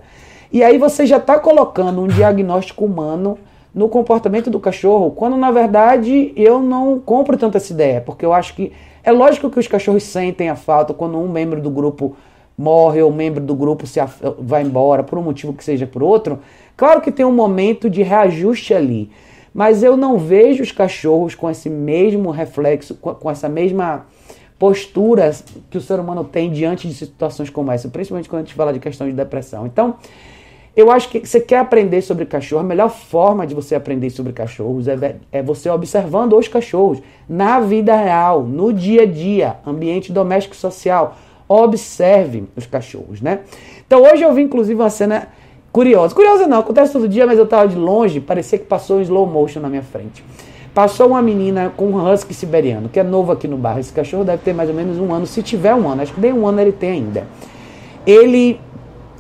E 0.53 0.63
aí 0.63 0.77
você 0.77 1.05
já 1.05 1.17
está 1.17 1.37
colocando 1.37 2.01
um 2.01 2.07
diagnóstico 2.07 2.85
humano 2.85 3.37
no 3.73 3.87
comportamento 3.87 4.49
do 4.49 4.59
cachorro, 4.59 5.11
quando 5.11 5.37
na 5.37 5.51
verdade 5.51 6.33
eu 6.35 6.61
não 6.61 6.99
compro 6.99 7.37
tanto 7.37 7.57
essa 7.57 7.71
ideia, 7.71 8.01
porque 8.01 8.25
eu 8.25 8.33
acho 8.33 8.53
que 8.53 8.73
é 9.03 9.11
lógico 9.11 9.49
que 9.49 9.59
os 9.59 9.67
cachorros 9.67 10.03
sentem 10.03 10.49
a 10.49 10.55
falta 10.55 10.93
quando 10.93 11.17
um 11.17 11.27
membro 11.27 11.61
do 11.61 11.69
grupo 11.69 12.15
morre 12.57 13.01
ou 13.01 13.09
um 13.09 13.15
membro 13.15 13.43
do 13.43 13.55
grupo 13.55 13.87
se 13.87 13.99
vai 14.39 14.61
embora 14.61 15.03
por 15.03 15.17
um 15.17 15.23
motivo 15.23 15.53
que 15.53 15.63
seja 15.63 15.87
por 15.87 16.03
outro. 16.03 16.39
Claro 16.77 17.01
que 17.01 17.11
tem 17.11 17.25
um 17.25 17.31
momento 17.31 17.89
de 17.89 18.03
reajuste 18.03 18.73
ali, 18.73 19.09
mas 19.53 19.83
eu 19.83 19.97
não 19.97 20.17
vejo 20.17 20.61
os 20.61 20.71
cachorros 20.71 21.35
com 21.35 21.49
esse 21.49 21.69
mesmo 21.69 22.29
reflexo, 22.29 22.95
com 22.95 23.29
essa 23.29 23.49
mesma 23.49 24.05
postura 24.59 25.31
que 25.71 25.77
o 25.77 25.81
ser 25.81 25.99
humano 25.99 26.23
tem 26.23 26.51
diante 26.51 26.87
de 26.87 26.93
situações 26.93 27.49
como 27.49 27.71
essa, 27.71 27.89
principalmente 27.89 28.29
quando 28.29 28.43
a 28.43 28.45
gente 28.45 28.53
fala 28.53 28.71
de 28.71 28.79
questão 28.79 29.07
de 29.07 29.13
depressão. 29.13 29.65
Então, 29.65 29.95
eu 30.75 30.89
acho 30.89 31.09
que 31.09 31.19
você 31.19 31.39
quer 31.39 31.57
aprender 31.57 32.01
sobre 32.01 32.25
cachorro, 32.25 32.61
a 32.61 32.63
melhor 32.63 32.89
forma 32.89 33.45
de 33.45 33.53
você 33.53 33.75
aprender 33.75 34.09
sobre 34.09 34.31
cachorros 34.31 34.87
é, 34.87 35.15
é 35.31 35.43
você 35.43 35.69
observando 35.69 36.37
os 36.37 36.47
cachorros 36.47 36.99
na 37.27 37.59
vida 37.59 37.93
real, 37.95 38.43
no 38.43 38.71
dia 38.71 39.03
a 39.03 39.05
dia, 39.05 39.57
ambiente 39.67 40.13
doméstico 40.13 40.55
e 40.55 40.57
social. 40.57 41.17
Observe 41.47 42.45
os 42.55 42.65
cachorros, 42.65 43.21
né? 43.21 43.39
Então 43.85 44.01
hoje 44.03 44.23
eu 44.23 44.33
vi 44.33 44.43
inclusive 44.43 44.79
uma 44.79 44.89
cena 44.89 45.27
curiosa. 45.73 46.15
Curiosa 46.15 46.47
não, 46.47 46.59
acontece 46.59 46.93
todo 46.93 47.09
dia, 47.09 47.27
mas 47.27 47.37
eu 47.37 47.43
estava 47.43 47.67
de 47.67 47.75
longe, 47.75 48.21
parecia 48.21 48.57
que 48.57 48.65
passou 48.65 48.99
um 48.99 49.01
slow 49.01 49.25
motion 49.25 49.59
na 49.59 49.67
minha 49.67 49.83
frente. 49.83 50.23
Passou 50.73 51.07
uma 51.07 51.21
menina 51.21 51.73
com 51.75 51.87
um 51.87 52.09
husky 52.09 52.33
siberiano, 52.33 52.87
que 52.87 52.97
é 52.97 53.03
novo 53.03 53.33
aqui 53.33 53.45
no 53.45 53.57
bairro. 53.57 53.81
Esse 53.81 53.91
cachorro 53.91 54.23
deve 54.23 54.41
ter 54.41 54.53
mais 54.53 54.69
ou 54.69 54.75
menos 54.75 54.97
um 54.97 55.13
ano, 55.13 55.25
se 55.25 55.43
tiver 55.43 55.75
um 55.75 55.89
ano, 55.89 56.01
acho 56.01 56.13
que 56.13 56.21
nem 56.21 56.31
um 56.31 56.47
ano 56.47 56.61
ele 56.61 56.71
tem 56.71 56.91
ainda. 56.91 57.27
Ele 58.07 58.57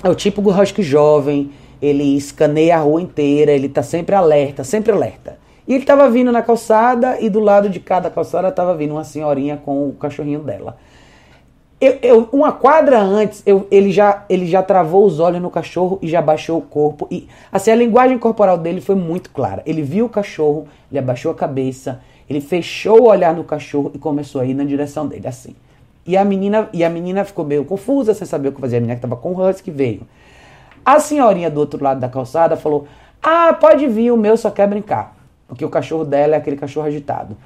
é 0.03 0.09
o 0.09 0.15
típico 0.15 0.49
husky 0.51 0.81
jovem, 0.81 1.51
ele 1.81 2.15
escaneia 2.15 2.77
a 2.77 2.79
rua 2.79 3.01
inteira, 3.01 3.51
ele 3.51 3.69
tá 3.69 3.83
sempre 3.83 4.15
alerta, 4.15 4.63
sempre 4.63 4.91
alerta. 4.91 5.37
E 5.67 5.73
ele 5.73 5.83
estava 5.83 6.09
vindo 6.09 6.31
na 6.31 6.41
calçada 6.41 7.19
e 7.19 7.29
do 7.29 7.39
lado 7.39 7.69
de 7.69 7.79
cada 7.79 8.09
calçada 8.09 8.49
estava 8.49 8.75
vindo 8.75 8.91
uma 8.91 9.03
senhorinha 9.03 9.57
com 9.57 9.89
o 9.89 9.93
cachorrinho 9.93 10.39
dela. 10.39 10.77
Eu, 11.79 11.97
eu, 12.03 12.29
uma 12.31 12.51
quadra 12.51 12.99
antes, 12.99 13.41
eu, 13.45 13.67
ele, 13.71 13.91
já, 13.91 14.23
ele 14.29 14.45
já 14.45 14.61
travou 14.61 15.03
os 15.03 15.19
olhos 15.19 15.41
no 15.41 15.49
cachorro 15.49 15.97
e 16.01 16.07
já 16.07 16.21
baixou 16.21 16.59
o 16.59 16.61
corpo. 16.61 17.07
E 17.09 17.27
assim, 17.51 17.71
a 17.71 17.75
linguagem 17.75 18.19
corporal 18.19 18.57
dele 18.57 18.81
foi 18.81 18.95
muito 18.95 19.31
clara. 19.31 19.63
Ele 19.65 19.81
viu 19.81 20.05
o 20.05 20.09
cachorro, 20.09 20.67
ele 20.91 20.99
abaixou 20.99 21.31
a 21.31 21.35
cabeça, 21.35 22.01
ele 22.29 22.39
fechou 22.39 23.01
o 23.01 23.09
olhar 23.09 23.33
no 23.33 23.43
cachorro 23.43 23.91
e 23.95 23.97
começou 23.97 24.41
a 24.41 24.45
ir 24.45 24.53
na 24.53 24.63
direção 24.63 25.07
dele, 25.07 25.27
assim. 25.27 25.55
E 26.05 26.17
a 26.17 26.25
menina, 26.25 26.69
e 26.73 26.83
a 26.83 26.89
menina 26.89 27.23
ficou 27.23 27.45
meio 27.45 27.63
confusa, 27.63 28.13
sem 28.13 28.25
saber 28.25 28.49
o 28.49 28.51
que 28.51 28.61
fazer. 28.61 28.77
A 28.77 28.79
menina 28.79 28.95
que 28.95 29.05
estava 29.05 29.19
com 29.19 29.33
o 29.33 29.47
husky 29.47 29.69
veio. 29.69 30.01
A 30.83 30.99
senhorinha 30.99 31.49
do 31.49 31.59
outro 31.59 31.83
lado 31.83 31.99
da 31.99 32.09
calçada 32.09 32.57
falou: 32.57 32.87
Ah, 33.21 33.53
pode 33.53 33.87
vir, 33.87 34.11
o 34.11 34.17
meu 34.17 34.35
só 34.35 34.49
quer 34.49 34.67
brincar. 34.67 35.15
Porque 35.47 35.63
o 35.63 35.69
cachorro 35.69 36.03
dela 36.03 36.35
é 36.35 36.37
aquele 36.37 36.55
cachorro 36.55 36.87
agitado. 36.87 37.37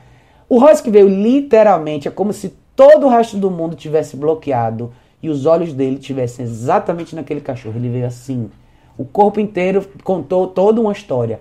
O 0.47 0.63
husky 0.63 0.89
veio 0.89 1.09
literalmente, 1.09 2.07
é 2.07 2.11
como 2.11 2.31
se 2.31 2.53
todo 2.75 3.07
o 3.07 3.09
resto 3.09 3.37
do 3.37 3.49
mundo 3.49 3.75
tivesse 3.75 4.15
bloqueado 4.15 4.93
e 5.21 5.29
os 5.29 5.45
olhos 5.45 5.73
dele 5.73 5.97
tivessem 5.97 6.45
exatamente 6.45 7.15
naquele 7.15 7.41
cachorro. 7.41 7.77
Ele 7.77 7.89
veio 7.89 8.05
assim. 8.05 8.49
O 8.97 9.03
corpo 9.03 9.39
inteiro 9.39 9.85
contou 10.03 10.47
toda 10.47 10.79
uma 10.79 10.91
história. 10.91 11.39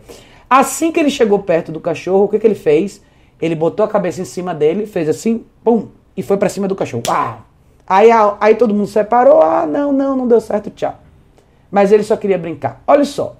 Assim 0.49 0.91
que 0.91 0.99
ele 0.99 1.11
chegou 1.11 1.39
perto 1.39 1.71
do 1.71 1.79
cachorro, 1.79 2.25
o 2.25 2.29
que, 2.29 2.39
que 2.39 2.47
ele 2.47 2.55
fez? 2.55 3.03
Ele 3.41 3.55
botou 3.55 3.85
a 3.85 3.89
cabeça 3.89 4.21
em 4.21 4.25
cima 4.25 4.55
dele, 4.55 4.87
fez 4.87 5.09
assim, 5.09 5.45
pum, 5.63 5.89
e 6.17 6.23
foi 6.23 6.37
para 6.37 6.49
cima 6.49 6.69
do 6.69 6.75
cachorro. 6.75 7.03
Ah! 7.09 7.39
Aí, 7.87 8.09
aí 8.41 8.55
todo 8.55 8.75
mundo 8.75 8.87
separou. 8.87 9.43
Ah, 9.43 9.67
não, 9.67 9.93
não, 9.93 10.17
não 10.17 10.27
deu 10.27 10.41
certo, 10.41 10.71
tchau. 10.71 10.95
Mas 11.71 11.93
ele 11.93 12.03
só 12.03 12.17
queria 12.17 12.39
brincar. 12.39 12.83
Olha 12.87 13.05
só. 13.05 13.37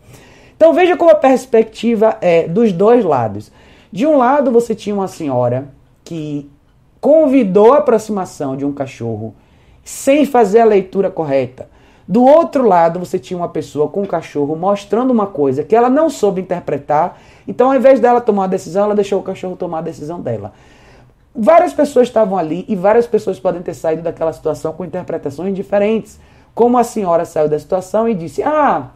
Então 0.57 0.73
veja 0.73 0.97
como 0.97 1.11
a 1.11 1.15
perspectiva 1.15 2.17
é 2.21 2.47
dos 2.47 2.73
dois 2.73 3.05
lados. 3.05 3.51
De 3.91 4.07
um 4.07 4.19
lado 4.19 4.51
você 4.51 4.75
tinha 4.75 4.95
uma 4.95 5.09
senhora 5.09 5.69
que 6.05 6.51
convidou 7.01 7.73
a 7.73 7.79
aproximação 7.79 8.57
de 8.57 8.65
um 8.65 8.73
cachorro 8.73 9.35
sem 9.85 10.25
fazer 10.25 10.61
a 10.61 10.65
leitura 10.65 11.11
correta. 11.11 11.69
Do 12.07 12.23
outro 12.23 12.67
lado, 12.67 12.99
você 12.99 13.19
tinha 13.19 13.37
uma 13.37 13.49
pessoa 13.49 13.89
com 13.89 14.03
um 14.03 14.07
cachorro 14.07 14.55
mostrando 14.55 15.11
uma 15.11 15.27
coisa 15.27 15.63
que 15.63 15.75
ela 15.75 15.89
não 15.89 16.11
soube 16.11 16.41
interpretar. 16.41 17.19
Então, 17.49 17.69
ao 17.69 17.77
invés 17.77 17.99
dela 17.99 18.21
tomar 18.21 18.45
a 18.45 18.49
decisão, 18.49 18.85
ela 18.85 18.95
deixou 18.95 19.21
o 19.21 19.23
cachorro 19.23 19.57
tomar 19.57 19.79
a 19.79 19.83
decisão 19.83 20.21
dela. 20.21 20.53
Várias 21.37 21.73
pessoas 21.73 22.07
estavam 22.07 22.39
ali 22.39 22.65
e 22.69 22.77
várias 22.77 23.09
pessoas 23.09 23.41
podem 23.41 23.61
ter 23.61 23.75
saído 23.75 24.03
daquela 24.03 24.33
situação 24.33 24.73
com 24.73 24.85
interpretações 24.85 25.53
diferentes. 25.53 26.21
Como 26.55 26.79
a 26.79 26.85
senhora 26.85 27.25
saiu 27.25 27.49
da 27.49 27.59
situação 27.59 28.09
e 28.09 28.15
disse: 28.15 28.41
Ah, 28.45 28.91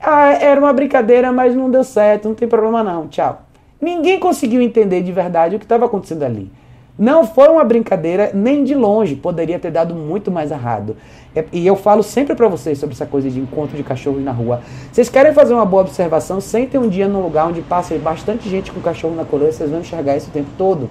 ah 0.00 0.32
era 0.32 0.58
uma 0.58 0.72
brincadeira, 0.72 1.30
mas 1.30 1.54
não 1.54 1.70
deu 1.70 1.84
certo, 1.84 2.28
não 2.28 2.34
tem 2.34 2.48
problema 2.48 2.82
não, 2.82 3.08
tchau. 3.08 3.42
Ninguém 3.78 4.18
conseguiu 4.18 4.62
entender 4.62 5.02
de 5.02 5.12
verdade 5.12 5.56
o 5.56 5.58
que 5.58 5.66
estava 5.66 5.84
acontecendo 5.84 6.22
ali. 6.22 6.50
Não 6.98 7.26
foi 7.26 7.48
uma 7.48 7.64
brincadeira 7.64 8.30
nem 8.32 8.64
de 8.64 8.74
longe, 8.74 9.14
poderia 9.14 9.58
ter 9.58 9.70
dado 9.70 9.94
muito 9.94 10.30
mais 10.30 10.50
errado. 10.50 10.96
É, 11.34 11.44
e 11.52 11.66
eu 11.66 11.76
falo 11.76 12.02
sempre 12.02 12.34
para 12.34 12.48
vocês 12.48 12.78
sobre 12.78 12.94
essa 12.94 13.06
coisa 13.06 13.30
de 13.30 13.38
encontro 13.40 13.76
de 13.76 13.82
cachorros 13.82 14.22
na 14.22 14.32
rua. 14.32 14.62
Vocês 14.90 15.08
querem 15.10 15.34
fazer 15.34 15.52
uma 15.52 15.64
boa 15.66 15.82
observação? 15.82 16.40
Sentem 16.40 16.80
um 16.80 16.88
dia 16.88 17.08
num 17.08 17.22
lugar 17.22 17.48
onde 17.48 17.60
passa 17.60 17.94
bastante 17.98 18.48
gente 18.48 18.70
com 18.70 18.80
cachorro 18.80 19.14
na 19.14 19.24
coleira, 19.24 19.52
vocês 19.52 19.70
vão 19.70 19.80
enxergar 19.80 20.16
isso 20.16 20.28
o 20.28 20.32
tempo 20.32 20.50
todo. 20.56 20.88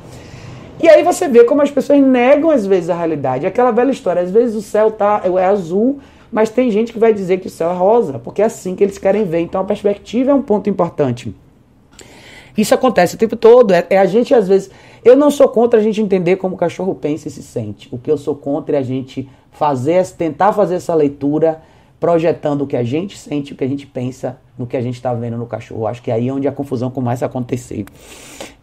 E 0.81 0.89
aí 0.89 1.03
você 1.03 1.27
vê 1.27 1.43
como 1.43 1.61
as 1.61 1.69
pessoas 1.69 2.01
negam 2.01 2.49
às 2.49 2.65
vezes 2.65 2.89
a 2.89 2.95
realidade. 2.95 3.45
Aquela 3.45 3.71
velha 3.71 3.91
história, 3.91 4.21
às 4.21 4.31
vezes 4.31 4.55
o 4.55 4.61
céu 4.61 4.89
tá 4.89 5.21
é 5.23 5.45
azul, 5.45 5.99
mas 6.31 6.49
tem 6.49 6.71
gente 6.71 6.91
que 6.91 6.97
vai 6.97 7.13
dizer 7.13 7.39
que 7.39 7.47
o 7.47 7.51
céu 7.51 7.69
é 7.69 7.73
rosa, 7.73 8.17
porque 8.17 8.41
é 8.41 8.45
assim 8.45 8.75
que 8.75 8.83
eles 8.83 8.97
querem 8.97 9.23
ver. 9.23 9.41
Então 9.41 9.61
a 9.61 9.63
perspectiva 9.63 10.31
é 10.31 10.33
um 10.33 10.41
ponto 10.41 10.69
importante. 10.69 11.35
Isso 12.57 12.73
acontece 12.73 13.15
o 13.15 13.17
tempo 13.17 13.35
todo. 13.35 13.71
É, 13.71 13.85
é, 13.89 13.97
a 13.97 14.05
gente, 14.05 14.33
às 14.33 14.47
vezes. 14.47 14.71
Eu 15.03 15.15
não 15.15 15.31
sou 15.31 15.47
contra 15.47 15.79
a 15.79 15.83
gente 15.83 15.99
entender 15.99 16.35
como 16.35 16.53
o 16.53 16.57
cachorro 16.57 16.93
pensa 16.93 17.27
e 17.27 17.31
se 17.31 17.41
sente. 17.41 17.87
O 17.91 17.97
que 17.97 18.11
eu 18.11 18.17
sou 18.17 18.35
contra 18.35 18.75
é 18.75 18.79
a 18.79 18.83
gente 18.83 19.27
fazer, 19.51 20.05
tentar 20.09 20.53
fazer 20.53 20.75
essa 20.75 20.93
leitura 20.93 21.61
projetando 21.99 22.63
o 22.63 22.67
que 22.67 22.77
a 22.77 22.83
gente 22.83 23.17
sente, 23.17 23.53
o 23.53 23.55
que 23.55 23.63
a 23.63 23.67
gente 23.67 23.87
pensa 23.87 24.39
no 24.61 24.67
que 24.67 24.77
a 24.77 24.81
gente 24.81 24.95
está 24.95 25.13
vendo 25.13 25.37
no 25.37 25.45
cachorro. 25.45 25.87
Acho 25.87 26.01
que 26.01 26.09
é 26.09 26.13
aí 26.13 26.31
onde 26.31 26.47
a 26.47 26.51
confusão 26.51 26.89
começa 26.89 27.25
a 27.25 27.27
acontecer. 27.27 27.85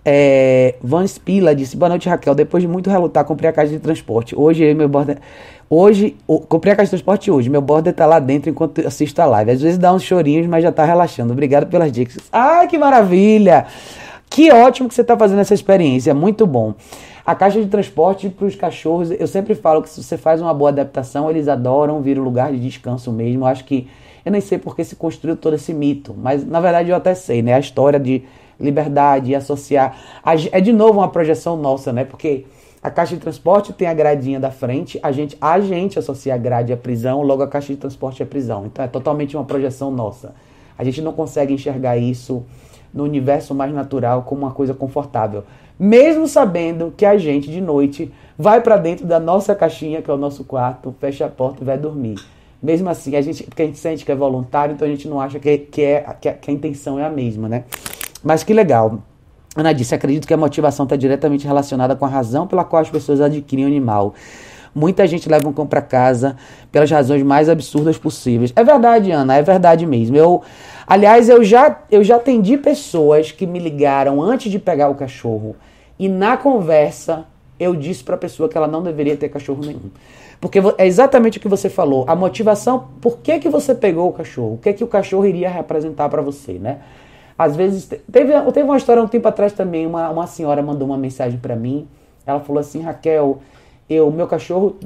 É, 0.05 0.77
Van 0.83 1.07
Spila 1.07 1.55
disse: 1.55 1.77
Boa 1.77 1.91
noite, 1.91 2.09
Raquel. 2.09 2.35
Depois 2.35 2.63
de 2.63 2.69
muito 2.69 2.89
relutar, 2.89 3.25
comprei 3.25 3.51
a 3.51 3.53
caixa 3.53 3.73
de 3.73 3.79
transporte. 3.79 4.35
Hoje 4.35 4.65
eu 4.65 4.75
meu 4.75 4.89
border. 4.89 5.19
Hoje, 5.69 6.17
comprei 6.49 6.73
a 6.73 6.77
caixa 6.77 6.87
de 6.87 6.91
transporte 6.93 7.31
hoje. 7.31 7.51
Meu 7.51 7.61
border 7.61 7.93
tá 7.93 8.07
lá 8.07 8.19
dentro 8.19 8.49
enquanto 8.49 8.87
assisto 8.87 9.21
a 9.21 9.27
live. 9.27 9.51
Às 9.51 9.61
vezes 9.61 9.77
dá 9.77 9.93
uns 9.93 10.03
chorinhos, 10.03 10.47
mas 10.47 10.63
já 10.63 10.73
tá 10.73 10.85
relaxando. 10.85 11.33
Obrigado 11.33 11.67
pelas 11.67 11.93
dicas. 11.93 12.17
Ah, 12.33 12.67
que 12.67 12.79
maravilha! 12.79 13.67
Que 14.31 14.51
ótimo 14.51 14.89
que 14.89 14.95
você 14.95 15.03
está 15.03 15.17
fazendo 15.17 15.41
essa 15.41 15.53
experiência. 15.53 16.15
Muito 16.15 16.47
bom. 16.47 16.75
A 17.25 17.35
caixa 17.35 17.61
de 17.61 17.67
transporte 17.67 18.31
para 18.31 18.47
os 18.47 18.55
cachorros, 18.55 19.11
eu 19.11 19.27
sempre 19.27 19.55
falo 19.55 19.83
que 19.83 19.91
se 19.91 20.03
você 20.03 20.17
faz 20.17 20.41
uma 20.41 20.55
boa 20.55 20.71
adaptação, 20.71 21.29
eles 21.29 21.49
adoram 21.49 22.01
vir 22.01 22.19
o 22.19 22.23
lugar 22.23 22.51
de 22.51 22.59
descanso 22.59 23.13
mesmo. 23.13 23.43
Eu 23.43 23.47
acho 23.47 23.65
que. 23.65 23.87
Eu 24.25 24.33
nem 24.33 24.41
sei 24.41 24.59
porque 24.59 24.85
se 24.85 24.97
construiu 24.97 25.37
todo 25.37 25.55
esse 25.55 25.73
mito, 25.73 26.15
mas 26.17 26.47
na 26.47 26.61
verdade 26.61 26.91
eu 26.91 26.97
até 26.97 27.15
sei, 27.15 27.43
né? 27.43 27.55
A 27.55 27.59
história 27.59 27.99
de 27.99 28.25
liberdade 28.59 29.35
associar. 29.35 29.97
É 30.53 30.61
de 30.61 30.73
novo 30.73 30.99
uma 30.99 31.09
projeção 31.09 31.57
nossa, 31.57 31.93
né? 31.93 32.05
Porque 32.05 32.45
a 32.83 32.91
caixa 32.91 33.15
de 33.15 33.21
transporte 33.21 33.73
tem 33.73 33.89
a 33.89 33.95
gradinha 33.95 34.39
da 34.39 34.51
frente, 34.51 34.99
a 35.03 35.11
gente, 35.11 35.37
a 35.41 35.59
gente 35.61 35.99
associa 35.99 36.35
a 36.35 36.39
grade 36.39 36.73
à 36.73 36.77
prisão, 36.77 37.23
logo 37.23 37.43
a 37.43 37.49
caixa 37.49 37.73
de 37.73 37.79
transporte 37.79 38.23
é 38.23 38.27
prisão. 38.27 38.67
Então 38.67 38.85
é 38.85 38.89
totalmente 38.89 39.37
uma 39.37 39.45
projeção 39.45 39.91
nossa. 39.91 40.35
A 40.77 40.85
gente 40.85 41.03
não 41.03 41.13
consegue 41.13 41.53
enxergar 41.53 41.97
isso 41.97 42.45
no 42.95 43.05
universo 43.05 43.55
mais 43.55 43.75
natural 43.75 44.23
como 44.23 44.43
uma 44.43 44.53
coisa 44.53 44.73
confortável, 44.73 45.45
mesmo 45.79 46.27
sabendo 46.27 46.93
que 46.97 47.05
a 47.05 47.19
gente 47.19 47.51
de 47.51 47.61
noite 47.61 48.13
vai 48.37 48.61
para 48.61 48.77
dentro 48.77 49.07
da 49.07 49.21
nossa 49.21 49.55
caixinha, 49.55 50.01
que 50.01 50.11
é 50.11 50.15
o 50.15 50.17
nosso 50.17 50.45
quarto, 50.45 50.95
fecha 50.99 51.27
a 51.27 51.29
porta 51.29 51.63
e 51.63 51.67
vai 51.67 51.77
dormir. 51.77 52.17
Mesmo 52.63 52.89
assim, 52.89 53.15
a 53.15 53.23
gente, 53.23 53.45
porque 53.45 53.63
a 53.63 53.67
gente 53.67 53.79
sente 53.79 54.05
que 54.05 54.11
é 54.11 54.15
voluntário, 54.15 54.75
então 54.75 54.87
a 54.87 54.91
gente 54.91 55.07
não 55.07 55.21
acha 55.21 55.39
que, 55.39 55.59
que, 55.59 55.83
é, 55.83 56.01
que, 56.21 56.29
a, 56.29 56.35
que 56.35 56.51
a 56.51 56.55
intenção 56.55 56.99
é 56.99 57.05
a 57.05 57.11
mesma, 57.11 57.49
né? 57.49 57.65
Mas 58.23 58.43
que 58.43 58.53
legal. 58.53 58.99
Ana 59.57 59.73
disse: 59.73 59.95
acredito 59.95 60.27
que 60.27 60.35
a 60.35 60.37
motivação 60.37 60.85
está 60.85 60.97
diretamente 60.97 61.47
relacionada 61.47 61.95
com 61.95 62.05
a 62.05 62.09
razão 62.09 62.47
pela 62.47 62.65
qual 62.65 62.83
as 62.83 62.91
pessoas 62.91 63.21
adquirem 63.21 63.65
o 63.65 63.69
animal. 63.69 64.15
Muita 64.75 65.07
gente 65.07 65.29
leva 65.29 65.49
um 65.49 65.53
cão 65.53 65.67
para 65.67 65.81
casa 65.81 66.37
pelas 66.71 66.91
razões 66.91 67.23
mais 67.23 67.49
absurdas 67.49 67.97
possíveis. 67.97 68.53
É 68.55 68.63
verdade, 68.63 69.11
Ana, 69.11 69.37
é 69.37 69.43
verdade 69.43 69.87
mesmo. 69.87 70.17
Eu, 70.17 70.43
aliás, 70.87 71.29
eu 71.29 71.43
já, 71.43 71.81
eu 71.91 72.05
já 72.05 72.17
atendi 72.17 72.57
pessoas 72.57 73.33
que 73.33 73.47
me 73.47 73.59
ligaram 73.59 74.23
antes 74.23 74.51
de 74.51 74.59
pegar 74.59 74.89
o 74.89 74.95
cachorro 74.95 75.57
e 75.99 76.09
na 76.09 76.37
conversa 76.37 77.25
eu 77.59 77.75
disse 77.75 78.05
para 78.05 78.15
a 78.15 78.19
pessoa 78.19 78.49
que 78.49 78.57
ela 78.57 78.69
não 78.69 78.83
deveria 78.83 79.17
ter 79.17 79.29
cachorro 79.29 79.65
nenhum. 79.65 79.91
Porque 80.41 80.61
é 80.79 80.87
exatamente 80.87 81.39
o 81.39 81.41
que 81.41 81.49
você 81.49 81.69
falou. 81.69 82.05
A 82.07 82.15
motivação, 82.15 82.89
por 83.01 83.19
que, 83.19 83.39
que 83.39 83.49
você 83.49 83.75
pegou 83.75 84.09
o 84.09 84.13
cachorro? 84.13 84.55
O 84.55 84.59
que, 84.59 84.73
que 84.73 84.85
o 84.85 84.87
cachorro 84.87 85.27
iria 85.27 85.49
representar 85.49 86.09
para 86.09 86.23
você, 86.23 86.53
né? 86.53 86.79
Às 87.37 87.57
vezes, 87.57 87.87
teve, 88.11 88.33
teve 88.53 88.63
uma 88.63 88.77
história 88.77 89.03
um 89.03 89.09
tempo 89.09 89.27
atrás 89.29 89.53
também, 89.53 89.87
uma, 89.87 90.11
uma 90.11 90.27
senhora 90.27 90.63
mandou 90.63 90.87
uma 90.87 90.97
mensagem 90.97 91.39
para 91.39 91.57
mim. 91.57 91.89
Ela 92.27 92.41
falou 92.41 92.61
assim: 92.61 92.83
Raquel, 92.83 93.39
eu, 93.89 94.11
meu 94.11 94.27
cachorro 94.27 94.77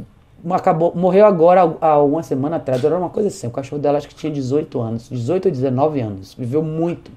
acabou, 0.50 0.92
morreu 0.94 1.26
agora 1.26 1.76
há 1.80 1.98
uma 2.02 2.22
semana 2.22 2.56
atrás. 2.56 2.84
Era 2.84 2.96
uma 2.96 3.10
coisa 3.10 3.28
assim. 3.28 3.46
O 3.46 3.50
cachorro 3.50 3.80
dela 3.80 3.98
acho 3.98 4.08
que 4.08 4.14
tinha 4.14 4.32
18 4.32 4.80
anos, 4.80 5.08
18 5.08 5.46
ou 5.46 5.50
19 5.52 6.00
anos, 6.00 6.34
viveu 6.34 6.62
muito. 6.62 7.10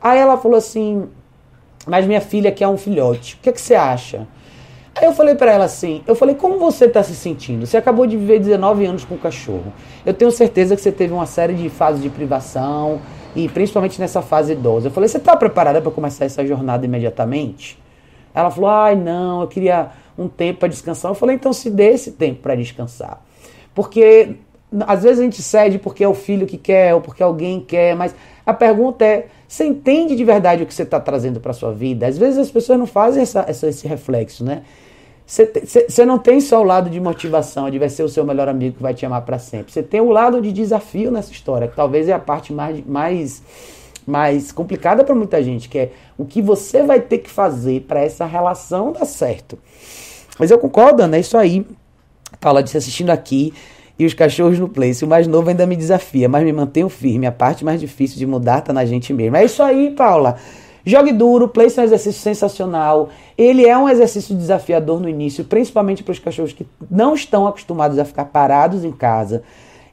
Aí 0.00 0.18
ela 0.18 0.36
falou 0.36 0.56
assim: 0.56 1.06
Mas 1.86 2.06
minha 2.06 2.20
filha 2.20 2.52
quer 2.52 2.68
um 2.68 2.76
filhote, 2.76 3.34
o 3.34 3.38
que, 3.38 3.50
é 3.50 3.52
que 3.52 3.60
você 3.60 3.74
acha? 3.74 4.26
Aí 4.96 5.04
eu 5.04 5.12
falei 5.12 5.34
para 5.34 5.52
ela 5.52 5.66
assim, 5.66 6.02
eu 6.06 6.14
falei, 6.14 6.34
como 6.34 6.58
você 6.58 6.86
está 6.86 7.02
se 7.02 7.14
sentindo? 7.14 7.66
Você 7.66 7.76
acabou 7.76 8.06
de 8.06 8.16
viver 8.16 8.38
19 8.40 8.86
anos 8.86 9.04
com 9.04 9.14
o 9.14 9.18
cachorro. 9.18 9.70
Eu 10.06 10.14
tenho 10.14 10.30
certeza 10.30 10.74
que 10.74 10.80
você 10.80 10.90
teve 10.90 11.12
uma 11.12 11.26
série 11.26 11.52
de 11.52 11.68
fases 11.68 12.02
de 12.02 12.08
privação, 12.08 13.00
e 13.36 13.46
principalmente 13.46 14.00
nessa 14.00 14.22
fase 14.22 14.54
idosa. 14.54 14.88
Eu 14.88 14.90
falei, 14.90 15.06
você 15.06 15.18
está 15.18 15.36
preparada 15.36 15.82
para 15.82 15.90
começar 15.90 16.24
essa 16.24 16.44
jornada 16.46 16.86
imediatamente? 16.86 17.78
Ela 18.34 18.50
falou, 18.50 18.70
ai 18.70 18.96
não, 18.96 19.42
eu 19.42 19.48
queria 19.48 19.90
um 20.16 20.26
tempo 20.26 20.60
para 20.60 20.68
descansar. 20.68 21.10
Eu 21.10 21.14
falei, 21.14 21.36
então 21.36 21.52
se 21.52 21.70
dê 21.70 21.90
esse 21.90 22.12
tempo 22.12 22.40
para 22.40 22.54
descansar. 22.54 23.22
Porque 23.74 24.36
às 24.86 25.02
vezes 25.02 25.20
a 25.20 25.22
gente 25.22 25.42
cede 25.42 25.78
porque 25.78 26.02
é 26.02 26.08
o 26.08 26.14
filho 26.14 26.46
que 26.46 26.56
quer 26.56 26.94
ou 26.94 27.02
porque 27.02 27.22
alguém 27.22 27.60
quer, 27.60 27.94
mas 27.94 28.14
a 28.44 28.54
pergunta 28.54 29.04
é: 29.04 29.26
você 29.46 29.66
entende 29.66 30.16
de 30.16 30.24
verdade 30.24 30.62
o 30.62 30.66
que 30.66 30.72
você 30.74 30.82
está 30.82 30.98
trazendo 30.98 31.38
para 31.38 31.52
sua 31.52 31.72
vida? 31.72 32.06
Às 32.06 32.16
vezes 32.16 32.38
as 32.38 32.50
pessoas 32.50 32.78
não 32.78 32.86
fazem 32.86 33.22
essa, 33.22 33.44
essa, 33.46 33.68
esse 33.68 33.86
reflexo, 33.86 34.42
né? 34.42 34.62
Você 35.26 36.06
não 36.06 36.18
tem 36.18 36.40
só 36.40 36.60
o 36.60 36.64
lado 36.64 36.88
de 36.88 37.00
motivação, 37.00 37.68
de 37.68 37.80
vai 37.80 37.88
ser 37.88 38.04
o 38.04 38.08
seu 38.08 38.24
melhor 38.24 38.48
amigo 38.48 38.76
que 38.76 38.82
vai 38.82 38.94
te 38.94 39.04
amar 39.04 39.22
para 39.22 39.40
sempre. 39.40 39.72
Você 39.72 39.82
tem 39.82 40.00
o 40.00 40.10
lado 40.10 40.40
de 40.40 40.52
desafio 40.52 41.10
nessa 41.10 41.32
história, 41.32 41.66
que 41.66 41.74
talvez 41.74 42.08
é 42.08 42.12
a 42.12 42.18
parte 42.18 42.52
mais, 42.52 42.86
mais, 42.86 43.42
mais 44.06 44.52
complicada 44.52 45.02
para 45.02 45.16
muita 45.16 45.42
gente, 45.42 45.68
que 45.68 45.78
é 45.78 45.90
o 46.16 46.24
que 46.24 46.40
você 46.40 46.84
vai 46.84 47.00
ter 47.00 47.18
que 47.18 47.28
fazer 47.28 47.80
para 47.88 48.00
essa 48.00 48.24
relação 48.24 48.92
dar 48.92 49.04
certo. 49.04 49.58
Mas 50.38 50.52
eu 50.52 50.58
concordo, 50.58 51.04
né? 51.08 51.18
Isso 51.18 51.36
aí. 51.36 51.66
Paula 52.38 52.62
disse 52.62 52.76
assistindo 52.76 53.10
aqui. 53.10 53.52
e 53.98 54.04
os 54.04 54.14
cachorros 54.14 54.58
no 54.58 54.68
place. 54.68 55.04
O 55.04 55.08
mais 55.08 55.26
novo 55.26 55.48
ainda 55.48 55.66
me 55.66 55.74
desafia, 55.74 56.28
mas 56.28 56.44
me 56.44 56.52
mantenho 56.52 56.88
firme. 56.88 57.26
A 57.26 57.32
parte 57.32 57.64
mais 57.64 57.80
difícil 57.80 58.18
de 58.18 58.26
mudar 58.26 58.60
tá 58.60 58.72
na 58.72 58.84
gente 58.84 59.12
mesmo. 59.12 59.36
É 59.36 59.44
isso 59.44 59.62
aí, 59.62 59.90
Paula. 59.90 60.36
Jogue 60.88 61.10
duro, 61.10 61.48
place 61.48 61.76
é 61.80 61.82
um 61.82 61.84
exercício 61.84 62.22
sensacional. 62.22 63.08
Ele 63.36 63.66
é 63.66 63.76
um 63.76 63.88
exercício 63.88 64.36
desafiador 64.36 65.00
no 65.00 65.08
início, 65.08 65.44
principalmente 65.44 66.04
para 66.04 66.12
os 66.12 66.20
cachorros 66.20 66.52
que 66.52 66.64
não 66.88 67.12
estão 67.12 67.44
acostumados 67.44 67.98
a 67.98 68.04
ficar 68.04 68.26
parados 68.26 68.84
em 68.84 68.92
casa. 68.92 69.42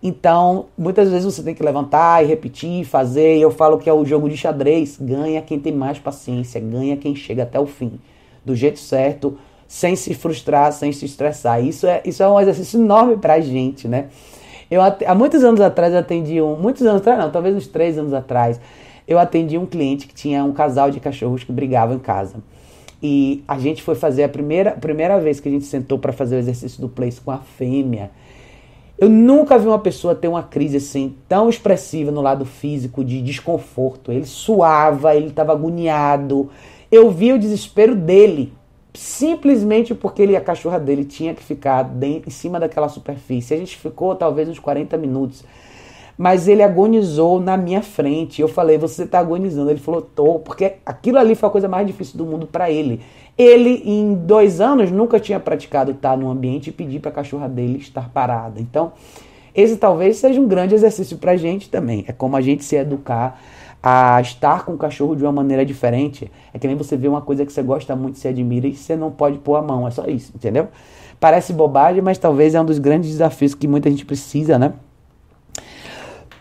Então, 0.04 0.66
muitas 0.78 1.10
vezes 1.10 1.26
você 1.26 1.42
tem 1.42 1.56
que 1.56 1.64
levantar 1.64 2.24
e 2.24 2.28
repetir, 2.28 2.86
fazer. 2.86 3.40
Eu 3.40 3.50
falo 3.50 3.80
que 3.80 3.90
é 3.90 3.94
o 3.94 4.06
jogo 4.06 4.30
de 4.30 4.38
xadrez. 4.38 5.00
Ganha 5.02 5.42
quem 5.42 5.58
tem 5.58 5.74
mais 5.74 5.98
paciência, 5.98 6.62
ganha 6.62 6.96
quem 6.96 7.16
chega 7.16 7.42
até 7.42 7.60
o 7.60 7.66
fim. 7.66 8.00
Do 8.46 8.56
jeito 8.56 8.78
certo, 8.78 9.36
sem 9.68 9.96
se 9.96 10.14
frustrar, 10.14 10.72
sem 10.74 10.92
se 10.92 11.06
estressar. 11.06 11.66
Isso 11.66 11.88
é, 11.88 12.04
isso 12.06 12.22
é 12.22 12.30
um 12.30 12.40
exercício 12.40 12.80
enorme 12.80 13.18
pra 13.18 13.40
gente, 13.40 13.88
né? 13.88 14.10
Eu, 14.70 14.80
há 14.80 15.16
muitos 15.16 15.44
anos 15.44 15.60
atrás, 15.60 15.96
atendi 15.96 16.40
um. 16.40 16.56
Muitos 16.56 16.84
anos 16.84 17.02
atrás, 17.02 17.18
não, 17.18 17.32
talvez 17.32 17.56
uns 17.56 17.66
três 17.66 17.98
anos 17.98 18.14
atrás, 18.14 18.60
eu 19.08 19.20
atendi 19.20 19.58
um 19.58 19.66
cliente 19.66 20.08
que 20.08 20.14
tinha 20.14 20.44
um 20.44 20.54
casal 20.54 20.90
de 20.90 21.00
cachorros 21.00 21.44
que 21.44 21.52
brigavam 21.52 21.96
em 21.96 22.00
casa. 22.00 22.38
E 23.02 23.44
a 23.48 23.60
gente 23.60 23.84
foi 23.84 23.96
fazer 23.96 24.24
a 24.24 24.30
primeira, 24.30 24.72
primeira 24.72 25.20
vez 25.20 25.40
que 25.40 25.50
a 25.50 25.52
gente 25.52 25.66
sentou 25.66 26.00
para 26.00 26.14
fazer 26.14 26.38
o 26.38 26.40
exercício 26.40 26.80
do 26.80 26.88
place 26.88 27.20
com 27.20 27.32
a 27.32 27.38
fêmea. 27.38 28.12
Eu 28.98 29.10
nunca 29.10 29.58
vi 29.58 29.68
uma 29.68 29.80
pessoa 29.80 30.16
ter 30.16 30.30
uma 30.30 30.44
crise 30.44 30.78
assim 30.78 31.16
tão 31.28 31.50
expressiva 31.50 32.12
no 32.12 32.22
lado 32.22 32.46
físico 32.46 33.04
de 33.04 33.22
desconforto. 33.22 34.12
Ele 34.12 34.26
suava, 34.26 35.16
ele 35.16 35.28
estava 35.28 35.52
agoniado. 35.52 36.50
Eu 36.90 37.12
vi 37.12 37.34
o 37.34 37.40
desespero 37.40 37.96
dele 37.96 38.54
simplesmente 38.94 39.96
porque 39.96 40.22
ele 40.22 40.36
a 40.36 40.42
cachorra 40.42 40.80
dele 40.80 41.04
tinha 41.04 41.34
que 41.34 41.44
ficar 41.44 41.92
em 42.02 42.30
cima 42.30 42.60
daquela 42.60 42.88
superfície. 42.88 43.54
A 43.54 43.58
gente 43.58 43.76
ficou 43.76 44.16
talvez 44.16 44.48
uns 44.48 44.60
40 44.60 44.96
minutos. 44.98 45.44
Mas 46.18 46.48
ele 46.48 46.62
agonizou 46.62 47.40
na 47.40 47.58
minha 47.58 47.82
frente. 47.82 48.42
Eu 48.42 48.48
falei, 48.48 48.78
você 48.78 49.04
está 49.04 49.20
agonizando. 49.20 49.70
Ele 49.70 49.80
falou, 49.80 50.02
tô, 50.02 50.40
porque 50.40 50.74
aquilo 50.86 51.18
ali 51.18 51.36
foi 51.36 51.50
a 51.50 51.52
coisa 51.52 51.68
mais 51.68 51.88
difícil 51.88 52.18
do 52.18 52.26
mundo 52.26 52.46
para 52.46 52.70
ele. 52.70 53.02
Ele, 53.38 53.82
em 53.84 54.14
dois 54.14 54.62
anos, 54.62 54.92
nunca 54.92 55.20
tinha 55.20 55.40
praticado 55.40 55.92
estar 55.92 56.16
num 56.16 56.30
ambiente 56.30 56.70
e 56.70 56.74
pedir 56.74 57.00
para 57.00 57.10
a 57.10 57.14
cachorra 57.14 57.50
dele 57.50 57.80
estar 57.80 58.10
parada. 58.10 58.62
Então, 58.62 58.92
esse 59.56 59.78
talvez 59.78 60.18
seja 60.18 60.40
um 60.40 60.48
grande 60.48 60.76
exercício 60.76 61.18
para 61.18 61.32
a 61.32 61.38
gente 61.38 61.70
também. 61.70 62.06
É 62.08 62.12
como 62.12 62.36
a 62.36 62.42
gente 62.42 62.64
se 62.64 62.76
educar 62.76 63.40
a 63.82 64.22
estar 64.22 64.64
com 64.64 64.74
o 64.74 64.78
cachorro 64.78 65.16
de 65.16 65.24
uma 65.24 65.32
maneira 65.32 65.66
diferente. 65.66 66.32
É 66.54 66.60
que 66.60 66.68
nem 66.68 66.76
você 66.76 66.96
vê 66.96 67.08
uma 67.08 67.22
coisa 67.22 67.46
que 67.46 67.52
você 67.52 67.62
gosta 67.62 67.96
muito, 67.96 68.18
se 68.18 68.28
admira 68.28 68.68
e 68.68 68.76
você 68.76 68.96
não 68.96 69.12
pode 69.12 69.40
pôr 69.40 69.56
a 69.56 69.62
mão. 69.62 69.88
É 69.88 69.92
só 69.92 70.06
isso, 70.06 70.32
entendeu? 70.34 70.70
Parece 71.20 71.54
bobagem, 71.54 72.02
mas 72.02 72.18
talvez 72.18 72.56
é 72.56 72.62
um 72.62 72.66
dos 72.66 72.80
grandes 72.80 73.10
desafios 73.10 73.54
que 73.54 73.68
muita 73.68 73.90
gente 73.90 74.06
precisa, 74.06 74.58
né? 74.58 74.74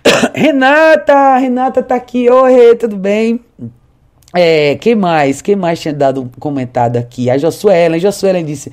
Renata! 0.34 1.36
Renata 1.38 1.82
tá 1.82 1.94
aqui. 1.94 2.28
Oi, 2.28 2.76
tudo 2.76 2.96
bem? 2.96 3.40
É, 4.34 4.76
quem 4.76 4.94
mais? 4.94 5.42
Quem 5.42 5.57
mais 5.57 5.80
tinha 5.80 5.94
dado 5.94 6.22
um 6.22 6.28
comentário 6.40 6.98
aqui? 6.98 7.30
A 7.30 7.38
Josuelen. 7.38 8.00
Josuelen 8.00 8.44
disse: 8.44 8.72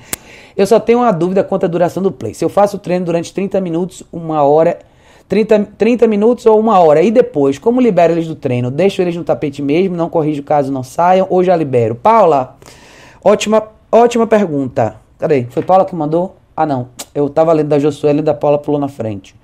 Eu 0.56 0.66
só 0.66 0.80
tenho 0.80 1.00
uma 1.00 1.12
dúvida 1.12 1.44
quanto 1.44 1.64
à 1.64 1.68
duração 1.68 2.02
do 2.02 2.10
play. 2.10 2.34
Se 2.34 2.44
eu 2.44 2.48
faço 2.48 2.76
o 2.76 2.80
treino 2.80 3.04
durante 3.04 3.32
30 3.32 3.60
minutos, 3.60 4.02
uma 4.12 4.42
hora 4.42 4.78
30, 5.28 5.68
30 5.78 6.06
minutos 6.06 6.46
ou 6.46 6.58
uma 6.58 6.78
hora. 6.80 7.02
E 7.02 7.10
depois, 7.10 7.58
como 7.58 7.80
libero 7.80 8.14
eles 8.14 8.26
do 8.26 8.34
treino? 8.34 8.70
Deixo 8.70 9.00
eles 9.00 9.14
no 9.14 9.24
tapete 9.24 9.62
mesmo, 9.62 9.96
não 9.96 10.08
corrijo 10.08 10.42
caso 10.42 10.72
não 10.72 10.82
saiam 10.82 11.26
ou 11.30 11.44
já 11.44 11.54
libero? 11.54 11.94
Paula, 11.94 12.56
ótima, 13.22 13.62
ótima 13.92 14.26
pergunta. 14.26 14.96
Cadê? 15.18 15.46
Foi 15.50 15.62
Paula 15.62 15.84
que 15.84 15.94
mandou? 15.94 16.36
Ah, 16.56 16.66
não. 16.66 16.88
Eu 17.14 17.28
tava 17.28 17.52
lendo 17.52 17.68
da 17.68 17.78
Josuela 17.78 18.20
e 18.20 18.22
da 18.22 18.34
Paula 18.34 18.58
pulou 18.58 18.80
na 18.80 18.88
frente. 18.88 19.34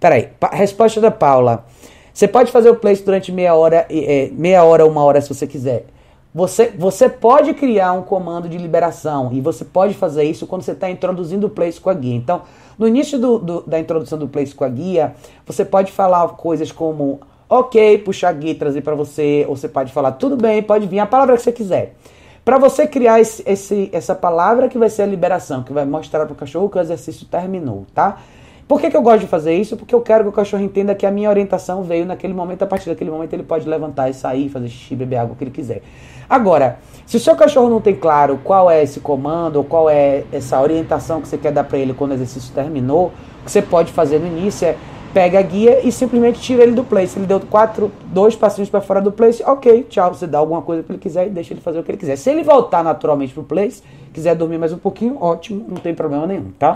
Peraí. 0.00 0.28
Resposta 0.52 1.00
da 1.00 1.10
Paula. 1.10 1.64
Você 2.12 2.26
pode 2.26 2.50
fazer 2.50 2.70
o 2.70 2.74
place 2.74 3.02
durante 3.02 3.30
meia 3.30 3.54
hora, 3.54 3.86
é, 3.88 4.28
meia 4.32 4.64
hora 4.64 4.84
ou 4.84 4.90
uma 4.90 5.04
hora 5.04 5.20
se 5.20 5.28
você 5.28 5.46
quiser. 5.46 5.86
Você, 6.34 6.68
você 6.76 7.08
pode 7.08 7.54
criar 7.54 7.92
um 7.92 8.02
comando 8.02 8.48
de 8.48 8.58
liberação 8.58 9.30
e 9.32 9.40
você 9.40 9.64
pode 9.64 9.94
fazer 9.94 10.24
isso 10.24 10.46
quando 10.46 10.62
você 10.62 10.72
está 10.72 10.90
introduzindo 10.90 11.46
o 11.46 11.50
place 11.50 11.80
com 11.80 11.90
a 11.90 11.94
guia. 11.94 12.14
Então, 12.14 12.42
no 12.78 12.86
início 12.86 13.18
do, 13.18 13.38
do, 13.38 13.60
da 13.62 13.78
introdução 13.78 14.18
do 14.18 14.28
Place 14.28 14.54
com 14.54 14.64
a 14.64 14.68
guia, 14.68 15.14
você 15.44 15.64
pode 15.64 15.90
falar 15.90 16.28
coisas 16.28 16.70
como 16.70 17.20
ok, 17.48 17.98
puxar 17.98 18.28
a 18.28 18.32
guia 18.32 18.52
e 18.52 18.54
trazer 18.54 18.82
para 18.82 18.94
você, 18.94 19.44
ou 19.48 19.56
você 19.56 19.68
pode 19.68 19.92
falar 19.92 20.12
tudo 20.12 20.36
bem, 20.36 20.62
pode 20.62 20.86
vir 20.86 21.00
a 21.00 21.06
palavra 21.06 21.36
que 21.36 21.42
você 21.42 21.50
quiser. 21.50 21.96
Para 22.44 22.56
você 22.56 22.86
criar 22.86 23.20
esse, 23.20 23.42
esse, 23.44 23.90
essa 23.92 24.14
palavra 24.14 24.68
que 24.68 24.78
vai 24.78 24.88
ser 24.88 25.02
a 25.02 25.06
liberação, 25.06 25.62
que 25.62 25.72
vai 25.72 25.84
mostrar 25.84 26.24
para 26.24 26.32
o 26.32 26.36
cachorro 26.36 26.68
que 26.68 26.78
o 26.78 26.80
exercício 26.80 27.26
terminou, 27.26 27.84
tá? 27.94 28.18
Por 28.68 28.78
que, 28.78 28.90
que 28.90 28.96
eu 28.96 29.00
gosto 29.00 29.20
de 29.20 29.26
fazer 29.26 29.54
isso? 29.54 29.78
Porque 29.78 29.94
eu 29.94 30.02
quero 30.02 30.24
que 30.24 30.28
o 30.28 30.32
cachorro 30.32 30.62
entenda 30.62 30.94
que 30.94 31.06
a 31.06 31.10
minha 31.10 31.30
orientação 31.30 31.82
veio 31.82 32.04
naquele 32.04 32.34
momento, 32.34 32.62
a 32.62 32.66
partir 32.66 32.90
daquele 32.90 33.10
momento 33.10 33.32
ele 33.32 33.42
pode 33.42 33.66
levantar 33.66 34.10
e 34.10 34.14
sair, 34.14 34.50
fazer 34.50 34.68
xixi, 34.68 34.94
beber 34.94 35.16
água, 35.16 35.32
o 35.32 35.36
que 35.36 35.44
ele 35.44 35.50
quiser. 35.50 35.80
Agora, 36.28 36.78
se 37.06 37.16
o 37.16 37.20
seu 37.20 37.34
cachorro 37.34 37.70
não 37.70 37.80
tem 37.80 37.96
claro 37.96 38.38
qual 38.44 38.70
é 38.70 38.82
esse 38.82 39.00
comando 39.00 39.56
ou 39.56 39.64
qual 39.64 39.88
é 39.88 40.24
essa 40.30 40.60
orientação 40.60 41.22
que 41.22 41.28
você 41.28 41.38
quer 41.38 41.50
dar 41.50 41.64
para 41.64 41.78
ele 41.78 41.94
quando 41.94 42.10
o 42.10 42.14
exercício 42.14 42.52
terminou, 42.54 43.06
o 43.40 43.44
que 43.46 43.50
você 43.50 43.62
pode 43.62 43.90
fazer 43.90 44.18
no 44.18 44.26
início 44.26 44.68
é 44.68 44.76
pega 45.14 45.38
a 45.38 45.42
guia 45.42 45.80
e 45.82 45.90
simplesmente 45.90 46.38
tira 46.38 46.62
ele 46.62 46.72
do 46.72 46.84
place. 46.84 47.18
Ele 47.18 47.26
deu 47.26 47.40
quatro, 47.40 47.90
dois 48.08 48.36
passinhos 48.36 48.68
para 48.68 48.82
fora 48.82 49.00
do 49.00 49.10
place, 49.10 49.42
ok, 49.42 49.84
tchau. 49.88 50.12
Você 50.12 50.26
dá 50.26 50.36
alguma 50.36 50.60
coisa 50.60 50.82
que 50.82 50.92
ele 50.92 50.98
quiser 50.98 51.26
e 51.26 51.30
deixa 51.30 51.54
ele 51.54 51.62
fazer 51.62 51.78
o 51.78 51.82
que 51.82 51.90
ele 51.90 51.98
quiser. 51.98 52.16
Se 52.16 52.28
ele 52.28 52.42
voltar 52.42 52.84
naturalmente 52.84 53.32
pro 53.32 53.42
place, 53.42 53.82
quiser 54.12 54.34
dormir 54.34 54.58
mais 54.58 54.74
um 54.74 54.78
pouquinho, 54.78 55.16
ótimo, 55.18 55.64
não 55.66 55.78
tem 55.78 55.94
problema 55.94 56.26
nenhum, 56.26 56.50
tá? 56.58 56.74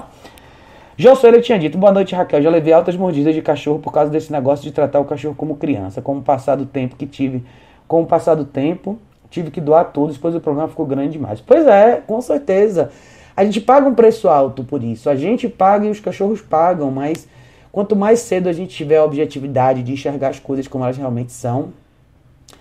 Josué 0.97 1.30
ele 1.30 1.40
tinha 1.40 1.59
dito, 1.59 1.78
boa 1.78 1.93
noite 1.93 2.14
Raquel, 2.14 2.43
já 2.43 2.51
levei 2.51 2.72
altas 2.72 2.95
mordidas 2.97 3.34
de 3.34 3.40
cachorro 3.40 3.78
por 3.78 3.93
causa 3.93 4.11
desse 4.11 4.30
negócio 4.30 4.62
de 4.62 4.72
tratar 4.72 5.01
o 5.01 5.05
cachorro 5.05 5.34
como 5.34 5.57
criança, 5.57 6.03
com 6.03 6.18
o 6.18 6.22
passar 6.22 6.57
do 6.57 6.66
tempo 6.66 6.97
que 6.97 7.07
tive, 7.07 7.43
com 7.88 8.03
o 8.03 8.07
passar 8.07 8.34
do 8.34 8.45
tempo 8.45 8.99
tive 9.30 9.51
que 9.51 9.61
doar 9.61 9.86
tudo, 9.93 10.12
depois 10.12 10.34
o 10.34 10.40
problema 10.40 10.68
ficou 10.68 10.84
grande 10.84 11.12
demais. 11.12 11.40
Pois 11.40 11.66
é, 11.66 12.03
com 12.07 12.20
certeza. 12.20 12.90
A 13.34 13.43
gente 13.43 13.62
paga 13.62 13.88
um 13.88 13.95
preço 13.95 14.28
alto 14.28 14.62
por 14.62 14.84
isso. 14.84 15.09
A 15.09 15.16
gente 15.16 15.49
paga 15.49 15.86
e 15.86 15.90
os 15.90 15.99
cachorros 15.99 16.43
pagam, 16.43 16.90
mas 16.90 17.26
quanto 17.72 17.97
mais 17.97 18.20
cedo 18.20 18.47
a 18.47 18.53
gente 18.53 18.76
tiver 18.76 18.99
a 18.99 19.05
objetividade 19.05 19.82
de 19.82 19.93
enxergar 19.93 20.28
as 20.28 20.38
coisas 20.38 20.68
como 20.68 20.84
elas 20.84 20.99
realmente 20.99 21.32
são, 21.32 21.72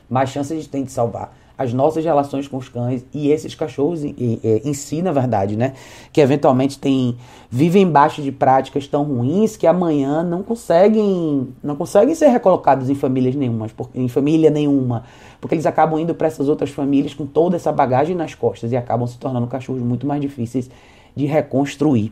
mais 0.10 0.30
chance 0.30 0.54
a 0.54 0.56
gente 0.56 0.70
tem 0.70 0.86
de 0.86 0.92
salvar 0.94 1.41
as 1.58 1.74
nossas 1.74 2.04
relações 2.04 2.48
com 2.48 2.58
os 2.58 2.70
cães 2.70 3.06
e 3.14 3.30
esses 3.30 3.54
cachorros 3.54 4.04
em, 4.04 4.74
si, 4.74 5.02
na 5.02 5.12
verdade, 5.12 5.56
né? 5.56 5.74
Que 6.12 6.22
eventualmente 6.22 6.80
tem, 6.80 7.16
vivem 7.50 7.84
embaixo 7.84 8.22
de 8.22 8.32
práticas 8.32 8.88
tão 8.88 9.04
ruins 9.04 9.56
que 9.58 9.68
amanhã 9.68 10.24
não 10.24 10.44
conseguem, 10.44 11.50
não 11.64 11.76
conseguem 11.76 12.16
ser 12.16 12.28
recolocados 12.28 12.90
em 12.90 12.96
famílias 12.96 13.36
nenhuma, 13.36 13.68
em 13.94 14.08
família 14.08 14.50
nenhuma, 14.50 15.04
porque 15.40 15.56
eles 15.56 15.66
acabam 15.66 16.00
indo 16.00 16.16
para 16.16 16.28
essas 16.28 16.50
outras 16.50 16.70
famílias 16.70 17.14
com 17.14 17.26
toda 17.26 17.56
essa 17.56 17.72
bagagem 17.72 18.16
nas 18.16 18.34
costas 18.34 18.72
e 18.72 18.78
acabam 18.78 19.08
se 19.08 19.18
tornando 19.18 19.48
cachorros 19.48 19.82
muito 19.82 20.08
mais 20.08 20.22
difíceis 20.22 20.70
de 21.16 21.26
reconstruir. 21.26 22.12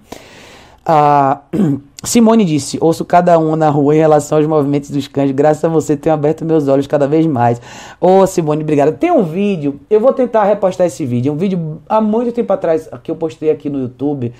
Ah, 0.91 1.43
Simone 2.03 2.43
disse: 2.43 2.79
Ouço 2.81 3.05
cada 3.05 3.37
um 3.37 3.55
na 3.55 3.69
rua 3.69 3.95
em 3.95 3.99
relação 3.99 4.39
aos 4.39 4.47
movimentos 4.47 4.89
dos 4.89 5.07
cães. 5.07 5.29
Graças 5.29 5.63
a 5.63 5.67
você, 5.67 5.95
tenho 5.95 6.15
aberto 6.15 6.43
meus 6.43 6.67
olhos 6.67 6.87
cada 6.87 7.07
vez 7.07 7.27
mais. 7.27 7.61
Ô, 8.01 8.21
oh, 8.21 8.25
Simone, 8.25 8.63
obrigada. 8.63 8.91
Tem 8.91 9.11
um 9.11 9.21
vídeo, 9.21 9.79
eu 9.87 9.99
vou 9.99 10.11
tentar 10.13 10.45
repostar 10.45 10.87
esse 10.87 11.05
vídeo. 11.05 11.29
É 11.29 11.31
um 11.31 11.37
vídeo 11.37 11.79
há 11.87 12.01
muito 12.01 12.31
tempo 12.31 12.51
atrás 12.51 12.89
que 13.03 13.11
eu 13.11 13.15
postei 13.15 13.51
aqui 13.51 13.69
no 13.69 13.81
YouTube, 13.81 14.33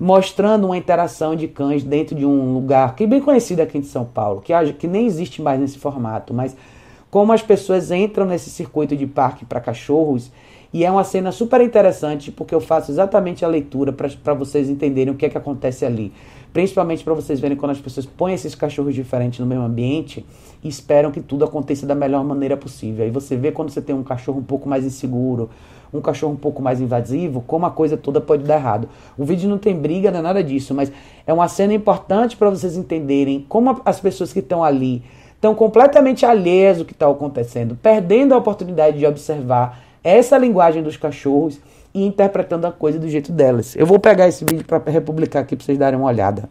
mostrando 0.00 0.64
uma 0.64 0.76
interação 0.76 1.36
de 1.36 1.46
cães 1.46 1.84
dentro 1.84 2.16
de 2.16 2.26
um 2.26 2.52
lugar 2.52 2.96
que 2.96 3.04
é 3.04 3.06
bem 3.06 3.20
conhecido 3.20 3.60
aqui 3.60 3.78
em 3.78 3.84
São 3.84 4.04
Paulo, 4.04 4.40
que, 4.40 4.52
que 4.72 4.88
nem 4.88 5.06
existe 5.06 5.40
mais 5.40 5.60
nesse 5.60 5.78
formato, 5.78 6.34
mas 6.34 6.56
como 7.12 7.32
as 7.32 7.42
pessoas 7.42 7.92
entram 7.92 8.26
nesse 8.26 8.50
circuito 8.50 8.96
de 8.96 9.06
parque 9.06 9.44
para 9.44 9.60
cachorros. 9.60 10.32
E 10.72 10.84
é 10.86 10.90
uma 10.90 11.04
cena 11.04 11.30
super 11.30 11.60
interessante 11.60 12.32
porque 12.32 12.54
eu 12.54 12.60
faço 12.60 12.90
exatamente 12.90 13.44
a 13.44 13.48
leitura 13.48 13.92
para 13.92 14.32
vocês 14.32 14.70
entenderem 14.70 15.12
o 15.12 15.16
que 15.16 15.26
é 15.26 15.28
que 15.28 15.36
acontece 15.36 15.84
ali. 15.84 16.10
Principalmente 16.50 17.04
para 17.04 17.12
vocês 17.12 17.40
verem 17.40 17.56
quando 17.56 17.72
as 17.72 17.80
pessoas 17.80 18.06
põem 18.06 18.32
esses 18.32 18.54
cachorros 18.54 18.94
diferentes 18.94 19.38
no 19.38 19.46
mesmo 19.46 19.64
ambiente 19.64 20.24
e 20.64 20.68
esperam 20.68 21.10
que 21.10 21.20
tudo 21.20 21.44
aconteça 21.44 21.86
da 21.86 21.94
melhor 21.94 22.24
maneira 22.24 22.56
possível. 22.56 23.04
Aí 23.04 23.10
você 23.10 23.36
vê 23.36 23.52
quando 23.52 23.68
você 23.68 23.82
tem 23.82 23.94
um 23.94 24.02
cachorro 24.02 24.38
um 24.38 24.44
pouco 24.44 24.66
mais 24.66 24.84
inseguro, 24.84 25.50
um 25.92 26.00
cachorro 26.00 26.32
um 26.32 26.36
pouco 26.36 26.62
mais 26.62 26.80
invasivo, 26.80 27.42
como 27.46 27.66
a 27.66 27.70
coisa 27.70 27.96
toda 27.96 28.18
pode 28.18 28.44
dar 28.44 28.54
errado. 28.54 28.88
O 29.18 29.24
vídeo 29.24 29.50
não 29.50 29.58
tem 29.58 29.76
briga, 29.76 30.10
não 30.10 30.20
é 30.20 30.22
nada 30.22 30.42
disso, 30.42 30.72
mas 30.72 30.90
é 31.26 31.32
uma 31.34 31.48
cena 31.48 31.74
importante 31.74 32.34
para 32.34 32.48
vocês 32.48 32.78
entenderem 32.78 33.44
como 33.46 33.78
as 33.84 34.00
pessoas 34.00 34.32
que 34.32 34.38
estão 34.38 34.64
ali 34.64 35.02
estão 35.34 35.54
completamente 35.54 36.24
alheias 36.24 36.78
ao 36.78 36.84
que 36.84 36.92
está 36.92 37.10
acontecendo, 37.10 37.76
perdendo 37.82 38.32
a 38.32 38.38
oportunidade 38.38 38.98
de 38.98 39.06
observar 39.06 39.91
essa 40.02 40.36
linguagem 40.38 40.82
dos 40.82 40.96
cachorros 40.96 41.60
e 41.94 42.04
interpretando 42.04 42.66
a 42.66 42.72
coisa 42.72 42.98
do 42.98 43.08
jeito 43.08 43.32
delas. 43.32 43.76
Eu 43.76 43.86
vou 43.86 43.98
pegar 43.98 44.28
esse 44.28 44.44
vídeo 44.44 44.64
para 44.64 44.82
republicar 44.90 45.42
aqui 45.42 45.56
para 45.56 45.64
vocês 45.64 45.78
darem 45.78 45.98
uma 45.98 46.08
olhada. 46.08 46.48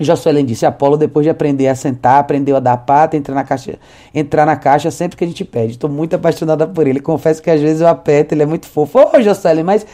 Josuelen 0.00 0.44
disse, 0.44 0.64
Apolo, 0.64 0.96
depois 0.96 1.24
de 1.24 1.30
aprender 1.30 1.66
a 1.66 1.74
sentar, 1.74 2.20
aprendeu 2.20 2.56
a 2.56 2.60
dar 2.60 2.76
pata, 2.76 3.16
entrar 3.16 3.34
na 3.34 3.42
caixa, 3.42 3.78
entrar 4.14 4.46
na 4.46 4.54
caixa 4.54 4.90
sempre 4.92 5.16
que 5.16 5.24
a 5.24 5.26
gente 5.26 5.44
pede. 5.44 5.72
Estou 5.72 5.90
muito 5.90 6.14
apaixonada 6.14 6.68
por 6.68 6.86
ele. 6.86 7.00
Confesso 7.00 7.42
que 7.42 7.50
às 7.50 7.60
vezes 7.60 7.80
eu 7.80 7.88
aperto, 7.88 8.32
ele 8.32 8.44
é 8.44 8.46
muito 8.46 8.66
fofo. 8.66 9.00
Ô, 9.00 9.10
oh, 9.14 9.64
mas 9.64 9.84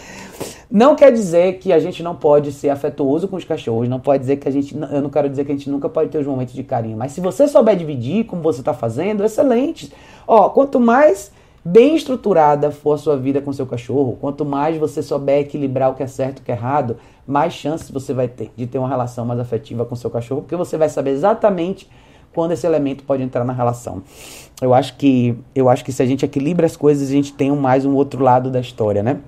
não 0.71 0.95
quer 0.95 1.11
dizer 1.11 1.59
que 1.59 1.73
a 1.73 1.79
gente 1.79 2.03
não 2.03 2.15
pode 2.15 2.53
ser 2.53 2.69
afetuoso 2.69 3.29
com 3.29 3.37
os 3.37 3.45
cachorros, 3.45 3.89
não 3.89 4.01
pode 4.01 4.21
dizer 4.21 4.37
que 4.37 4.49
a 4.49 4.53
gente, 4.53 4.77
eu 4.77 5.01
não 5.01 5.09
quero 5.09 5.29
dizer 5.29 5.45
que 5.47 5.53
a 5.53 5.55
gente 5.55 5.71
nunca 5.71 5.89
pode 5.89 6.11
ter 6.11 6.19
os 6.19 6.27
momentos 6.27 6.53
de 6.53 6.63
carinho, 6.63 6.97
mas 6.97 7.13
se 7.13 7.21
você 7.21 7.49
souber 7.49 7.77
dividir 7.77 8.25
como 8.25 8.43
você 8.43 8.61
está 8.61 8.75
fazendo, 8.75 9.25
excelente. 9.25 9.91
Ó, 10.27 10.51
quanto 10.51 10.79
mais 10.79 11.33
bem 11.65 11.97
estruturada 11.97 12.71
for 12.71 12.95
a 12.95 12.99
sua 12.99 13.17
vida 13.17 13.41
com 13.41 13.53
seu 13.53 13.67
cachorro, 13.67 14.19
quanto 14.21 14.45
mais 14.45 14.77
você 14.77 15.03
souber 15.03 15.41
equilibrar 15.41 15.91
o 15.91 15.95
que 15.95 16.03
é 16.03 16.07
certo 16.07 16.39
e 16.39 16.43
o 16.43 16.45
que 16.45 16.53
é 16.53 16.55
errado, 16.55 16.97
mais 17.27 17.55
chances 17.55 17.91
você 17.91 18.12
vai 18.12 18.29
ter 18.29 18.51
de 18.55 18.67
ter 18.67 18.79
uma 18.79 18.89
relação 18.89 19.25
mais 19.25 19.41
afetiva 19.41 19.85
com 19.85 19.97
seu 19.97 20.11
cachorro, 20.11 20.43
porque 20.43 20.57
você 20.57 20.77
vai 20.77 20.89
saber 20.89 21.12
exatamente 21.12 21.89
quando 22.35 22.53
esse 22.53 22.67
elemento 22.67 23.05
pode 23.05 23.23
entrar 23.23 23.45
na 23.45 23.53
relação. 23.53 24.03
Eu 24.61 24.75
acho 24.75 24.97
que 24.97 25.39
eu 25.55 25.69
acho 25.71 25.85
que 25.85 25.93
se 25.93 26.03
a 26.03 26.07
gente 26.07 26.25
equilibra 26.25 26.67
as 26.67 26.77
coisas, 26.77 27.09
a 27.09 27.12
gente 27.12 27.33
tem 27.33 27.51
mais 27.53 27.87
um 27.87 27.95
outro 27.95 28.23
lado 28.23 28.51
da 28.51 28.61
história, 28.61 29.03
né? 29.03 29.21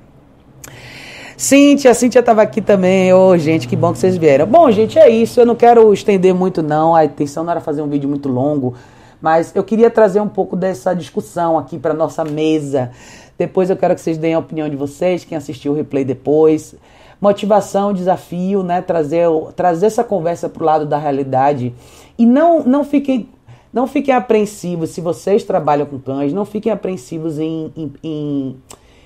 Cíntia, 1.36 1.90
a 1.90 1.94
Cíntia 1.94 2.20
estava 2.20 2.40
aqui 2.40 2.62
também. 2.62 3.12
Ô, 3.12 3.28
oh, 3.28 3.38
gente, 3.38 3.68
que 3.68 3.76
bom 3.76 3.92
que 3.92 3.98
vocês 3.98 4.16
vieram. 4.16 4.46
Bom, 4.46 4.70
gente, 4.70 4.98
é 4.98 5.08
isso. 5.10 5.38
Eu 5.38 5.44
não 5.44 5.54
quero 5.54 5.92
estender 5.92 6.34
muito, 6.34 6.62
não. 6.62 6.94
A 6.94 7.04
intenção 7.04 7.44
não 7.44 7.50
era 7.50 7.60
fazer 7.60 7.82
um 7.82 7.88
vídeo 7.88 8.08
muito 8.08 8.26
longo. 8.26 8.72
Mas 9.20 9.54
eu 9.54 9.64
queria 9.64 9.90
trazer 9.90 10.20
um 10.20 10.28
pouco 10.28 10.56
dessa 10.56 10.94
discussão 10.94 11.58
aqui 11.58 11.78
para 11.78 11.94
nossa 11.94 12.24
mesa. 12.24 12.90
Depois 13.38 13.70
eu 13.70 13.76
quero 13.76 13.94
que 13.94 14.00
vocês 14.00 14.18
deem 14.18 14.34
a 14.34 14.38
opinião 14.38 14.68
de 14.68 14.76
vocês, 14.76 15.24
quem 15.24 15.36
assistiu 15.36 15.72
o 15.72 15.74
replay 15.74 16.04
depois. 16.04 16.74
Motivação, 17.20 17.92
desafio, 17.92 18.62
né? 18.62 18.82
Trazer, 18.82 19.26
trazer 19.54 19.86
essa 19.86 20.04
conversa 20.04 20.48
para 20.48 20.62
o 20.62 20.66
lado 20.66 20.86
da 20.86 20.98
realidade. 20.98 21.74
E 22.18 22.26
não, 22.26 22.62
não 22.62 22.84
fiquem. 22.84 23.28
Não 23.72 23.86
fiquem 23.86 24.14
apreensivos 24.14 24.90
se 24.90 25.02
vocês 25.02 25.44
trabalham 25.44 25.84
com 25.84 25.98
cães, 25.98 26.32
não 26.32 26.46
fiquem 26.46 26.72
apreensivos 26.72 27.38
em, 27.38 27.70
em, 27.76 27.92
em, 28.02 28.56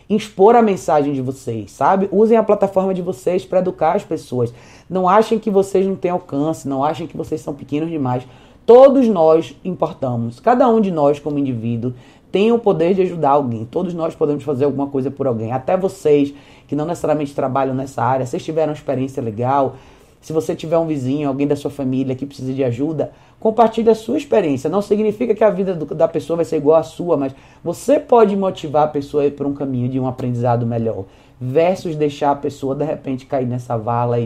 expor 0.08 0.54
a 0.54 0.62
mensagem 0.62 1.12
de 1.12 1.20
vocês, 1.20 1.72
sabe? 1.72 2.08
Usem 2.12 2.36
a 2.36 2.42
plataforma 2.42 2.94
de 2.94 3.02
vocês 3.02 3.44
para 3.44 3.58
educar 3.58 3.96
as 3.96 4.04
pessoas. 4.04 4.54
Não 4.88 5.08
achem 5.08 5.40
que 5.40 5.50
vocês 5.50 5.84
não 5.84 5.96
têm 5.96 6.12
alcance, 6.12 6.68
não 6.68 6.84
achem 6.84 7.08
que 7.08 7.16
vocês 7.16 7.40
são 7.40 7.52
pequenos 7.52 7.90
demais. 7.90 8.24
Todos 8.64 9.08
nós 9.08 9.56
importamos. 9.64 10.38
Cada 10.38 10.68
um 10.68 10.80
de 10.80 10.90
nós, 10.90 11.18
como 11.18 11.38
indivíduo, 11.38 11.92
tem 12.30 12.52
o 12.52 12.58
poder 12.58 12.94
de 12.94 13.02
ajudar 13.02 13.30
alguém. 13.30 13.64
Todos 13.64 13.92
nós 13.94 14.14
podemos 14.14 14.44
fazer 14.44 14.64
alguma 14.64 14.86
coisa 14.86 15.10
por 15.10 15.26
alguém. 15.26 15.52
Até 15.52 15.76
vocês 15.76 16.32
que 16.68 16.76
não 16.76 16.86
necessariamente 16.86 17.34
trabalham 17.34 17.74
nessa 17.74 18.02
área, 18.02 18.24
se 18.24 18.38
tiveram 18.38 18.68
uma 18.68 18.76
experiência 18.76 19.22
legal, 19.22 19.76
se 20.20 20.32
você 20.32 20.54
tiver 20.54 20.76
um 20.76 20.86
vizinho, 20.86 21.28
alguém 21.28 21.46
da 21.46 21.56
sua 21.56 21.70
família 21.70 22.14
que 22.14 22.26
precisa 22.26 22.52
de 22.52 22.62
ajuda, 22.62 23.10
compartilhe 23.40 23.88
a 23.88 23.94
sua 23.94 24.18
experiência. 24.18 24.68
Não 24.68 24.82
significa 24.82 25.34
que 25.34 25.42
a 25.42 25.50
vida 25.50 25.74
do, 25.74 25.86
da 25.94 26.06
pessoa 26.06 26.36
vai 26.36 26.44
ser 26.44 26.58
igual 26.58 26.78
à 26.78 26.82
sua, 26.82 27.16
mas 27.16 27.34
você 27.64 27.98
pode 27.98 28.36
motivar 28.36 28.84
a 28.84 28.88
pessoa 28.88 29.22
a 29.22 29.26
ir 29.26 29.30
por 29.30 29.46
um 29.46 29.54
caminho 29.54 29.88
de 29.88 29.98
um 29.98 30.06
aprendizado 30.06 30.66
melhor, 30.66 31.06
versus 31.40 31.96
deixar 31.96 32.32
a 32.32 32.36
pessoa 32.36 32.74
de 32.74 32.84
repente 32.84 33.24
cair 33.24 33.46
nessa 33.46 33.78
vala 33.78 34.16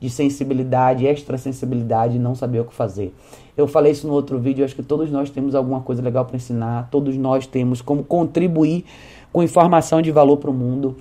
de 0.00 0.08
sensibilidade, 0.08 1.06
extra 1.06 1.36
sensibilidade 1.36 2.16
e 2.16 2.20
não 2.20 2.36
saber 2.36 2.60
o 2.60 2.64
que 2.64 2.74
fazer. 2.74 3.12
Eu 3.56 3.66
falei 3.66 3.92
isso 3.92 4.06
no 4.06 4.14
outro 4.14 4.38
vídeo, 4.38 4.64
acho 4.64 4.74
que 4.74 4.82
todos 4.82 5.10
nós 5.10 5.28
temos 5.28 5.54
alguma 5.54 5.80
coisa 5.80 6.00
legal 6.00 6.24
para 6.24 6.36
ensinar, 6.36 6.88
todos 6.90 7.16
nós 7.16 7.46
temos 7.46 7.82
como 7.82 8.02
contribuir 8.02 8.84
com 9.32 9.42
informação 9.42 10.00
de 10.00 10.10
valor 10.10 10.38
para 10.38 10.50
o 10.50 10.54
mundo. 10.54 10.96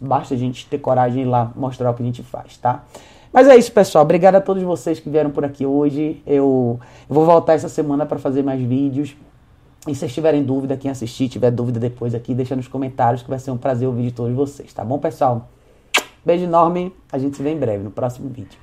Basta 0.00 0.34
a 0.34 0.36
gente 0.36 0.66
ter 0.66 0.78
coragem 0.78 1.22
de 1.22 1.28
ir 1.28 1.30
lá 1.30 1.52
mostrar 1.54 1.90
o 1.90 1.94
que 1.94 2.02
a 2.02 2.06
gente 2.06 2.22
faz, 2.22 2.56
tá? 2.56 2.84
Mas 3.32 3.48
é 3.48 3.56
isso, 3.56 3.70
pessoal. 3.70 4.02
Obrigado 4.02 4.36
a 4.36 4.40
todos 4.40 4.62
vocês 4.62 4.98
que 4.98 5.10
vieram 5.10 5.30
por 5.30 5.44
aqui 5.44 5.66
hoje. 5.66 6.22
Eu, 6.26 6.80
vou 7.08 7.24
voltar 7.24 7.54
essa 7.54 7.68
semana 7.68 8.06
para 8.06 8.18
fazer 8.18 8.42
mais 8.42 8.60
vídeos. 8.60 9.16
E 9.86 9.94
se 9.94 10.00
vocês 10.00 10.14
tiverem 10.14 10.42
dúvida, 10.42 10.76
quem 10.76 10.90
assistir, 10.90 11.28
tiver 11.28 11.50
dúvida 11.50 11.78
depois 11.78 12.14
aqui, 12.14 12.34
deixa 12.34 12.56
nos 12.56 12.66
comentários 12.66 13.22
que 13.22 13.30
vai 13.30 13.38
ser 13.38 13.52
um 13.52 13.56
prazer 13.56 13.86
ouvir 13.86 14.04
de 14.04 14.12
todos 14.12 14.34
vocês, 14.34 14.72
tá 14.72 14.84
bom, 14.84 14.98
pessoal? 14.98 15.48
Beijo 16.24 16.44
enorme, 16.44 16.92
a 17.12 17.18
gente 17.18 17.36
se 17.36 17.42
vê 17.42 17.50
em 17.52 17.58
breve 17.58 17.84
no 17.84 17.90
próximo 17.92 18.28
vídeo. 18.28 18.58